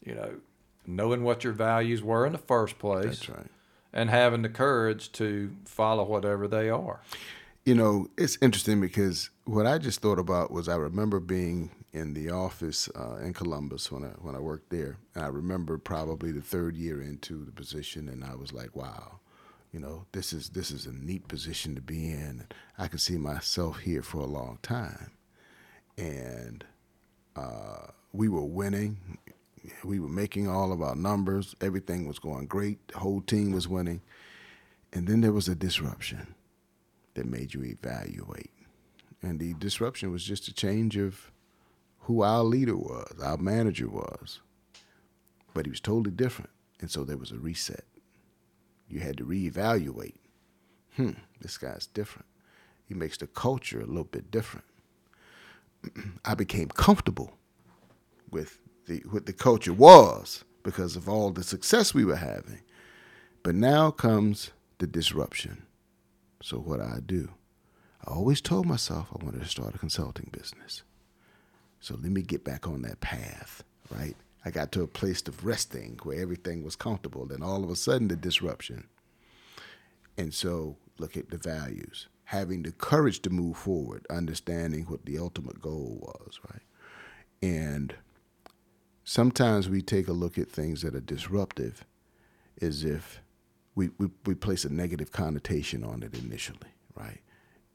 you 0.05 0.15
know, 0.15 0.35
knowing 0.87 1.25
what 1.25 1.43
your 1.43 1.53
values 1.55 2.03
were 2.03 2.27
in 2.27 2.33
the 2.33 2.39
first 2.39 2.79
place. 2.79 3.21
That's 3.21 3.29
right. 3.31 3.47
and 3.93 4.11
having 4.11 4.43
the 4.43 4.49
courage 4.49 5.11
to 5.13 5.51
follow 5.65 6.05
whatever 6.05 6.47
they 6.47 6.69
are. 6.69 7.01
You 7.65 7.75
know, 7.75 8.09
it's 8.17 8.39
interesting 8.41 8.81
because 8.81 9.31
what 9.45 9.67
I 9.67 9.79
just 9.79 10.01
thought 10.01 10.19
about 10.19 10.51
was 10.51 10.69
I 10.69 10.77
remember 10.77 11.21
being 11.21 11.71
in 11.93 12.15
the 12.15 12.31
office 12.31 12.89
uh, 12.95 13.17
in 13.17 13.33
Columbus 13.35 13.91
when 13.93 14.05
I 14.05 14.09
when 14.21 14.35
I 14.35 14.39
worked 14.39 14.71
there, 14.71 14.99
and 15.15 15.25
I 15.25 15.29
remember 15.29 15.77
probably 15.77 16.33
the 16.33 16.41
third 16.41 16.77
year 16.77 17.03
into 17.03 17.45
the 17.45 17.53
position, 17.53 18.09
and 18.09 18.25
I 18.25 18.35
was 18.35 18.53
like, 18.53 18.75
"Wow, 18.77 19.20
you 19.73 19.81
know, 19.81 20.07
this 20.13 20.33
is 20.33 20.51
this 20.51 20.71
is 20.71 20.87
a 20.87 20.93
neat 20.93 21.29
position 21.29 21.75
to 21.75 21.81
be 21.81 22.11
in. 22.11 22.47
I 22.79 22.89
can 22.89 22.99
see 22.99 23.17
myself 23.17 23.81
here 23.81 24.03
for 24.03 24.19
a 24.19 24.27
long 24.27 24.59
time." 24.63 25.13
And 25.97 26.65
uh, 27.37 27.89
we 28.13 28.29
were 28.29 28.45
winning. 28.45 29.19
We 29.85 30.01
were 30.01 30.09
making 30.09 30.49
all 30.49 30.73
of 30.73 30.81
our 30.81 30.97
numbers. 30.97 31.55
Everything 31.61 32.09
was 32.09 32.19
going 32.19 32.47
great. 32.47 32.89
The 32.89 32.99
whole 32.99 33.21
team 33.21 33.53
was 33.53 33.69
winning. 33.69 34.01
And 34.93 35.07
then 35.07 35.21
there 35.21 35.33
was 35.33 35.49
a 35.49 35.55
disruption 35.55 36.35
that 37.15 37.27
made 37.27 37.55
you 37.55 37.63
evaluate. 37.63 38.51
And 39.23 39.39
the 39.39 39.55
disruption 39.55 40.11
was 40.11 40.25
just 40.25 40.49
a 40.49 40.55
change 40.55 40.97
of 40.97 41.31
who 42.01 42.23
our 42.23 42.43
leader 42.43 42.77
was, 42.77 43.13
our 43.23 43.37
manager 43.37 43.89
was. 43.89 44.41
But 45.53 45.67
he 45.67 45.71
was 45.71 45.81
totally 45.81 46.15
different. 46.15 46.51
And 46.81 46.91
so 46.91 47.05
there 47.05 47.19
was 47.19 47.31
a 47.31 47.39
reset. 47.39 47.85
You 48.91 49.01
had 49.01 49.17
to 49.19 49.25
reevaluate. 49.25 50.17
Hmm, 50.97 51.13
this 51.41 51.57
guy's 51.57 51.87
different. 51.87 52.27
He 52.87 52.95
makes 52.95 53.17
the 53.17 53.29
culture 53.29 53.81
a 53.81 53.87
little 53.87 54.05
bit 54.05 54.31
different. 54.31 54.67
I 56.25 56.35
became 56.35 56.69
comfortable 56.69 57.33
with 58.31 58.59
the 58.87 59.03
what 59.11 59.27
the 59.27 59.33
culture 59.33 59.73
was 59.73 60.45
because 60.63 60.97
of 60.97 61.09
all 61.09 61.31
the 61.31 61.45
success 61.45 61.95
we 61.95 62.05
were 62.05 62.17
having. 62.17 62.63
But 63.43 63.55
now 63.55 63.91
comes 63.91 64.51
the 64.79 64.87
disruption. 64.87 65.63
So 66.43 66.59
what 66.59 66.81
I 66.81 66.99
do, 67.05 67.31
I 68.05 68.11
always 68.11 68.41
told 68.41 68.67
myself 68.67 69.09
I 69.13 69.25
wanted 69.25 69.43
to 69.43 69.49
start 69.49 69.75
a 69.75 69.79
consulting 69.79 70.31
business. 70.33 70.83
So 71.81 71.95
let 71.95 72.11
me 72.11 72.23
get 72.23 72.45
back 72.45 72.67
on 72.67 72.83
that 72.83 73.01
path, 73.01 73.63
right? 73.91 74.17
I 74.45 74.51
got 74.51 74.73
to 74.73 74.83
a 74.83 74.87
place 74.87 75.23
of 75.29 75.45
resting 75.45 75.99
where 76.03 76.21
everything 76.21 76.63
was 76.63 76.77
comfortable. 76.77 77.27
Then 77.27 77.43
all 77.43 77.63
of 77.63 77.71
a 77.71 77.77
sudden, 77.77 78.09
the 78.09 78.17
disruption. 78.17 78.89
And 80.17 80.33
so 80.33 80.77
look 80.99 81.17
at 81.17 81.31
the 81.31 81.39
values, 81.39 82.09
having 82.25 82.63
the 82.63 82.73
courage 82.73 83.21
to 83.23 83.31
move 83.31 83.57
forward, 83.57 84.07
understanding 84.09 84.85
what 84.85 85.05
the 85.05 85.19
ultimate 85.19 85.61
goal 85.61 85.99
was, 86.01 86.41
right? 86.51 86.63
And 87.43 87.95
sometimes 89.05 89.69
we 89.69 89.83
take 89.83 90.09
a 90.09 90.13
look 90.13 90.39
at 90.39 90.51
things 90.51 90.83
that 90.83 90.95
are 90.95 91.01
disruptive 91.01 91.85
as 92.61 92.85
if 92.85 93.21
we, 93.75 93.91
we, 93.99 94.09
we 94.27 94.35
place 94.35 94.65
a 94.65 94.73
negative 94.73 95.13
connotation 95.13 95.85
on 95.85 96.03
it 96.03 96.15
initially, 96.15 96.59
right? 96.95 97.21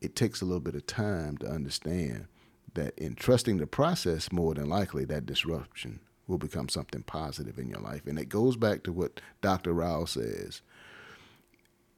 It 0.01 0.16
takes 0.16 0.41
a 0.41 0.45
little 0.45 0.59
bit 0.59 0.76
of 0.76 0.86
time 0.86 1.38
to 1.38 1.47
understand 1.47 2.28
that 2.74 2.97
in 2.97 3.16
trusting 3.16 3.57
the 3.57 3.68
process, 3.68 4.32
more 4.32 4.53
than 4.53 4.68
likely 4.68 5.05
that 5.05 5.26
disruption 5.26 6.01
will 6.28 6.38
become 6.38 6.69
something 6.69 7.03
positive 7.03 7.59
in 7.59 7.67
your 7.69 7.80
life. 7.80 8.05
And 8.05 8.17
it 8.17 8.30
goes 8.30 8.55
back 8.55 8.84
to 8.84 8.91
what 8.91 9.21
Dr. 9.41 9.73
Rao 9.73 10.05
says 10.05 10.61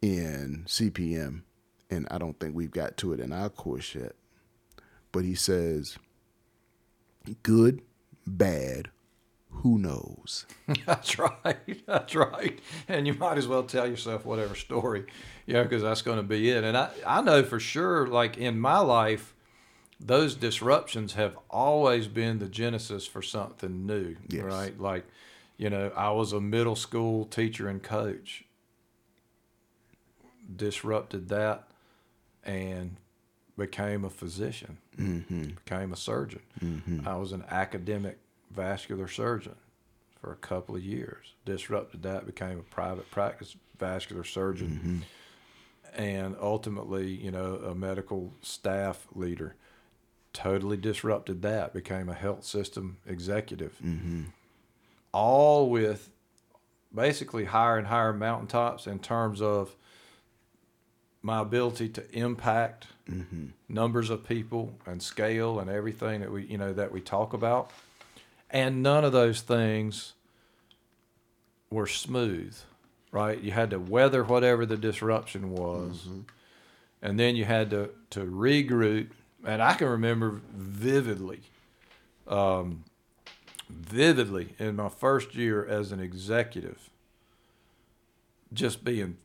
in 0.01 0.63
CPM, 0.67 1.41
and 1.89 2.07
I 2.11 2.17
don't 2.17 2.39
think 2.39 2.55
we've 2.55 2.71
got 2.71 2.97
to 2.97 3.13
it 3.13 3.19
in 3.19 3.31
our 3.31 3.49
course 3.49 3.95
yet, 3.95 4.13
but 5.11 5.23
he 5.23 5.35
says, 5.35 5.97
good, 7.43 7.81
bad, 8.25 8.89
who 9.49 9.79
knows? 9.79 10.45
That's 10.85 11.17
right. 11.17 11.85
That's 11.85 12.15
right. 12.15 12.59
And 12.87 13.07
you 13.07 13.13
might 13.13 13.37
as 13.37 13.47
well 13.47 13.63
tell 13.63 13.87
yourself 13.87 14.25
whatever 14.25 14.55
story, 14.55 15.05
you 15.45 15.53
know, 15.53 15.63
because 15.63 15.81
that's 15.81 16.01
going 16.01 16.17
to 16.17 16.23
be 16.23 16.49
it. 16.51 16.63
And 16.63 16.77
I, 16.77 16.89
I 17.05 17.21
know 17.21 17.43
for 17.43 17.59
sure, 17.59 18.07
like 18.07 18.37
in 18.37 18.59
my 18.59 18.79
life, 18.79 19.33
those 19.99 20.35
disruptions 20.35 21.13
have 21.13 21.37
always 21.49 22.07
been 22.07 22.39
the 22.39 22.47
genesis 22.47 23.05
for 23.07 23.21
something 23.21 23.85
new, 23.85 24.15
Yes. 24.29 24.43
right? 24.43 24.79
Like, 24.79 25.05
you 25.57 25.69
know, 25.69 25.91
I 25.95 26.11
was 26.11 26.33
a 26.33 26.39
middle 26.41 26.75
school 26.75 27.25
teacher 27.25 27.67
and 27.67 27.81
coach, 27.81 28.43
disrupted 30.55 31.29
that, 31.29 31.67
and 32.43 32.97
became 33.57 34.05
a 34.05 34.09
physician, 34.09 34.77
Mm-hmm. 34.97 35.43
became 35.63 35.93
a 35.93 35.95
surgeon. 35.95 36.41
Mm-hmm. 36.63 37.07
I 37.07 37.15
was 37.17 37.31
an 37.31 37.43
academic 37.49 38.17
vascular 38.49 39.07
surgeon 39.07 39.55
for 40.19 40.31
a 40.31 40.35
couple 40.35 40.75
of 40.75 40.83
years. 40.83 41.33
Disrupted 41.45 42.01
that, 42.03 42.25
became 42.25 42.57
a 42.59 42.63
private 42.63 43.09
practice 43.11 43.55
vascular 43.79 44.23
surgeon, 44.23 45.03
Mm-hmm. 45.95 46.01
and 46.01 46.35
ultimately, 46.41 47.07
you 47.11 47.31
know, 47.31 47.55
a 47.55 47.75
medical 47.75 48.33
staff 48.41 49.07
leader. 49.13 49.55
Totally 50.33 50.77
disrupted 50.77 51.41
that, 51.41 51.73
became 51.73 52.09
a 52.09 52.13
health 52.13 52.43
system 52.43 52.97
executive. 53.07 53.77
Mm-hmm. 53.83 54.23
All 55.11 55.69
with 55.69 56.09
basically 56.93 57.45
higher 57.45 57.77
and 57.77 57.87
higher 57.87 58.13
mountaintops 58.13 58.85
in 58.87 58.99
terms 58.99 59.41
of 59.41 59.75
my 61.21 61.41
ability 61.41 61.89
to 61.89 62.11
impact 62.17 62.87
Mm-hmm. 63.09 63.45
numbers 63.69 64.09
of 64.09 64.27
people 64.27 64.73
and 64.85 65.01
scale 65.01 65.59
and 65.61 65.69
everything 65.69 66.19
that 66.19 66.29
we 66.29 66.43
you 66.43 66.57
know 66.57 66.73
that 66.73 66.91
we 66.91 66.99
talk 66.99 67.31
about 67.31 67.71
and 68.49 68.83
none 68.83 69.05
of 69.05 69.13
those 69.13 69.39
things 69.39 70.11
were 71.69 71.87
smooth 71.87 72.53
right 73.13 73.39
you 73.41 73.51
had 73.51 73.69
to 73.69 73.79
weather 73.79 74.25
whatever 74.25 74.65
the 74.65 74.75
disruption 74.75 75.51
was 75.51 76.09
and 77.01 77.17
then 77.17 77.37
you 77.37 77.45
had 77.45 77.69
to 77.69 77.89
to 78.09 78.25
regroup 78.25 79.11
and 79.45 79.61
i 79.61 79.73
can 79.73 79.87
remember 79.87 80.41
vividly 80.53 81.41
um, 82.27 82.83
vividly 83.69 84.55
in 84.59 84.75
my 84.75 84.89
first 84.89 85.35
year 85.35 85.65
as 85.65 85.91
an 85.91 85.99
executive 85.99 86.89
just 88.53 88.83
being 88.83 89.17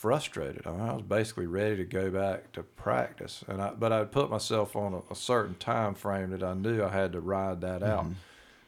frustrated. 0.00 0.66
I, 0.66 0.70
mean, 0.70 0.80
I 0.80 0.92
was 0.94 1.02
basically 1.02 1.46
ready 1.46 1.76
to 1.76 1.84
go 1.84 2.10
back 2.10 2.52
to 2.52 2.62
practice, 2.62 3.44
and 3.46 3.60
I 3.60 3.70
but 3.70 3.92
I'd 3.92 4.10
put 4.12 4.30
myself 4.30 4.74
on 4.74 4.94
a, 4.94 5.12
a 5.12 5.14
certain 5.14 5.54
time 5.56 5.94
frame 5.94 6.30
that 6.30 6.42
I 6.42 6.54
knew 6.54 6.82
I 6.82 6.88
had 6.88 7.12
to 7.12 7.20
ride 7.20 7.60
that 7.60 7.82
out. 7.82 8.06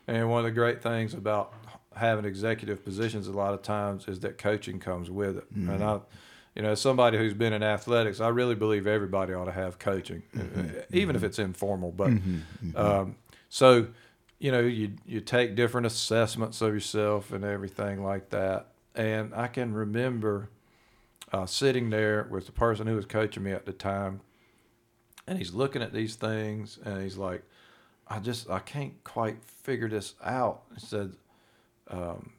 And 0.07 0.29
one 0.31 0.41
of 0.41 0.45
the 0.45 0.51
great 0.51 0.83
things 0.83 1.15
about 1.15 1.55
having 1.97 2.25
executive 2.25 2.85
positions 2.85 3.29
a 3.29 3.33
lot 3.33 3.55
of 3.55 3.63
times 3.63 4.09
is 4.09 4.21
that 4.21 4.37
coaching 4.39 4.79
comes 4.79 5.11
with 5.11 5.39
it. 5.39 5.47
And 5.71 5.85
I, 5.85 6.01
you 6.55 6.63
know, 6.63 6.73
as 6.73 6.81
somebody 6.81 7.17
who's 7.19 7.35
been 7.35 7.53
in 7.53 7.63
athletics, 7.63 8.21
I 8.21 8.29
really 8.29 8.55
believe 8.55 8.87
everybody 8.87 9.33
ought 9.33 9.47
to 9.47 9.53
have 9.53 9.79
coaching, 9.79 10.23
uh, 10.39 10.83
even 10.93 11.17
if 11.17 11.23
it's 11.23 11.39
informal. 11.39 11.93
But 11.93 12.13
um, 12.77 13.17
so, 13.49 13.89
you 14.39 14.53
know, 14.53 14.61
you 14.61 14.93
you 15.07 15.21
take 15.21 15.55
different 15.55 15.87
assessments 15.87 16.61
of 16.61 16.75
yourself 16.75 17.33
and 17.33 17.45
everything 17.45 18.03
like 18.03 18.31
that. 18.31 18.69
And 18.95 19.35
I 19.35 19.47
can 19.47 19.73
remember 19.73 20.51
uh, 21.33 21.47
sitting 21.47 21.89
there 21.89 22.29
with 22.31 22.47
the 22.47 22.53
person 22.53 22.87
who 22.87 22.97
was 22.97 23.07
coaching 23.07 23.43
me 23.43 23.53
at 23.53 23.65
the 23.65 23.73
time, 23.73 24.21
and 25.27 25.39
he's 25.39 25.55
looking 25.55 25.81
at 25.81 25.95
these 25.95 26.17
things, 26.17 26.79
and 26.85 27.03
he's 27.03 27.17
like, 27.17 27.43
"I 28.07 28.19
just 28.19 28.51
I 28.51 28.59
can't 28.59 29.03
quite 29.05 29.43
figure 29.43 29.89
this 29.89 30.15
out." 30.23 30.65
He 30.75 30.81
said, 30.81 31.15
um, 31.89 32.33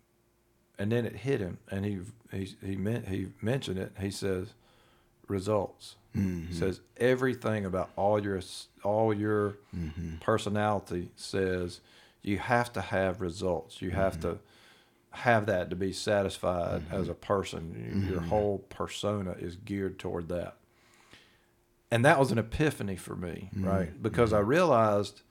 and 0.84 0.92
then 0.92 1.06
it 1.06 1.16
hit 1.16 1.40
him, 1.40 1.60
and 1.72 1.86
he 1.86 2.00
he 2.30 2.54
he 2.62 2.76
meant 2.76 3.08
he 3.08 3.28
mentioned 3.42 3.80
it. 3.80 3.94
He 4.02 4.12
says, 4.12 4.54
"Results." 5.30 5.96
Mm-hmm. 6.14 6.48
He 6.48 6.54
says 6.54 6.82
everything 6.98 7.64
about 7.64 7.90
all 7.96 8.22
your 8.22 8.42
all 8.84 9.14
your 9.14 9.56
Mm-hmm. 9.74 10.18
personality 10.18 11.10
says 11.16 11.80
you 12.22 12.38
have 12.38 12.74
to 12.74 12.82
have 12.82 13.22
results. 13.22 13.82
You 13.82 13.92
have 13.92 14.20
mm-hmm. 14.20 14.34
to 14.34 14.40
have 15.12 15.46
that 15.46 15.70
to 15.70 15.78
be 15.78 15.94
satisfied 15.94 16.82
mm-hmm. 16.82 16.96
as 16.96 17.08
a 17.08 17.14
person. 17.14 18.06
Your 18.10 18.20
mm-hmm. 18.20 18.28
whole 18.28 18.60
persona 18.68 19.36
is 19.40 19.56
geared 19.56 20.00
toward 20.00 20.28
that. 20.28 20.58
And 21.92 22.04
that 22.04 22.20
was 22.20 22.34
an 22.34 22.40
epiphany 22.40 22.98
for 22.98 23.16
me, 23.16 23.50
right? 23.56 24.04
Because 24.04 24.34
I 24.34 24.40
realized 24.40 25.22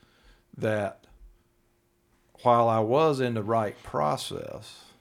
that 0.56 1.06
while 2.42 2.68
I 2.68 2.78
was 2.78 3.20
in 3.20 3.34
the 3.34 3.42
right 3.42 3.80
process, 3.82 4.91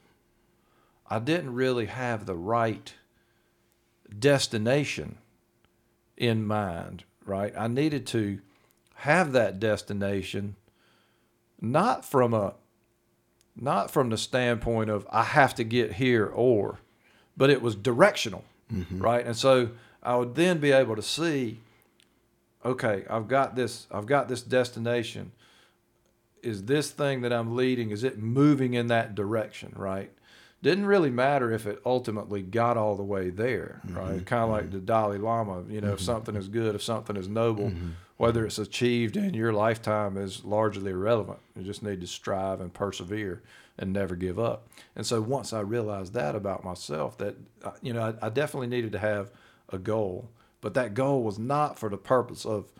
I 1.12 1.18
didn't 1.18 1.52
really 1.52 1.86
have 1.86 2.24
the 2.24 2.34
right 2.34 2.94
destination 4.18 5.18
in 6.16 6.46
mind, 6.46 7.04
right? 7.26 7.52
I 7.54 7.68
needed 7.68 8.06
to 8.06 8.38
have 8.94 9.32
that 9.32 9.60
destination 9.60 10.56
not 11.60 12.06
from 12.06 12.32
a 12.32 12.54
not 13.54 13.90
from 13.90 14.08
the 14.08 14.16
standpoint 14.16 14.88
of 14.88 15.06
I 15.10 15.24
have 15.24 15.54
to 15.56 15.64
get 15.64 15.92
here 15.92 16.24
or 16.24 16.78
but 17.36 17.50
it 17.50 17.60
was 17.60 17.76
directional, 17.76 18.46
mm-hmm. 18.72 18.98
right? 18.98 19.26
And 19.26 19.36
so 19.36 19.68
I 20.02 20.16
would 20.16 20.34
then 20.34 20.60
be 20.60 20.72
able 20.72 20.96
to 20.96 21.02
see 21.02 21.60
okay, 22.64 23.04
I've 23.10 23.28
got 23.28 23.54
this 23.54 23.86
I've 23.90 24.06
got 24.06 24.30
this 24.30 24.40
destination. 24.40 25.32
Is 26.42 26.64
this 26.64 26.90
thing 26.90 27.20
that 27.20 27.34
I'm 27.34 27.54
leading 27.54 27.90
is 27.90 28.02
it 28.02 28.18
moving 28.18 28.72
in 28.72 28.86
that 28.86 29.14
direction, 29.14 29.74
right? 29.76 30.10
Didn't 30.62 30.86
really 30.86 31.10
matter 31.10 31.50
if 31.52 31.66
it 31.66 31.80
ultimately 31.84 32.40
got 32.40 32.76
all 32.76 32.96
the 32.96 33.02
way 33.02 33.30
there, 33.30 33.80
mm-hmm. 33.86 33.98
right? 33.98 34.26
Kind 34.26 34.44
of 34.44 34.50
like 34.50 34.64
mm-hmm. 34.64 34.74
the 34.74 34.80
Dalai 34.80 35.18
Lama, 35.18 35.64
you 35.68 35.80
know, 35.80 35.88
if 35.88 35.94
mm-hmm. 35.96 36.04
something 36.04 36.36
is 36.36 36.48
good, 36.48 36.74
if 36.74 36.82
something 36.82 37.16
is 37.16 37.28
noble, 37.28 37.72
whether 38.16 38.46
it's 38.46 38.58
achieved 38.58 39.16
in 39.16 39.34
your 39.34 39.52
lifetime 39.52 40.16
is 40.16 40.44
largely 40.44 40.92
irrelevant. 40.92 41.40
You 41.56 41.64
just 41.64 41.82
need 41.82 42.00
to 42.02 42.06
strive 42.06 42.60
and 42.60 42.72
persevere 42.72 43.42
and 43.76 43.92
never 43.92 44.14
give 44.14 44.38
up. 44.38 44.68
And 44.94 45.04
so 45.04 45.20
once 45.20 45.52
I 45.52 45.60
realized 45.60 46.12
that 46.14 46.36
about 46.36 46.62
myself, 46.62 47.18
that 47.18 47.36
uh, 47.64 47.72
you 47.82 47.92
know, 47.92 48.14
I, 48.22 48.26
I 48.26 48.28
definitely 48.28 48.68
needed 48.68 48.92
to 48.92 49.00
have 49.00 49.32
a 49.70 49.78
goal, 49.78 50.28
but 50.60 50.74
that 50.74 50.94
goal 50.94 51.24
was 51.24 51.38
not 51.38 51.78
for 51.80 51.88
the 51.88 51.96
purpose 51.96 52.46
of 52.46 52.70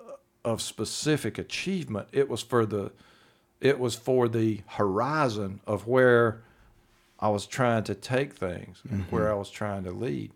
uh, 0.00 0.12
of 0.42 0.62
specific 0.62 1.36
achievement. 1.36 2.08
It 2.12 2.30
was 2.30 2.40
for 2.40 2.64
the 2.64 2.92
it 3.60 3.78
was 3.78 3.94
for 3.94 4.28
the 4.28 4.62
horizon 4.68 5.60
of 5.66 5.86
where 5.86 6.42
I 7.20 7.28
was 7.28 7.46
trying 7.46 7.84
to 7.84 7.94
take 7.94 8.34
things 8.34 8.82
and 8.88 9.04
where 9.10 9.24
mm-hmm. 9.24 9.32
I 9.32 9.36
was 9.36 9.50
trying 9.50 9.84
to 9.84 9.90
lead. 9.90 10.32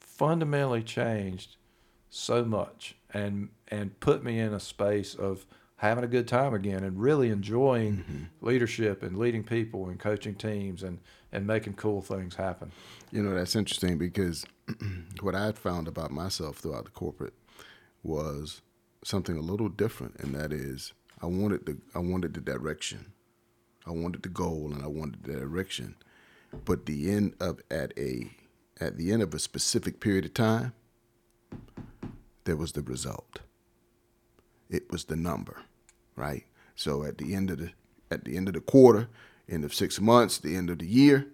Fundamentally 0.00 0.82
changed 0.82 1.56
so 2.10 2.44
much 2.44 2.94
and 3.12 3.48
and 3.68 3.98
put 4.00 4.22
me 4.22 4.38
in 4.38 4.52
a 4.52 4.60
space 4.60 5.14
of 5.14 5.46
having 5.76 6.04
a 6.04 6.08
good 6.08 6.28
time 6.28 6.54
again 6.54 6.84
and 6.84 7.00
really 7.00 7.30
enjoying 7.30 7.96
mm-hmm. 7.96 8.46
leadership 8.46 9.02
and 9.02 9.18
leading 9.18 9.42
people 9.42 9.88
and 9.88 9.98
coaching 9.98 10.34
teams 10.34 10.82
and 10.82 10.98
and 11.32 11.46
making 11.46 11.74
cool 11.74 12.00
things 12.00 12.34
happen. 12.34 12.70
You 13.10 13.22
know, 13.22 13.34
that's 13.34 13.56
interesting 13.56 13.98
because 13.98 14.44
what 15.20 15.34
I 15.34 15.52
found 15.52 15.88
about 15.88 16.10
myself 16.10 16.58
throughout 16.58 16.84
the 16.84 16.90
corporate 16.90 17.34
was 18.02 18.60
something 19.04 19.36
a 19.36 19.40
little 19.40 19.68
different, 19.68 20.16
and 20.20 20.34
that 20.34 20.52
is 20.52 20.92
I 21.20 21.26
wanted 21.26 21.66
the 21.66 21.76
I 21.94 21.98
wanted 21.98 22.34
the 22.34 22.40
direction, 22.40 23.12
I 23.86 23.90
wanted 23.90 24.22
the 24.22 24.28
goal, 24.28 24.70
and 24.72 24.82
I 24.82 24.88
wanted 24.88 25.24
the 25.24 25.32
direction, 25.32 25.96
but 26.64 26.86
the 26.86 27.10
end 27.10 27.34
of 27.40 27.60
at 27.70 27.92
a 27.98 28.30
at 28.80 28.96
the 28.96 29.12
end 29.12 29.22
of 29.22 29.32
a 29.34 29.38
specific 29.38 30.00
period 30.00 30.24
of 30.24 30.34
time, 30.34 30.72
there 32.44 32.56
was 32.56 32.72
the 32.72 32.82
result. 32.82 33.40
It 34.68 34.90
was 34.90 35.04
the 35.04 35.16
number, 35.16 35.62
right? 36.16 36.44
So 36.74 37.04
at 37.04 37.18
the 37.18 37.34
end 37.34 37.50
of 37.50 37.58
the 37.58 37.70
at 38.10 38.24
the 38.24 38.36
end 38.36 38.48
of 38.48 38.54
the 38.54 38.60
quarter, 38.60 39.08
end 39.48 39.64
of 39.64 39.74
six 39.74 40.00
months, 40.00 40.38
the 40.38 40.56
end 40.56 40.70
of 40.70 40.78
the 40.78 40.86
year, 40.86 41.26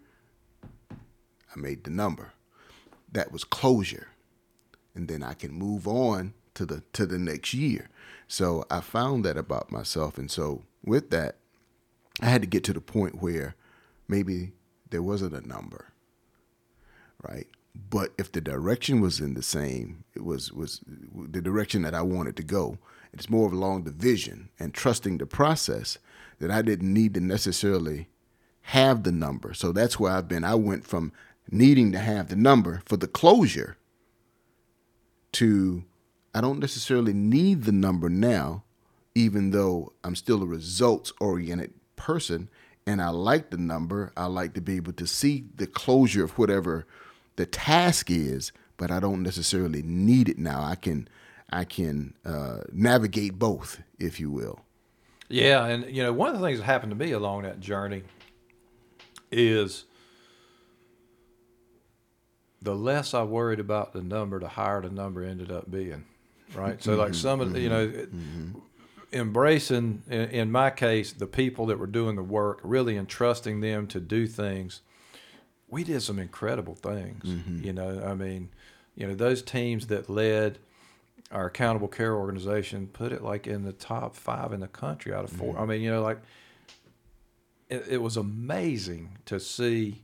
I 0.91 1.57
made 1.57 1.85
the 1.85 1.91
number. 1.91 2.33
That 3.11 3.33
was 3.33 3.45
closure. 3.45 4.09
And 4.95 5.09
then 5.09 5.23
I 5.23 5.35
can 5.35 5.53
move 5.53 5.87
on 5.87 6.35
to 6.55 6.67
the 6.67 6.83
to 6.93 7.07
the 7.07 7.19
next 7.19 7.55
year. 7.55 7.89
So 8.27 8.65
I 8.71 8.81
found 8.81 9.25
that 9.25 9.37
about 9.37 9.73
myself. 9.73 10.19
And 10.19 10.31
so 10.31 10.63
with 10.85 11.11
that, 11.11 11.37
I 12.21 12.27
had 12.27 12.43
to 12.43 12.49
get 12.49 12.65
to 12.65 12.73
the 12.73 12.81
point 12.81 13.23
where 13.23 13.55
maybe 14.09 14.53
there 14.91 15.03
wasn't 15.03 15.35
a 15.35 15.47
number. 15.47 15.87
Right? 17.23 17.47
But 17.91 18.13
if 18.19 18.33
the 18.33 18.41
direction 18.41 19.01
was 19.01 19.21
in 19.21 19.35
the 19.35 19.43
same, 19.43 20.05
it 20.15 20.25
was 20.25 20.53
was 20.53 20.81
the 20.87 21.41
direction 21.41 21.83
that 21.83 21.95
I 21.95 22.03
wanted 22.03 22.37
to 22.37 22.43
go. 22.43 22.79
It's 23.13 23.31
more 23.31 23.47
of 23.47 23.53
along 23.53 23.85
the 23.85 23.91
vision 23.91 24.51
and 24.59 24.75
trusting 24.75 25.19
the 25.19 25.27
process 25.27 25.99
that 26.39 26.51
I 26.51 26.63
didn't 26.63 26.93
need 26.93 27.15
to 27.15 27.21
necessarily 27.21 28.09
have 28.63 29.03
the 29.03 29.13
number. 29.13 29.55
So 29.55 29.73
that's 29.73 29.99
where 29.99 30.13
I've 30.13 30.29
been. 30.29 30.45
I 30.45 30.55
went 30.55 30.85
from 30.85 31.13
needing 31.51 31.93
to 31.93 31.99
have 31.99 32.29
the 32.29 32.37
number 32.37 32.83
for 32.85 32.97
the 32.97 33.09
closure 33.09 33.77
to 35.33 35.85
I 36.35 36.41
don't 36.41 36.59
necessarily 36.59 37.13
need 37.13 37.65
the 37.65 37.73
number 37.73 38.09
now, 38.09 38.65
even 39.15 39.51
though 39.51 39.93
I'm 40.05 40.15
still 40.15 40.43
a 40.43 40.47
results 40.47 41.13
oriented 41.21 41.73
person 41.97 42.49
and 42.89 43.03
I 43.03 43.11
like 43.11 43.51
the 43.51 43.59
number. 43.59 44.13
I 44.17 44.27
like 44.27 44.55
to 44.55 44.63
be 44.63 44.77
able 44.77 44.95
to 44.95 45.07
see 45.07 45.45
the 45.55 45.67
closure 45.67 46.25
of 46.25 46.39
whatever 46.39 46.87
the 47.37 47.45
task 47.45 48.11
is, 48.11 48.51
but 48.79 48.91
I 48.91 48.99
don't 48.99 49.23
necessarily 49.23 49.83
need 49.83 50.31
it 50.31 50.39
now. 50.39 50.63
I 50.63 50.75
can 50.75 51.07
I 51.51 51.65
can 51.65 52.15
uh, 52.25 52.61
navigate 52.73 53.39
both, 53.39 53.83
if 53.99 54.19
you 54.19 54.31
will. 54.31 54.61
Yeah, 55.29 55.67
and 55.67 55.95
you 55.95 56.03
know, 56.03 56.15
one 56.15 56.35
of 56.35 56.41
the 56.41 56.47
things 56.47 56.61
that 56.61 56.65
happened 56.65 56.91
to 56.93 56.97
me 56.97 57.13
along 57.13 57.43
that 57.43 57.61
journey 57.61 58.05
is 59.31 59.85
the 62.63 62.75
less 62.75 63.13
I 63.13 63.23
worried 63.23 63.61
about 63.61 63.93
the 63.93 64.01
number, 64.01 64.41
the 64.41 64.49
higher 64.49 64.81
the 64.81 64.89
number 64.89 65.23
ended 65.23 65.53
up 65.53 65.71
being. 65.71 66.07
Right. 66.55 66.83
So, 66.83 66.97
like 66.97 67.09
mm-hmm, 67.09 67.15
some 67.17 67.43
of 67.43 67.53
the, 67.53 67.61
you 67.61 67.69
mm-hmm, 67.69 67.93
know, 67.93 68.07
mm-hmm. 68.07 68.59
Embracing, 69.13 70.03
in, 70.09 70.31
in 70.31 70.53
my 70.53 70.71
case, 70.71 71.13
the 71.13 71.27
people 71.27 71.67
that 71.67 71.79
were 71.79 71.87
doing 71.87 72.17
the 72.17 72.23
work, 72.23 72.61
really 72.63 72.97
entrusting 72.97 73.61
them 73.61 73.87
to 73.89 74.01
do 74.01 74.27
things. 74.27 74.81
We 75.69 75.85
did 75.85 76.03
some 76.03 76.19
incredible 76.19 76.75
things. 76.75 77.25
Mm-hmm. 77.25 77.65
You 77.65 77.73
know, 77.73 78.03
I 78.05 78.15
mean, 78.15 78.51
you 78.95 79.07
know, 79.07 79.15
those 79.15 79.43
teams 79.43 79.89
that 79.89 80.09
led 80.09 80.59
our 81.31 81.47
accountable 81.47 81.89
care 81.89 82.15
organization 82.15 82.89
put 82.89 83.13
it 83.13 83.23
like 83.23 83.47
in 83.47 83.65
the 83.65 83.73
top 83.73 84.17
five 84.17 84.53
in 84.53 84.61
the 84.61 84.69
country 84.69 85.13
out 85.13 85.25
of 85.25 85.31
4 85.31 85.53
mm-hmm. 85.53 85.63
I 85.63 85.67
mean, 85.67 85.83
you 85.83 85.91
know, 85.91 86.03
like 86.03 86.19
it, 87.69 87.85
it 87.89 87.99
was 87.99 88.17
amazing 88.17 89.19
to 89.27 89.39
see 89.39 90.03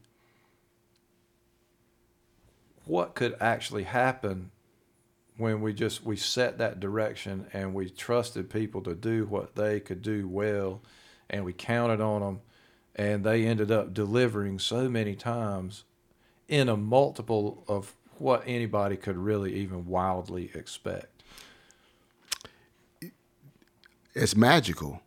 what 2.84 3.14
could 3.14 3.34
actually 3.40 3.84
happen 3.84 4.50
when 5.36 5.60
we 5.60 5.72
just 5.72 6.04
we 6.04 6.16
set 6.16 6.58
that 6.58 6.80
direction 6.80 7.46
and 7.52 7.74
we 7.74 7.88
trusted 7.88 8.50
people 8.50 8.80
to 8.82 8.94
do 8.94 9.26
what 9.26 9.54
they 9.56 9.80
could 9.80 10.02
do 10.02 10.28
well 10.28 10.80
and 11.28 11.44
we 11.44 11.52
counted 11.52 12.00
on 12.00 12.20
them 12.20 12.40
and 12.96 13.24
they 13.24 13.44
ended 13.44 13.70
up 13.70 13.92
delivering 13.92 14.58
so 14.58 14.88
many 14.88 15.14
times 15.16 15.84
in 16.48 16.68
a 16.68 16.76
multiple 16.76 17.64
of 17.66 17.94
what 18.18 18.42
anybody 18.46 18.96
could 18.96 19.16
really 19.16 19.54
even 19.54 19.86
wildly 19.86 20.50
expect 20.54 21.14
it's 24.14 24.36
magical 24.36 25.00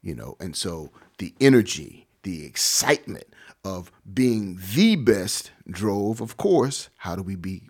you 0.05 0.13
know 0.13 0.37
and 0.39 0.55
so 0.55 0.91
the 1.17 1.33
energy 1.41 2.07
the 2.23 2.45
excitement 2.45 3.25
of 3.65 3.91
being 4.13 4.57
the 4.75 4.95
best 4.95 5.51
drove 5.67 6.21
of 6.21 6.37
course 6.37 6.89
how 6.97 7.15
do 7.15 7.23
we 7.23 7.35
be 7.35 7.63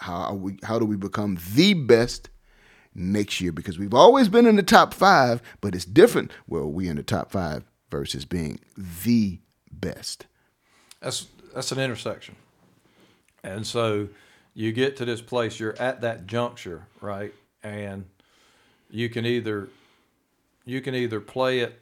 how 0.00 0.34
we 0.34 0.58
how 0.62 0.78
do 0.78 0.84
we 0.84 0.96
become 0.96 1.38
the 1.54 1.74
best 1.74 2.30
next 2.94 3.40
year? 3.40 3.52
Because 3.52 3.78
we've 3.78 3.94
always 3.94 4.28
been 4.28 4.46
in 4.46 4.56
the 4.56 4.62
top 4.62 4.94
5 4.94 5.42
but 5.60 5.74
it's 5.74 5.84
different. 5.84 6.32
Well 6.46 6.70
we 6.70 6.88
in 6.88 6.96
the 6.96 7.02
top 7.02 7.30
5 7.30 7.64
versus 7.90 8.24
being 8.24 8.60
the 8.76 9.40
best. 9.70 10.26
That's 11.00 11.26
that's 11.54 11.72
an 11.72 11.78
intersection. 11.78 12.36
And 13.42 13.66
so 13.66 14.08
you 14.54 14.72
get 14.72 14.96
to 14.96 15.04
this 15.04 15.20
place, 15.20 15.60
you're 15.60 15.80
at 15.80 16.00
that 16.00 16.26
juncture, 16.26 16.86
right? 17.00 17.32
And 17.62 18.06
you 18.90 19.08
can 19.08 19.24
either 19.24 19.68
you 20.64 20.80
can 20.80 20.94
either 20.94 21.20
play 21.20 21.60
it 21.60 21.80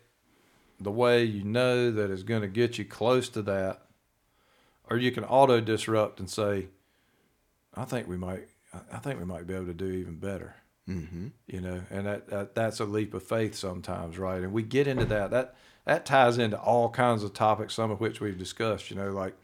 the 0.80 0.90
way 0.90 1.24
you 1.24 1.42
know 1.42 1.90
that 1.90 2.10
is 2.10 2.22
going 2.22 2.42
to 2.42 2.48
get 2.48 2.78
you 2.78 2.84
close 2.84 3.28
to 3.30 3.42
that, 3.42 3.82
or 4.88 4.96
you 4.96 5.10
can 5.10 5.24
auto 5.24 5.60
disrupt 5.60 6.20
and 6.20 6.28
say, 6.28 6.68
I 7.76 7.84
think 7.84 8.08
we 8.08 8.16
might 8.16 8.48
I 8.92 8.98
think 8.98 9.18
we 9.18 9.24
might 9.24 9.46
be 9.46 9.54
able 9.54 9.66
to 9.66 9.74
do 9.74 9.90
even 9.90 10.16
better. 10.16 10.54
Mm-hmm. 10.88 11.28
You 11.48 11.60
know, 11.60 11.80
and 11.90 12.06
that, 12.06 12.28
that 12.28 12.54
that's 12.54 12.78
a 12.80 12.84
leap 12.84 13.12
of 13.14 13.22
faith 13.22 13.54
sometimes, 13.56 14.18
right? 14.18 14.42
And 14.42 14.52
we 14.52 14.62
get 14.62 14.86
into 14.86 15.04
that. 15.06 15.30
That 15.30 15.56
that 15.84 16.06
ties 16.06 16.38
into 16.38 16.58
all 16.58 16.88
kinds 16.90 17.22
of 17.24 17.32
topics, 17.32 17.74
some 17.74 17.90
of 17.90 18.00
which 18.00 18.20
we've 18.20 18.38
discussed. 18.38 18.90
You 18.90 18.96
know, 18.96 19.10
like 19.10 19.34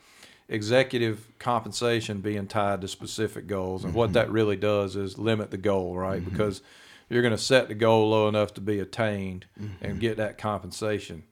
executive 0.48 1.26
compensation 1.38 2.20
being 2.20 2.46
tied 2.46 2.80
to 2.82 2.88
specific 2.88 3.46
goals, 3.46 3.84
and 3.84 3.90
Mm-hmm. 3.90 3.98
what 3.98 4.12
that 4.12 4.30
really 4.30 4.56
does 4.56 4.96
is 4.96 5.18
limit 5.18 5.50
the 5.50 5.56
goal, 5.56 5.96
right? 5.96 6.24
Because 6.24 6.62
you're 7.08 7.22
going 7.22 7.32
to 7.36 7.38
set 7.42 7.68
the 7.68 7.74
goal 7.74 8.10
low 8.10 8.28
enough 8.28 8.54
to 8.54 8.60
be 8.60 8.78
attained 8.78 9.46
Mm-hmm. 9.60 9.84
and 9.84 10.00
get 10.00 10.16
that 10.18 10.38
compensation, 10.38 11.24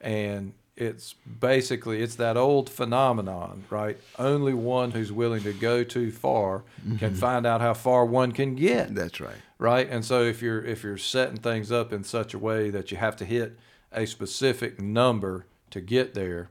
and 0.00 0.52
it's 0.78 1.14
basically 1.40 2.00
it's 2.02 2.14
that 2.14 2.36
old 2.36 2.70
phenomenon, 2.70 3.64
right? 3.68 3.98
Only 4.16 4.54
one 4.54 4.92
who's 4.92 5.10
willing 5.10 5.42
to 5.42 5.52
go 5.52 5.82
too 5.82 6.12
far 6.12 6.62
can 6.98 7.10
mm-hmm. 7.10 7.14
find 7.14 7.44
out 7.44 7.60
how 7.60 7.74
far 7.74 8.06
one 8.06 8.30
can 8.30 8.54
get 8.54 8.94
That's 8.94 9.20
right. 9.20 9.36
right? 9.58 9.88
And 9.90 10.04
so 10.04 10.22
if 10.22 10.40
you're 10.40 10.64
if 10.64 10.84
you're 10.84 10.96
setting 10.96 11.36
things 11.36 11.72
up 11.72 11.92
in 11.92 12.04
such 12.04 12.32
a 12.32 12.38
way 12.38 12.70
that 12.70 12.92
you 12.92 12.96
have 12.96 13.16
to 13.16 13.24
hit 13.24 13.58
a 13.90 14.06
specific 14.06 14.80
number 14.80 15.46
to 15.70 15.80
get 15.80 16.14
there, 16.14 16.50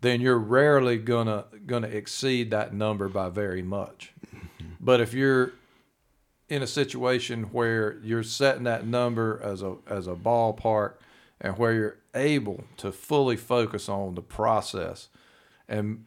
then 0.00 0.20
you're 0.20 0.38
rarely 0.38 0.98
gonna 0.98 1.44
gonna 1.64 1.88
exceed 1.88 2.50
that 2.50 2.74
number 2.74 3.08
by 3.08 3.28
very 3.28 3.62
much. 3.62 4.12
Mm-hmm. 4.34 4.66
But 4.80 5.00
if 5.00 5.14
you're 5.14 5.52
in 6.48 6.60
a 6.60 6.66
situation 6.66 7.44
where 7.44 7.98
you're 8.02 8.24
setting 8.24 8.64
that 8.64 8.84
number 8.84 9.40
as 9.44 9.62
a 9.62 9.76
as 9.86 10.08
a 10.08 10.14
ballpark 10.14 10.94
and 11.40 11.56
where 11.56 11.72
you're 11.72 11.96
able 12.16 12.64
to 12.78 12.90
fully 12.90 13.36
focus 13.36 13.88
on 13.88 14.14
the 14.16 14.22
process 14.22 15.08
and 15.68 16.04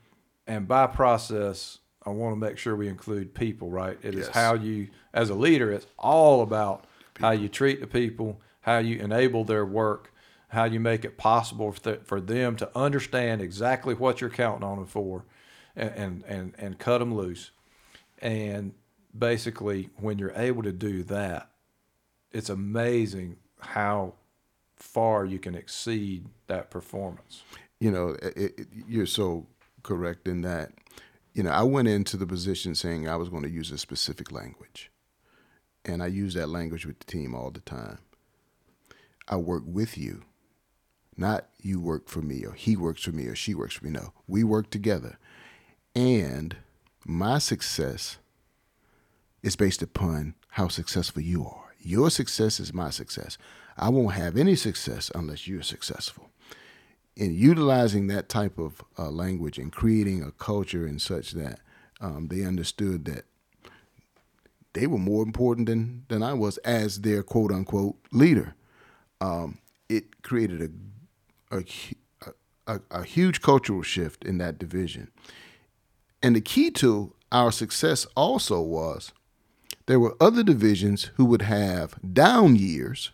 and 0.48 0.68
by 0.68 0.88
process 0.88 1.80
I 2.06 2.10
want 2.12 2.34
to 2.34 2.40
make 2.40 2.58
sure 2.58 2.76
we 2.76 2.88
include 2.88 3.34
people, 3.36 3.70
right? 3.70 3.98
It 4.02 4.16
is 4.16 4.28
Yes. 4.28 4.36
how 4.36 4.54
you 4.56 4.88
as 5.14 5.30
a 5.30 5.36
leader, 5.36 5.72
it's 5.72 5.86
all 5.98 6.42
about 6.42 6.86
how 7.20 7.32
you 7.32 7.48
treat 7.50 7.82
the 7.82 7.88
people, 7.88 8.42
how 8.62 8.78
you 8.80 8.98
enable 9.00 9.44
their 9.44 9.66
work, 9.66 10.12
how 10.48 10.64
you 10.64 10.80
make 10.80 11.04
it 11.06 11.18
possible 11.18 11.72
for, 11.72 11.82
th- 11.82 12.00
for 12.06 12.20
them 12.22 12.56
to 12.56 12.70
understand 12.76 13.42
exactly 13.42 13.94
what 13.94 14.22
you're 14.22 14.30
counting 14.30 14.64
on 14.64 14.78
them 14.78 14.86
for 14.88 15.26
and, 15.76 15.92
and, 15.92 16.24
and, 16.26 16.56
and 16.58 16.80
cut 16.80 16.98
them 17.00 17.14
loose. 17.14 17.52
And 18.20 18.74
basically, 19.18 19.90
when 19.98 20.18
you're 20.18 20.34
able 20.36 20.64
to 20.64 20.72
do 20.72 21.04
that, 21.04 21.50
it's 22.32 22.50
amazing 22.50 23.38
how 23.60 24.14
far 24.80 25.26
you 25.26 25.40
can 25.40 25.56
exceed 25.56 26.26
that 26.48 26.70
performance. 26.72 27.44
you 27.80 27.92
know, 27.92 28.10
it, 28.22 28.60
it, 28.60 28.68
you're 28.88 29.06
so 29.06 29.46
correct 29.84 30.28
in 30.28 30.42
that. 30.42 30.72
You 31.34 31.44
know, 31.44 31.52
I 31.52 31.64
went 31.64 31.88
into 31.88 32.18
the 32.18 32.26
position 32.26 32.76
saying 32.76 33.08
I 33.08 33.16
was 33.16 33.30
going 33.30 33.44
to 33.44 33.50
use 33.50 33.72
a 33.72 33.78
specific 33.78 34.32
language, 34.32 34.92
and 35.86 36.02
I 36.04 36.08
use 36.08 36.34
that 36.34 36.50
language 36.50 36.86
with 36.86 37.00
the 37.00 37.06
team 37.06 37.36
all 37.36 37.52
the 37.52 37.62
time. 37.62 38.00
I 39.28 39.38
work 39.38 39.64
with 39.66 39.98
you, 39.98 40.24
not 41.16 41.48
you 41.62 41.80
work 41.80 42.10
for 42.10 42.22
me, 42.22 42.44
or 42.46 42.54
he 42.54 42.76
works 42.76 43.04
for 43.04 43.12
me, 43.12 43.28
or 43.28 43.36
she 43.36 43.54
works 43.54 43.76
for 43.76 43.86
me. 43.86 43.92
No, 43.92 44.14
we 44.28 44.44
work 44.44 44.70
together, 44.72 45.18
and 45.96 46.58
my 47.06 47.38
success 47.38 48.18
is 49.44 49.56
based 49.56 49.82
upon 49.82 50.36
how 50.50 50.68
successful 50.68 51.22
you 51.22 51.46
are. 51.46 51.74
Your 51.80 52.10
success 52.10 52.60
is 52.60 52.74
my 52.74 52.90
success. 52.90 53.38
I 53.80 53.90
won't 53.90 54.16
have 54.16 54.38
any 54.38 54.56
success 54.56 55.12
unless 55.16 55.48
you're 55.48 55.62
successful 55.64 56.30
in 57.16 57.34
utilizing 57.34 58.08
that 58.08 58.30
type 58.30 58.58
of 58.58 58.84
uh, 58.98 59.10
language 59.10 59.58
and 59.58 59.72
creating 59.72 60.24
a 60.24 60.32
culture 60.32 60.86
and 60.86 61.02
such 61.02 61.32
that 61.32 61.60
um, 62.00 62.28
they 62.30 62.46
understood 62.46 63.06
that 63.06 63.26
they 64.74 64.88
were 64.88 64.98
more 64.98 65.24
important 65.24 65.68
than, 65.68 66.06
than 66.08 66.24
I 66.24 66.34
was 66.34 66.58
as 66.60 67.02
their 67.02 67.24
quote 67.24 67.52
unquote 67.52 67.98
leader. 68.12 68.56
Um, 69.20 69.58
it 69.90 70.22
created 70.22 70.74
a, 71.52 71.58
a, 71.58 72.32
a, 72.68 72.82
a 72.92 73.04
huge 73.04 73.42
cultural 73.42 73.82
shift 73.82 74.24
in 74.24 74.38
that 74.38 74.58
division. 74.58 75.12
And 76.24 76.36
the 76.36 76.42
key 76.42 76.72
to 76.72 77.14
our 77.32 77.52
success 77.52 78.06
also 78.16 78.62
was 78.62 79.12
there 79.88 80.00
were 80.00 80.16
other 80.22 80.44
divisions 80.44 81.12
who 81.16 81.26
would 81.26 81.42
have 81.42 81.96
down 82.14 82.56
years 82.56 83.12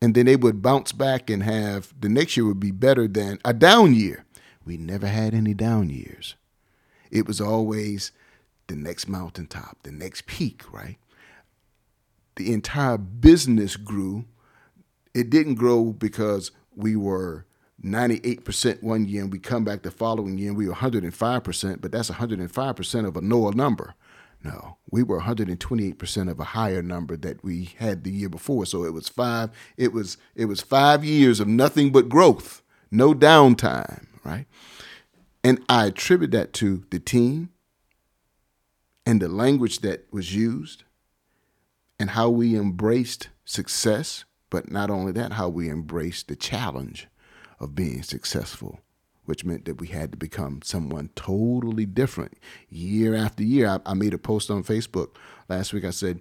and 0.00 0.14
then 0.14 0.26
they 0.26 0.36
would 0.36 0.62
bounce 0.62 0.92
back 0.92 1.28
and 1.28 1.42
have 1.42 1.92
the 1.98 2.08
next 2.08 2.36
year 2.36 2.46
would 2.46 2.60
be 2.60 2.70
better 2.70 3.08
than 3.08 3.38
a 3.44 3.52
down 3.52 3.94
year. 3.94 4.24
We 4.64 4.76
never 4.76 5.06
had 5.06 5.34
any 5.34 5.54
down 5.54 5.90
years. 5.90 6.36
It 7.10 7.26
was 7.26 7.40
always 7.40 8.12
the 8.66 8.76
next 8.76 9.08
mountaintop, 9.08 9.78
the 9.82 9.92
next 9.92 10.26
peak, 10.26 10.62
right? 10.72 10.98
The 12.36 12.52
entire 12.52 12.98
business 12.98 13.76
grew. 13.76 14.26
It 15.14 15.30
didn't 15.30 15.54
grow 15.54 15.92
because 15.92 16.52
we 16.76 16.94
were 16.94 17.46
98% 17.82 18.82
one 18.82 19.06
year 19.06 19.22
and 19.22 19.32
we 19.32 19.38
come 19.38 19.64
back 19.64 19.82
the 19.82 19.90
following 19.90 20.38
year 20.38 20.50
and 20.50 20.58
we 20.58 20.68
were 20.68 20.74
105%, 20.74 21.80
but 21.80 21.90
that's 21.90 22.10
105% 22.10 23.06
of 23.06 23.16
a 23.16 23.20
lower 23.20 23.52
number. 23.52 23.94
No, 24.42 24.76
we 24.90 25.02
were 25.02 25.20
128% 25.20 26.30
of 26.30 26.38
a 26.38 26.44
higher 26.44 26.82
number 26.82 27.16
that 27.16 27.42
we 27.42 27.74
had 27.78 28.04
the 28.04 28.10
year 28.10 28.28
before. 28.28 28.66
So 28.66 28.84
it 28.84 28.92
was 28.92 29.08
five. 29.08 29.50
It 29.76 29.92
was 29.92 30.16
it 30.34 30.44
was 30.44 30.60
five 30.60 31.04
years 31.04 31.40
of 31.40 31.48
nothing 31.48 31.90
but 31.90 32.08
growth, 32.08 32.62
no 32.90 33.14
downtime, 33.14 34.06
right? 34.24 34.46
And 35.42 35.60
I 35.68 35.86
attribute 35.86 36.30
that 36.32 36.52
to 36.54 36.84
the 36.90 37.00
team 37.00 37.50
and 39.04 39.20
the 39.20 39.28
language 39.28 39.80
that 39.80 40.06
was 40.12 40.34
used 40.34 40.84
and 41.98 42.10
how 42.10 42.30
we 42.30 42.56
embraced 42.56 43.28
success, 43.44 44.24
but 44.50 44.70
not 44.70 44.90
only 44.90 45.12
that, 45.12 45.32
how 45.32 45.48
we 45.48 45.68
embraced 45.68 46.28
the 46.28 46.36
challenge 46.36 47.08
of 47.58 47.74
being 47.74 48.02
successful 48.02 48.80
which 49.28 49.44
meant 49.44 49.66
that 49.66 49.78
we 49.78 49.88
had 49.88 50.10
to 50.10 50.16
become 50.16 50.60
someone 50.64 51.10
totally 51.14 51.84
different 51.84 52.38
year 52.70 53.14
after 53.14 53.42
year. 53.42 53.68
I, 53.68 53.90
I 53.90 53.92
made 53.92 54.14
a 54.14 54.18
post 54.18 54.50
on 54.50 54.64
Facebook 54.64 55.16
last 55.50 55.74
week. 55.74 55.84
I 55.84 55.90
said, 55.90 56.20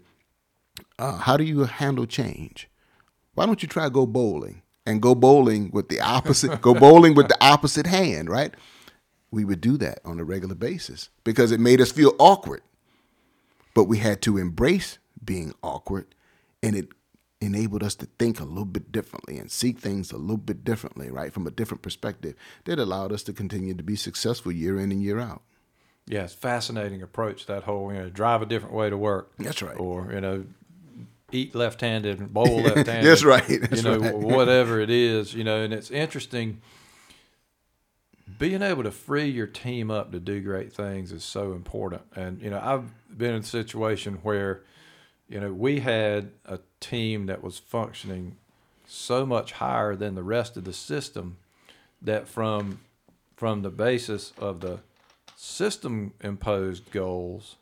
uh, 0.99 1.19
How 1.19 1.37
do 1.37 1.45
you 1.45 1.63
handle 1.63 2.05
change? 2.05 2.67
Why 3.33 3.45
don't 3.45 3.63
you 3.63 3.69
try 3.69 3.85
to 3.85 3.89
go 3.89 4.05
bowling 4.05 4.61
and 4.85 5.01
go 5.01 5.15
bowling 5.15 5.71
with 5.71 5.87
the 5.87 6.01
opposite, 6.01 6.59
go 6.59 6.73
bowling 6.79 7.15
with 7.15 7.29
the 7.29 7.37
opposite 7.39 7.87
hand, 7.87 8.29
right? 8.29 8.53
We 9.31 9.45
would 9.45 9.61
do 9.61 9.77
that 9.77 9.99
on 10.03 10.19
a 10.19 10.25
regular 10.25 10.55
basis 10.55 11.09
because 11.23 11.53
it 11.53 11.61
made 11.61 11.79
us 11.79 11.93
feel 11.93 12.13
awkward. 12.19 12.61
But 13.73 13.85
we 13.85 13.99
had 13.99 14.21
to 14.23 14.37
embrace 14.37 14.97
being 15.23 15.53
awkward 15.63 16.13
and 16.61 16.75
it 16.75 16.89
enabled 17.39 17.83
us 17.83 17.95
to 17.95 18.07
think 18.17 18.39
a 18.39 18.43
little 18.43 18.65
bit 18.65 18.91
differently 18.91 19.37
and 19.37 19.51
see 19.51 19.71
things 19.71 20.11
a 20.11 20.17
little 20.17 20.37
bit 20.37 20.63
differently, 20.63 21.11
right? 21.11 21.31
From 21.31 21.45
a 21.45 21.51
different 21.51 21.83
perspective 21.83 22.35
that 22.65 22.79
allowed 22.79 23.11
us 23.11 23.23
to 23.23 23.33
continue 23.33 23.75
to 23.75 23.83
be 23.83 23.95
successful 23.95 24.51
year 24.51 24.79
in 24.79 24.91
and 24.91 25.03
year 25.03 25.19
out. 25.19 25.43
Yeah, 26.07 26.23
it's 26.23 26.33
fascinating 26.33 27.01
approach 27.01 27.45
that 27.47 27.63
whole 27.63 27.91
you 27.91 27.99
know 27.99 28.09
drive 28.09 28.41
a 28.41 28.45
different 28.45 28.73
way 28.73 28.89
to 28.89 28.97
work. 28.97 29.31
That's 29.37 29.61
right. 29.61 29.77
Or 29.77 30.09
you 30.11 30.21
know, 30.21 30.45
eat 31.31 31.53
left-handed, 31.53 32.19
and 32.19 32.33
bowl 32.33 32.61
left-handed. 32.61 33.05
That's 33.05 33.25
right. 33.25 33.45
That's 33.45 33.83
you 33.83 33.89
know, 33.89 33.97
right. 33.97 34.17
whatever 34.17 34.79
it 34.79 34.89
is, 34.89 35.33
you 35.33 35.43
know, 35.43 35.61
and 35.61 35.73
it's 35.73 35.91
interesting. 35.91 36.61
Being 38.39 38.61
able 38.61 38.83
to 38.83 38.91
free 38.91 39.25
your 39.25 39.47
team 39.47 39.89
up 39.89 40.11
to 40.11 40.19
do 40.19 40.39
great 40.41 40.71
things 40.71 41.11
is 41.11 41.23
so 41.23 41.53
important. 41.53 42.03
And 42.15 42.41
you 42.41 42.51
know, 42.51 42.61
I've 42.63 43.17
been 43.17 43.33
in 43.33 43.41
a 43.41 43.43
situation 43.43 44.19
where, 44.23 44.61
you 45.29 45.39
know, 45.39 45.51
we 45.51 45.81
had 45.81 46.31
a 46.45 46.59
team 46.79 47.25
that 47.25 47.43
was 47.43 47.57
functioning 47.57 48.37
so 48.85 49.25
much 49.25 49.53
higher 49.53 49.95
than 49.95 50.15
the 50.15 50.23
rest 50.23 50.55
of 50.57 50.63
the 50.63 50.73
system 50.73 51.37
that 52.01 52.27
from 52.27 52.79
from 53.35 53.61
the 53.61 53.69
basis 53.69 54.33
of 54.39 54.61
the 54.61 54.79
system 55.35 56.13
imposed 56.23 56.89
goals, 56.91 57.57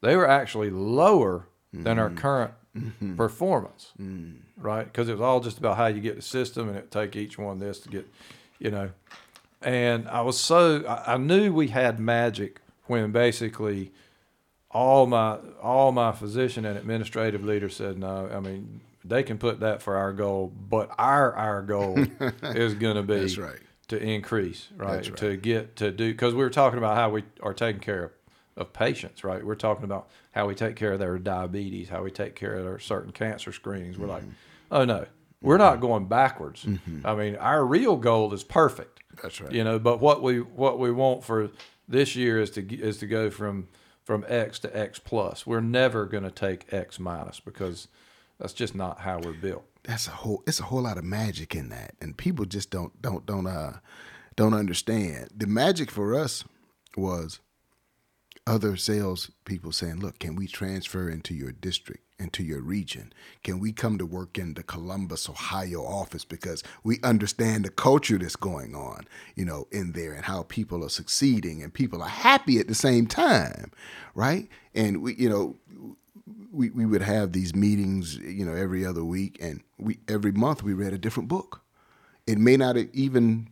they 0.00 0.16
were 0.16 0.28
actually 0.28 0.70
lower 0.70 1.46
than 1.72 1.98
our 1.98 2.08
mm. 2.08 2.16
current 2.16 2.52
mm-hmm. 2.76 3.16
performance, 3.16 3.92
mm. 4.00 4.36
right? 4.56 4.84
Because 4.84 5.08
it 5.08 5.12
was 5.12 5.20
all 5.20 5.40
just 5.40 5.58
about 5.58 5.76
how 5.76 5.86
you 5.86 6.00
get 6.00 6.16
the 6.16 6.22
system, 6.22 6.68
and 6.68 6.78
it 6.78 6.90
take 6.90 7.16
each 7.16 7.36
one 7.36 7.58
this 7.58 7.80
to 7.80 7.88
get, 7.88 8.08
you 8.58 8.70
know. 8.70 8.90
And 9.60 10.08
I 10.08 10.20
was 10.20 10.38
so 10.38 10.84
I, 10.86 11.14
I 11.14 11.16
knew 11.16 11.52
we 11.52 11.68
had 11.68 11.98
magic 11.98 12.60
when 12.86 13.12
basically 13.12 13.92
all 14.74 15.06
my 15.06 15.38
all 15.62 15.92
my 15.92 16.12
physician 16.12 16.64
and 16.64 16.76
administrative 16.76 17.44
leaders 17.44 17.76
said 17.76 17.98
no. 17.98 18.28
I 18.30 18.40
mean, 18.40 18.80
they 19.04 19.22
can 19.22 19.38
put 19.38 19.60
that 19.60 19.80
for 19.80 19.96
our 19.96 20.12
goal, 20.12 20.52
but 20.68 20.90
our 20.98 21.34
our 21.34 21.62
goal 21.62 21.98
is 22.42 22.74
going 22.74 22.96
to 22.96 23.02
be 23.02 23.20
That's 23.20 23.38
right. 23.38 23.60
to 23.88 24.02
increase, 24.02 24.68
right? 24.76 25.08
Right. 25.08 25.16
To 25.16 25.36
get 25.36 25.76
to 25.76 25.90
do 25.90 26.12
because 26.12 26.34
we 26.34 26.42
were 26.42 26.50
talking 26.50 26.78
about 26.78 26.96
how 26.96 27.10
we 27.10 27.24
are 27.42 27.54
taking 27.54 27.80
care 27.80 28.04
of 28.04 28.10
of 28.56 28.72
patients, 28.72 29.24
right? 29.24 29.44
We're 29.44 29.56
talking 29.56 29.84
about 29.84 30.08
how 30.32 30.46
we 30.46 30.54
take 30.54 30.76
care 30.76 30.92
of 30.92 31.00
their 31.00 31.18
diabetes, 31.18 31.88
how 31.88 32.02
we 32.02 32.10
take 32.10 32.34
care 32.34 32.54
of 32.54 32.64
their 32.64 32.78
certain 32.78 33.12
cancer 33.12 33.52
screenings. 33.52 33.98
We're 33.98 34.06
like, 34.06 34.22
mm-hmm. 34.22 34.32
oh 34.70 34.84
no, 34.84 35.06
we're 35.40 35.58
not 35.58 35.74
mm-hmm. 35.74 35.82
going 35.82 36.06
backwards. 36.06 36.64
Mm-hmm. 36.64 37.06
I 37.06 37.14
mean, 37.14 37.36
our 37.36 37.64
real 37.64 37.96
goal 37.96 38.32
is 38.32 38.44
perfect. 38.44 39.00
That's 39.22 39.40
right. 39.40 39.52
You 39.52 39.64
know, 39.64 39.78
but 39.78 40.00
what 40.00 40.22
we 40.22 40.40
what 40.40 40.78
we 40.78 40.90
want 40.90 41.24
for 41.24 41.50
this 41.88 42.16
year 42.16 42.40
is 42.40 42.50
to 42.50 42.74
is 42.74 42.98
to 42.98 43.06
go 43.06 43.30
from 43.30 43.68
from 44.04 44.24
X 44.28 44.58
to 44.60 44.76
X 44.76 44.98
plus. 44.98 45.46
We're 45.46 45.60
never 45.60 46.04
going 46.06 46.24
to 46.24 46.30
take 46.30 46.72
X 46.72 47.00
minus 47.00 47.40
because 47.40 47.88
that's 48.38 48.52
just 48.52 48.74
not 48.74 49.00
how 49.00 49.18
we're 49.20 49.32
built. 49.32 49.64
that's 49.84 50.06
a 50.06 50.10
whole 50.10 50.42
it's 50.46 50.60
a 50.60 50.64
whole 50.64 50.82
lot 50.82 50.98
of 50.98 51.04
magic 51.04 51.54
in 51.54 51.68
that 51.70 51.94
and 52.00 52.16
people 52.16 52.44
just 52.44 52.70
don't 52.70 53.00
don't 53.02 53.24
don't 53.26 53.46
uh 53.46 53.74
don't 54.36 54.54
understand 54.54 55.28
the 55.36 55.46
magic 55.46 55.90
for 55.90 56.14
us 56.14 56.44
was 56.96 57.40
other 58.46 58.76
sales 58.76 59.30
people 59.44 59.72
saying 59.72 60.00
look 60.00 60.18
can 60.18 60.34
we 60.34 60.46
transfer 60.46 61.08
into 61.08 61.34
your 61.34 61.52
district 61.52 62.02
into 62.24 62.42
your 62.42 62.60
region 62.60 63.12
can 63.44 63.60
we 63.60 63.70
come 63.70 63.98
to 63.98 64.06
work 64.06 64.36
in 64.36 64.54
the 64.54 64.62
columbus 64.62 65.28
ohio 65.28 65.84
office 65.84 66.24
because 66.24 66.62
we 66.82 66.98
understand 67.04 67.64
the 67.64 67.70
culture 67.70 68.18
that's 68.18 68.34
going 68.36 68.74
on 68.74 69.04
you 69.36 69.44
know 69.44 69.68
in 69.70 69.92
there 69.92 70.12
and 70.12 70.24
how 70.24 70.42
people 70.44 70.84
are 70.84 70.88
succeeding 70.88 71.62
and 71.62 71.72
people 71.72 72.02
are 72.02 72.08
happy 72.08 72.58
at 72.58 72.66
the 72.66 72.74
same 72.74 73.06
time 73.06 73.70
right 74.14 74.48
and 74.74 75.02
we 75.02 75.14
you 75.14 75.28
know 75.28 75.56
we, 76.54 76.70
we 76.70 76.86
would 76.86 77.02
have 77.02 77.32
these 77.32 77.54
meetings, 77.54 78.16
you 78.16 78.44
know, 78.44 78.54
every 78.54 78.86
other 78.86 79.04
week, 79.04 79.38
and 79.40 79.60
we 79.78 79.98
every 80.08 80.32
month 80.32 80.62
we 80.62 80.72
read 80.72 80.92
a 80.92 80.98
different 80.98 81.28
book. 81.28 81.62
It 82.26 82.38
may 82.38 82.56
not 82.56 82.76
have 82.76 82.88
even 82.92 83.48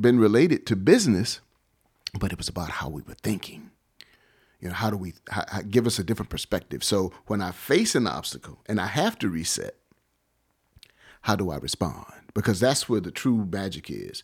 been 0.00 0.20
related 0.20 0.66
to 0.66 0.76
business, 0.76 1.40
but 2.18 2.30
it 2.30 2.38
was 2.38 2.48
about 2.48 2.70
how 2.70 2.88
we 2.88 3.02
were 3.02 3.14
thinking. 3.14 3.70
You 4.60 4.68
know, 4.68 4.74
how 4.74 4.90
do 4.90 4.96
we 4.96 5.14
how, 5.30 5.44
how- 5.48 5.62
give 5.62 5.86
us 5.86 5.98
a 5.98 6.04
different 6.04 6.30
perspective? 6.30 6.82
So 6.82 7.12
when 7.26 7.40
I 7.40 7.52
face 7.52 7.94
an 7.94 8.06
obstacle 8.06 8.58
and 8.66 8.80
I 8.80 8.86
have 8.86 9.18
to 9.20 9.28
reset, 9.28 9.76
how 11.22 11.36
do 11.36 11.50
I 11.50 11.56
respond? 11.56 12.12
Because 12.34 12.60
that's 12.60 12.88
where 12.88 13.00
the 13.00 13.10
true 13.10 13.46
magic 13.50 13.90
is. 13.90 14.22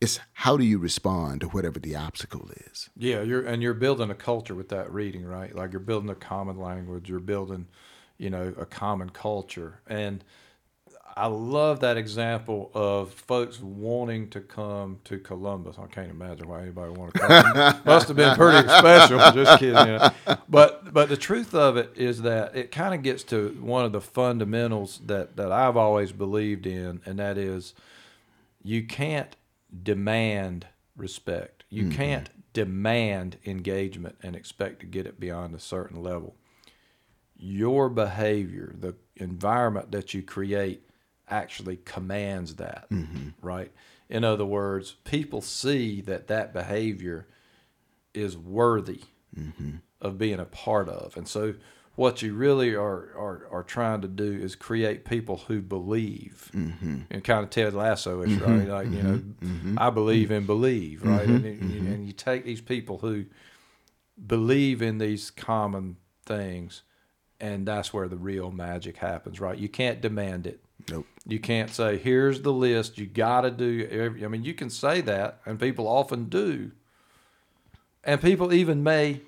It's 0.00 0.18
how 0.32 0.56
do 0.56 0.64
you 0.64 0.78
respond 0.78 1.40
to 1.42 1.48
whatever 1.48 1.78
the 1.78 1.94
obstacle 1.94 2.50
is. 2.72 2.90
Yeah, 2.96 3.22
you're 3.22 3.46
and 3.46 3.62
you're 3.62 3.74
building 3.74 4.10
a 4.10 4.16
culture 4.16 4.54
with 4.54 4.68
that 4.70 4.92
reading, 4.92 5.24
right? 5.24 5.54
Like 5.54 5.72
you're 5.72 5.80
building 5.80 6.10
a 6.10 6.16
common 6.16 6.58
language, 6.58 7.08
you're 7.08 7.20
building, 7.20 7.68
you 8.18 8.28
know, 8.30 8.52
a 8.58 8.66
common 8.66 9.10
culture. 9.10 9.80
And 9.86 10.24
I 11.14 11.26
love 11.26 11.80
that 11.80 11.96
example 11.96 12.70
of 12.74 13.12
folks 13.12 13.60
wanting 13.60 14.30
to 14.30 14.40
come 14.40 15.00
to 15.04 15.18
Columbus. 15.18 15.76
I 15.78 15.86
can't 15.86 16.10
imagine 16.10 16.48
why 16.48 16.62
anybody 16.62 16.90
would 16.90 16.98
want 16.98 17.14
to 17.14 17.20
come. 17.20 17.80
Must 17.84 18.08
have 18.08 18.16
been 18.16 18.34
pretty 18.34 18.66
special. 18.68 19.18
Just 19.32 19.58
kidding. 19.58 19.76
You 19.76 19.98
know. 19.98 20.10
But 20.48 20.92
but 20.92 21.08
the 21.08 21.16
truth 21.16 21.54
of 21.54 21.76
it 21.76 21.92
is 21.96 22.22
that 22.22 22.56
it 22.56 22.70
kind 22.70 22.94
of 22.94 23.02
gets 23.02 23.24
to 23.24 23.50
one 23.60 23.84
of 23.84 23.92
the 23.92 24.00
fundamentals 24.00 25.00
that 25.06 25.36
that 25.36 25.52
I've 25.52 25.76
always 25.76 26.12
believed 26.12 26.66
in, 26.66 27.00
and 27.04 27.18
that 27.18 27.36
is 27.36 27.74
you 28.62 28.84
can't 28.84 29.36
demand 29.82 30.66
respect. 30.96 31.64
You 31.68 31.84
mm-hmm. 31.84 31.92
can't 31.92 32.30
demand 32.52 33.38
engagement 33.44 34.16
and 34.22 34.36
expect 34.36 34.80
to 34.80 34.86
get 34.86 35.06
it 35.06 35.18
beyond 35.18 35.54
a 35.54 35.58
certain 35.58 36.02
level. 36.02 36.36
Your 37.36 37.88
behavior, 37.88 38.74
the 38.78 38.94
environment 39.16 39.90
that 39.92 40.14
you 40.14 40.22
create, 40.22 40.86
actually 41.32 41.78
commands 41.84 42.56
that, 42.56 42.88
mm-hmm. 42.90 43.30
right? 43.40 43.72
In 44.08 44.22
other 44.22 44.44
words, 44.44 44.96
people 45.04 45.40
see 45.40 46.02
that 46.02 46.28
that 46.28 46.52
behavior 46.52 47.26
is 48.12 48.36
worthy 48.36 49.00
mm-hmm. 49.36 49.76
of 50.00 50.18
being 50.18 50.38
a 50.38 50.44
part 50.44 50.88
of. 50.88 51.16
And 51.16 51.26
so 51.26 51.54
what 51.94 52.20
you 52.20 52.34
really 52.34 52.74
are, 52.74 53.10
are, 53.16 53.48
are 53.50 53.62
trying 53.62 54.02
to 54.02 54.08
do 54.08 54.30
is 54.32 54.54
create 54.54 55.04
people 55.06 55.38
who 55.48 55.62
believe 55.62 56.50
and 57.10 57.24
kind 57.24 57.42
of 57.44 57.50
Ted 57.50 57.72
Lasso 57.72 58.22
ish, 58.22 58.32
right? 58.32 58.50
Mm-hmm. 58.50 58.70
Like, 58.70 58.86
you 58.90 59.02
know, 59.02 59.22
I 59.78 59.90
believe 59.90 60.30
and 60.30 60.46
believe, 60.46 61.04
right? 61.04 61.26
And, 61.26 61.46
it- 61.46 61.60
and 61.60 62.06
you 62.06 62.12
take 62.12 62.44
these 62.44 62.60
people 62.60 62.98
who 62.98 63.24
believe 64.26 64.82
in 64.82 64.98
these 64.98 65.30
common 65.30 65.96
things 66.26 66.82
and 67.42 67.66
that's 67.66 67.92
where 67.92 68.06
the 68.06 68.16
real 68.16 68.52
magic 68.52 68.98
happens, 68.98 69.40
right? 69.40 69.58
You 69.58 69.68
can't 69.68 70.00
demand 70.00 70.46
it. 70.46 70.60
Nope. 70.90 71.06
You 71.26 71.38
can't 71.38 71.70
say, 71.70 71.96
here's 71.96 72.42
the 72.42 72.52
list. 72.52 72.98
You 72.98 73.06
got 73.06 73.42
to 73.42 73.50
do 73.50 73.88
every, 73.90 74.24
I 74.24 74.28
mean, 74.28 74.44
you 74.44 74.54
can 74.54 74.70
say 74.70 75.00
that, 75.02 75.40
and 75.46 75.58
people 75.58 75.86
often 75.86 76.28
do. 76.28 76.72
And 78.04 78.20
people 78.20 78.52
even 78.52 78.82
may 78.82 79.22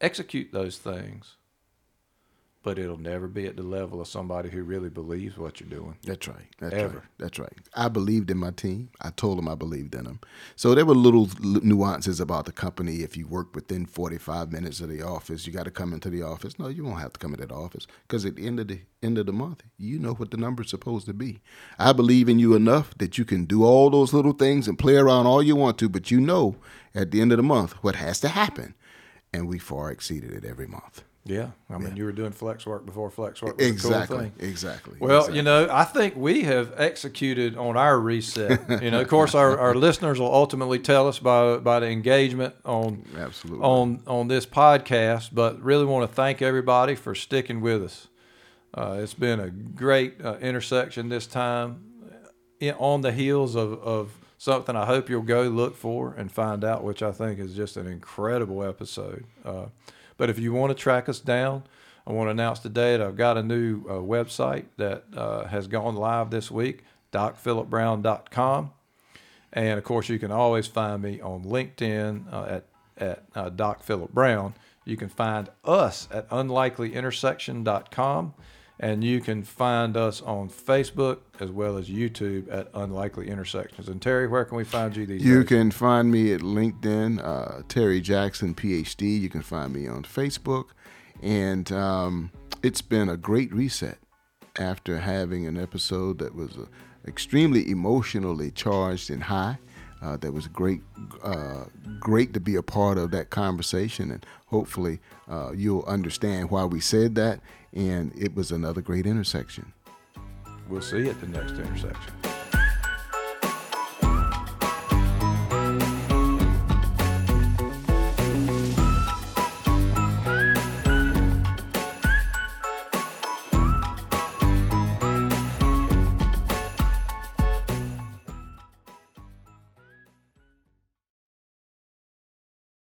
execute 0.00 0.52
those 0.52 0.78
things, 0.78 1.36
but 2.62 2.78
it'll 2.78 2.98
never 2.98 3.28
be 3.28 3.46
at 3.46 3.56
the 3.56 3.62
level 3.62 4.00
of 4.00 4.08
somebody 4.08 4.50
who 4.50 4.62
really 4.62 4.88
believes 4.88 5.38
what 5.38 5.60
you're 5.60 5.68
doing. 5.68 5.96
That's 6.02 6.26
right. 6.26 6.46
That's 6.58 6.74
Ever. 6.74 6.98
right. 6.98 7.04
That's 7.18 7.38
right. 7.38 7.52
I 7.74 7.88
believed 7.88 8.30
in 8.30 8.38
my 8.38 8.50
team. 8.50 8.90
I 9.00 9.10
told 9.10 9.38
them 9.38 9.48
I 9.48 9.54
believed 9.54 9.94
in 9.94 10.04
them. 10.04 10.20
So 10.56 10.74
there 10.74 10.84
were 10.84 10.94
little 10.94 11.28
nuances 11.40 12.20
about 12.20 12.46
the 12.46 12.52
company. 12.52 12.96
If 12.96 13.16
you 13.16 13.26
work 13.26 13.54
within 13.54 13.86
45 13.86 14.50
minutes 14.52 14.80
of 14.80 14.88
the 14.88 15.02
office, 15.02 15.46
you 15.46 15.52
got 15.52 15.64
to 15.64 15.70
come 15.70 15.92
into 15.92 16.10
the 16.10 16.22
office. 16.22 16.58
No, 16.58 16.68
you 16.68 16.84
won't 16.84 17.00
have 17.00 17.12
to 17.12 17.20
come 17.20 17.32
into 17.32 17.46
the 17.46 17.54
office 17.54 17.86
because 18.02 18.26
at 18.26 18.36
the 18.36 18.46
end 18.46 18.58
of 18.58 18.68
the 18.68 18.80
end 19.02 19.18
of 19.18 19.26
the 19.26 19.32
month, 19.32 19.62
you 19.76 19.98
know 19.98 20.14
what 20.14 20.32
the 20.32 20.36
number's 20.36 20.70
supposed 20.70 21.06
to 21.06 21.14
be. 21.14 21.40
I 21.78 21.92
believe 21.92 22.28
in 22.28 22.40
you 22.40 22.54
enough 22.54 22.92
that 22.98 23.16
you 23.18 23.24
can 23.24 23.44
do 23.44 23.64
all 23.64 23.88
those 23.88 24.12
little 24.12 24.32
things 24.32 24.66
and 24.66 24.76
play 24.78 24.96
around 24.96 25.26
all 25.26 25.42
you 25.42 25.54
want 25.54 25.78
to, 25.78 25.88
but 25.88 26.10
you 26.10 26.20
know 26.20 26.56
at 26.94 27.12
the 27.12 27.20
end 27.20 27.30
of 27.30 27.36
the 27.36 27.44
month 27.44 27.72
what 27.84 27.94
has 27.94 28.18
to 28.20 28.28
happen, 28.28 28.74
and 29.32 29.46
we 29.46 29.58
far 29.58 29.90
exceeded 29.92 30.32
it 30.32 30.44
every 30.44 30.66
month. 30.66 31.04
Yeah. 31.28 31.50
I 31.68 31.78
mean, 31.78 31.96
you 31.96 32.04
were 32.04 32.12
doing 32.12 32.32
flex 32.32 32.64
work 32.66 32.86
before 32.86 33.10
flex 33.10 33.42
work 33.42 33.58
was 33.58 33.66
a 33.66 33.68
Exactly. 33.70 34.16
cool 34.16 34.24
thing. 34.26 34.32
Exactly. 34.38 34.96
Well, 34.98 35.18
exactly. 35.18 35.36
you 35.36 35.42
know, 35.42 35.68
I 35.70 35.84
think 35.84 36.16
we 36.16 36.42
have 36.44 36.72
executed 36.76 37.56
on 37.56 37.76
our 37.76 37.98
reset. 38.00 38.60
You 38.82 38.90
know, 38.90 39.00
of 39.00 39.08
course, 39.08 39.34
our, 39.34 39.58
our 39.58 39.74
listeners 39.74 40.18
will 40.18 40.32
ultimately 40.32 40.78
tell 40.78 41.06
us 41.08 41.18
by 41.18 41.58
by 41.58 41.80
the 41.80 41.88
engagement 41.88 42.54
on 42.64 43.04
Absolutely. 43.16 43.62
on 43.64 44.00
on 44.06 44.28
this 44.28 44.46
podcast. 44.46 45.30
But 45.32 45.60
really 45.62 45.84
want 45.84 46.08
to 46.08 46.14
thank 46.14 46.40
everybody 46.42 46.94
for 46.94 47.14
sticking 47.14 47.60
with 47.60 47.82
us. 47.84 48.08
Uh, 48.74 48.98
it's 49.02 49.14
been 49.14 49.40
a 49.40 49.50
great 49.50 50.24
uh, 50.24 50.36
intersection 50.38 51.08
this 51.08 51.26
time, 51.26 51.82
in, 52.60 52.74
on 52.78 53.00
the 53.00 53.12
heels 53.12 53.54
of, 53.56 53.72
of 53.82 54.12
something 54.36 54.76
I 54.76 54.84
hope 54.86 55.08
you'll 55.10 55.22
go 55.22 55.42
look 55.44 55.74
for 55.76 56.14
and 56.16 56.30
find 56.30 56.62
out, 56.64 56.84
which 56.84 57.02
I 57.02 57.10
think 57.12 57.38
is 57.40 57.54
just 57.54 57.76
an 57.76 57.86
incredible 57.86 58.62
episode. 58.62 59.24
Uh, 59.44 59.66
but 60.18 60.28
if 60.28 60.38
you 60.38 60.52
want 60.52 60.70
to 60.70 60.74
track 60.74 61.08
us 61.08 61.20
down, 61.20 61.62
I 62.06 62.12
want 62.12 62.28
to 62.28 62.32
announce 62.32 62.58
today 62.58 62.96
that 62.96 63.06
I've 63.06 63.16
got 63.16 63.38
a 63.38 63.42
new 63.42 63.84
uh, 63.86 63.94
website 63.94 64.66
that 64.76 65.04
uh, 65.16 65.46
has 65.46 65.66
gone 65.66 65.94
live 65.94 66.30
this 66.30 66.50
week, 66.50 66.84
docphilipbrown.com. 67.12 68.72
And 69.52 69.78
of 69.78 69.84
course, 69.84 70.08
you 70.08 70.18
can 70.18 70.30
always 70.30 70.66
find 70.66 71.02
me 71.02 71.20
on 71.20 71.44
LinkedIn 71.44 72.32
uh, 72.32 72.44
at, 72.44 72.64
at 72.98 73.24
uh, 73.34 73.48
Doc 73.50 73.82
Philip 73.82 74.12
Brown. 74.12 74.54
You 74.84 74.96
can 74.96 75.08
find 75.08 75.48
us 75.64 76.08
at 76.10 76.28
unlikelyintersection.com. 76.30 78.34
And 78.80 79.02
you 79.02 79.20
can 79.20 79.42
find 79.42 79.96
us 79.96 80.22
on 80.22 80.48
Facebook 80.48 81.18
as 81.40 81.50
well 81.50 81.76
as 81.76 81.88
YouTube 81.88 82.46
at 82.52 82.68
Unlikely 82.74 83.28
Intersections. 83.28 83.88
And 83.88 84.00
Terry, 84.00 84.28
where 84.28 84.44
can 84.44 84.56
we 84.56 84.62
find 84.64 84.96
you 84.96 85.04
these 85.04 85.24
You 85.24 85.40
days? 85.40 85.48
can 85.48 85.70
find 85.72 86.12
me 86.12 86.32
at 86.32 86.42
LinkedIn, 86.42 87.20
uh, 87.24 87.62
Terry 87.68 88.00
Jackson, 88.00 88.54
PhD. 88.54 89.20
You 89.20 89.28
can 89.28 89.42
find 89.42 89.72
me 89.72 89.88
on 89.88 90.04
Facebook. 90.04 90.66
And 91.20 91.70
um, 91.72 92.30
it's 92.62 92.80
been 92.82 93.08
a 93.08 93.16
great 93.16 93.52
reset 93.52 93.98
after 94.60 94.98
having 94.98 95.46
an 95.46 95.58
episode 95.58 96.18
that 96.20 96.36
was 96.36 96.56
uh, 96.56 96.66
extremely 97.06 97.68
emotionally 97.70 98.52
charged 98.52 99.10
and 99.10 99.24
high. 99.24 99.58
Uh, 100.00 100.16
that 100.18 100.32
was 100.32 100.46
great, 100.46 100.80
uh, 101.24 101.64
great 101.98 102.32
to 102.32 102.38
be 102.38 102.54
a 102.54 102.62
part 102.62 102.96
of 102.98 103.10
that 103.10 103.30
conversation, 103.30 104.12
and 104.12 104.24
hopefully 104.46 105.00
uh, 105.28 105.50
you'll 105.52 105.82
understand 105.86 106.48
why 106.50 106.64
we 106.64 106.78
said 106.78 107.16
that. 107.16 107.40
And 107.72 108.12
it 108.16 108.34
was 108.34 108.50
another 108.50 108.80
great 108.80 109.06
intersection. 109.06 109.72
We'll 110.68 110.82
see 110.82 110.98
you 110.98 111.10
at 111.10 111.20
the 111.20 111.28
next 111.28 111.52
intersection. 111.52 112.12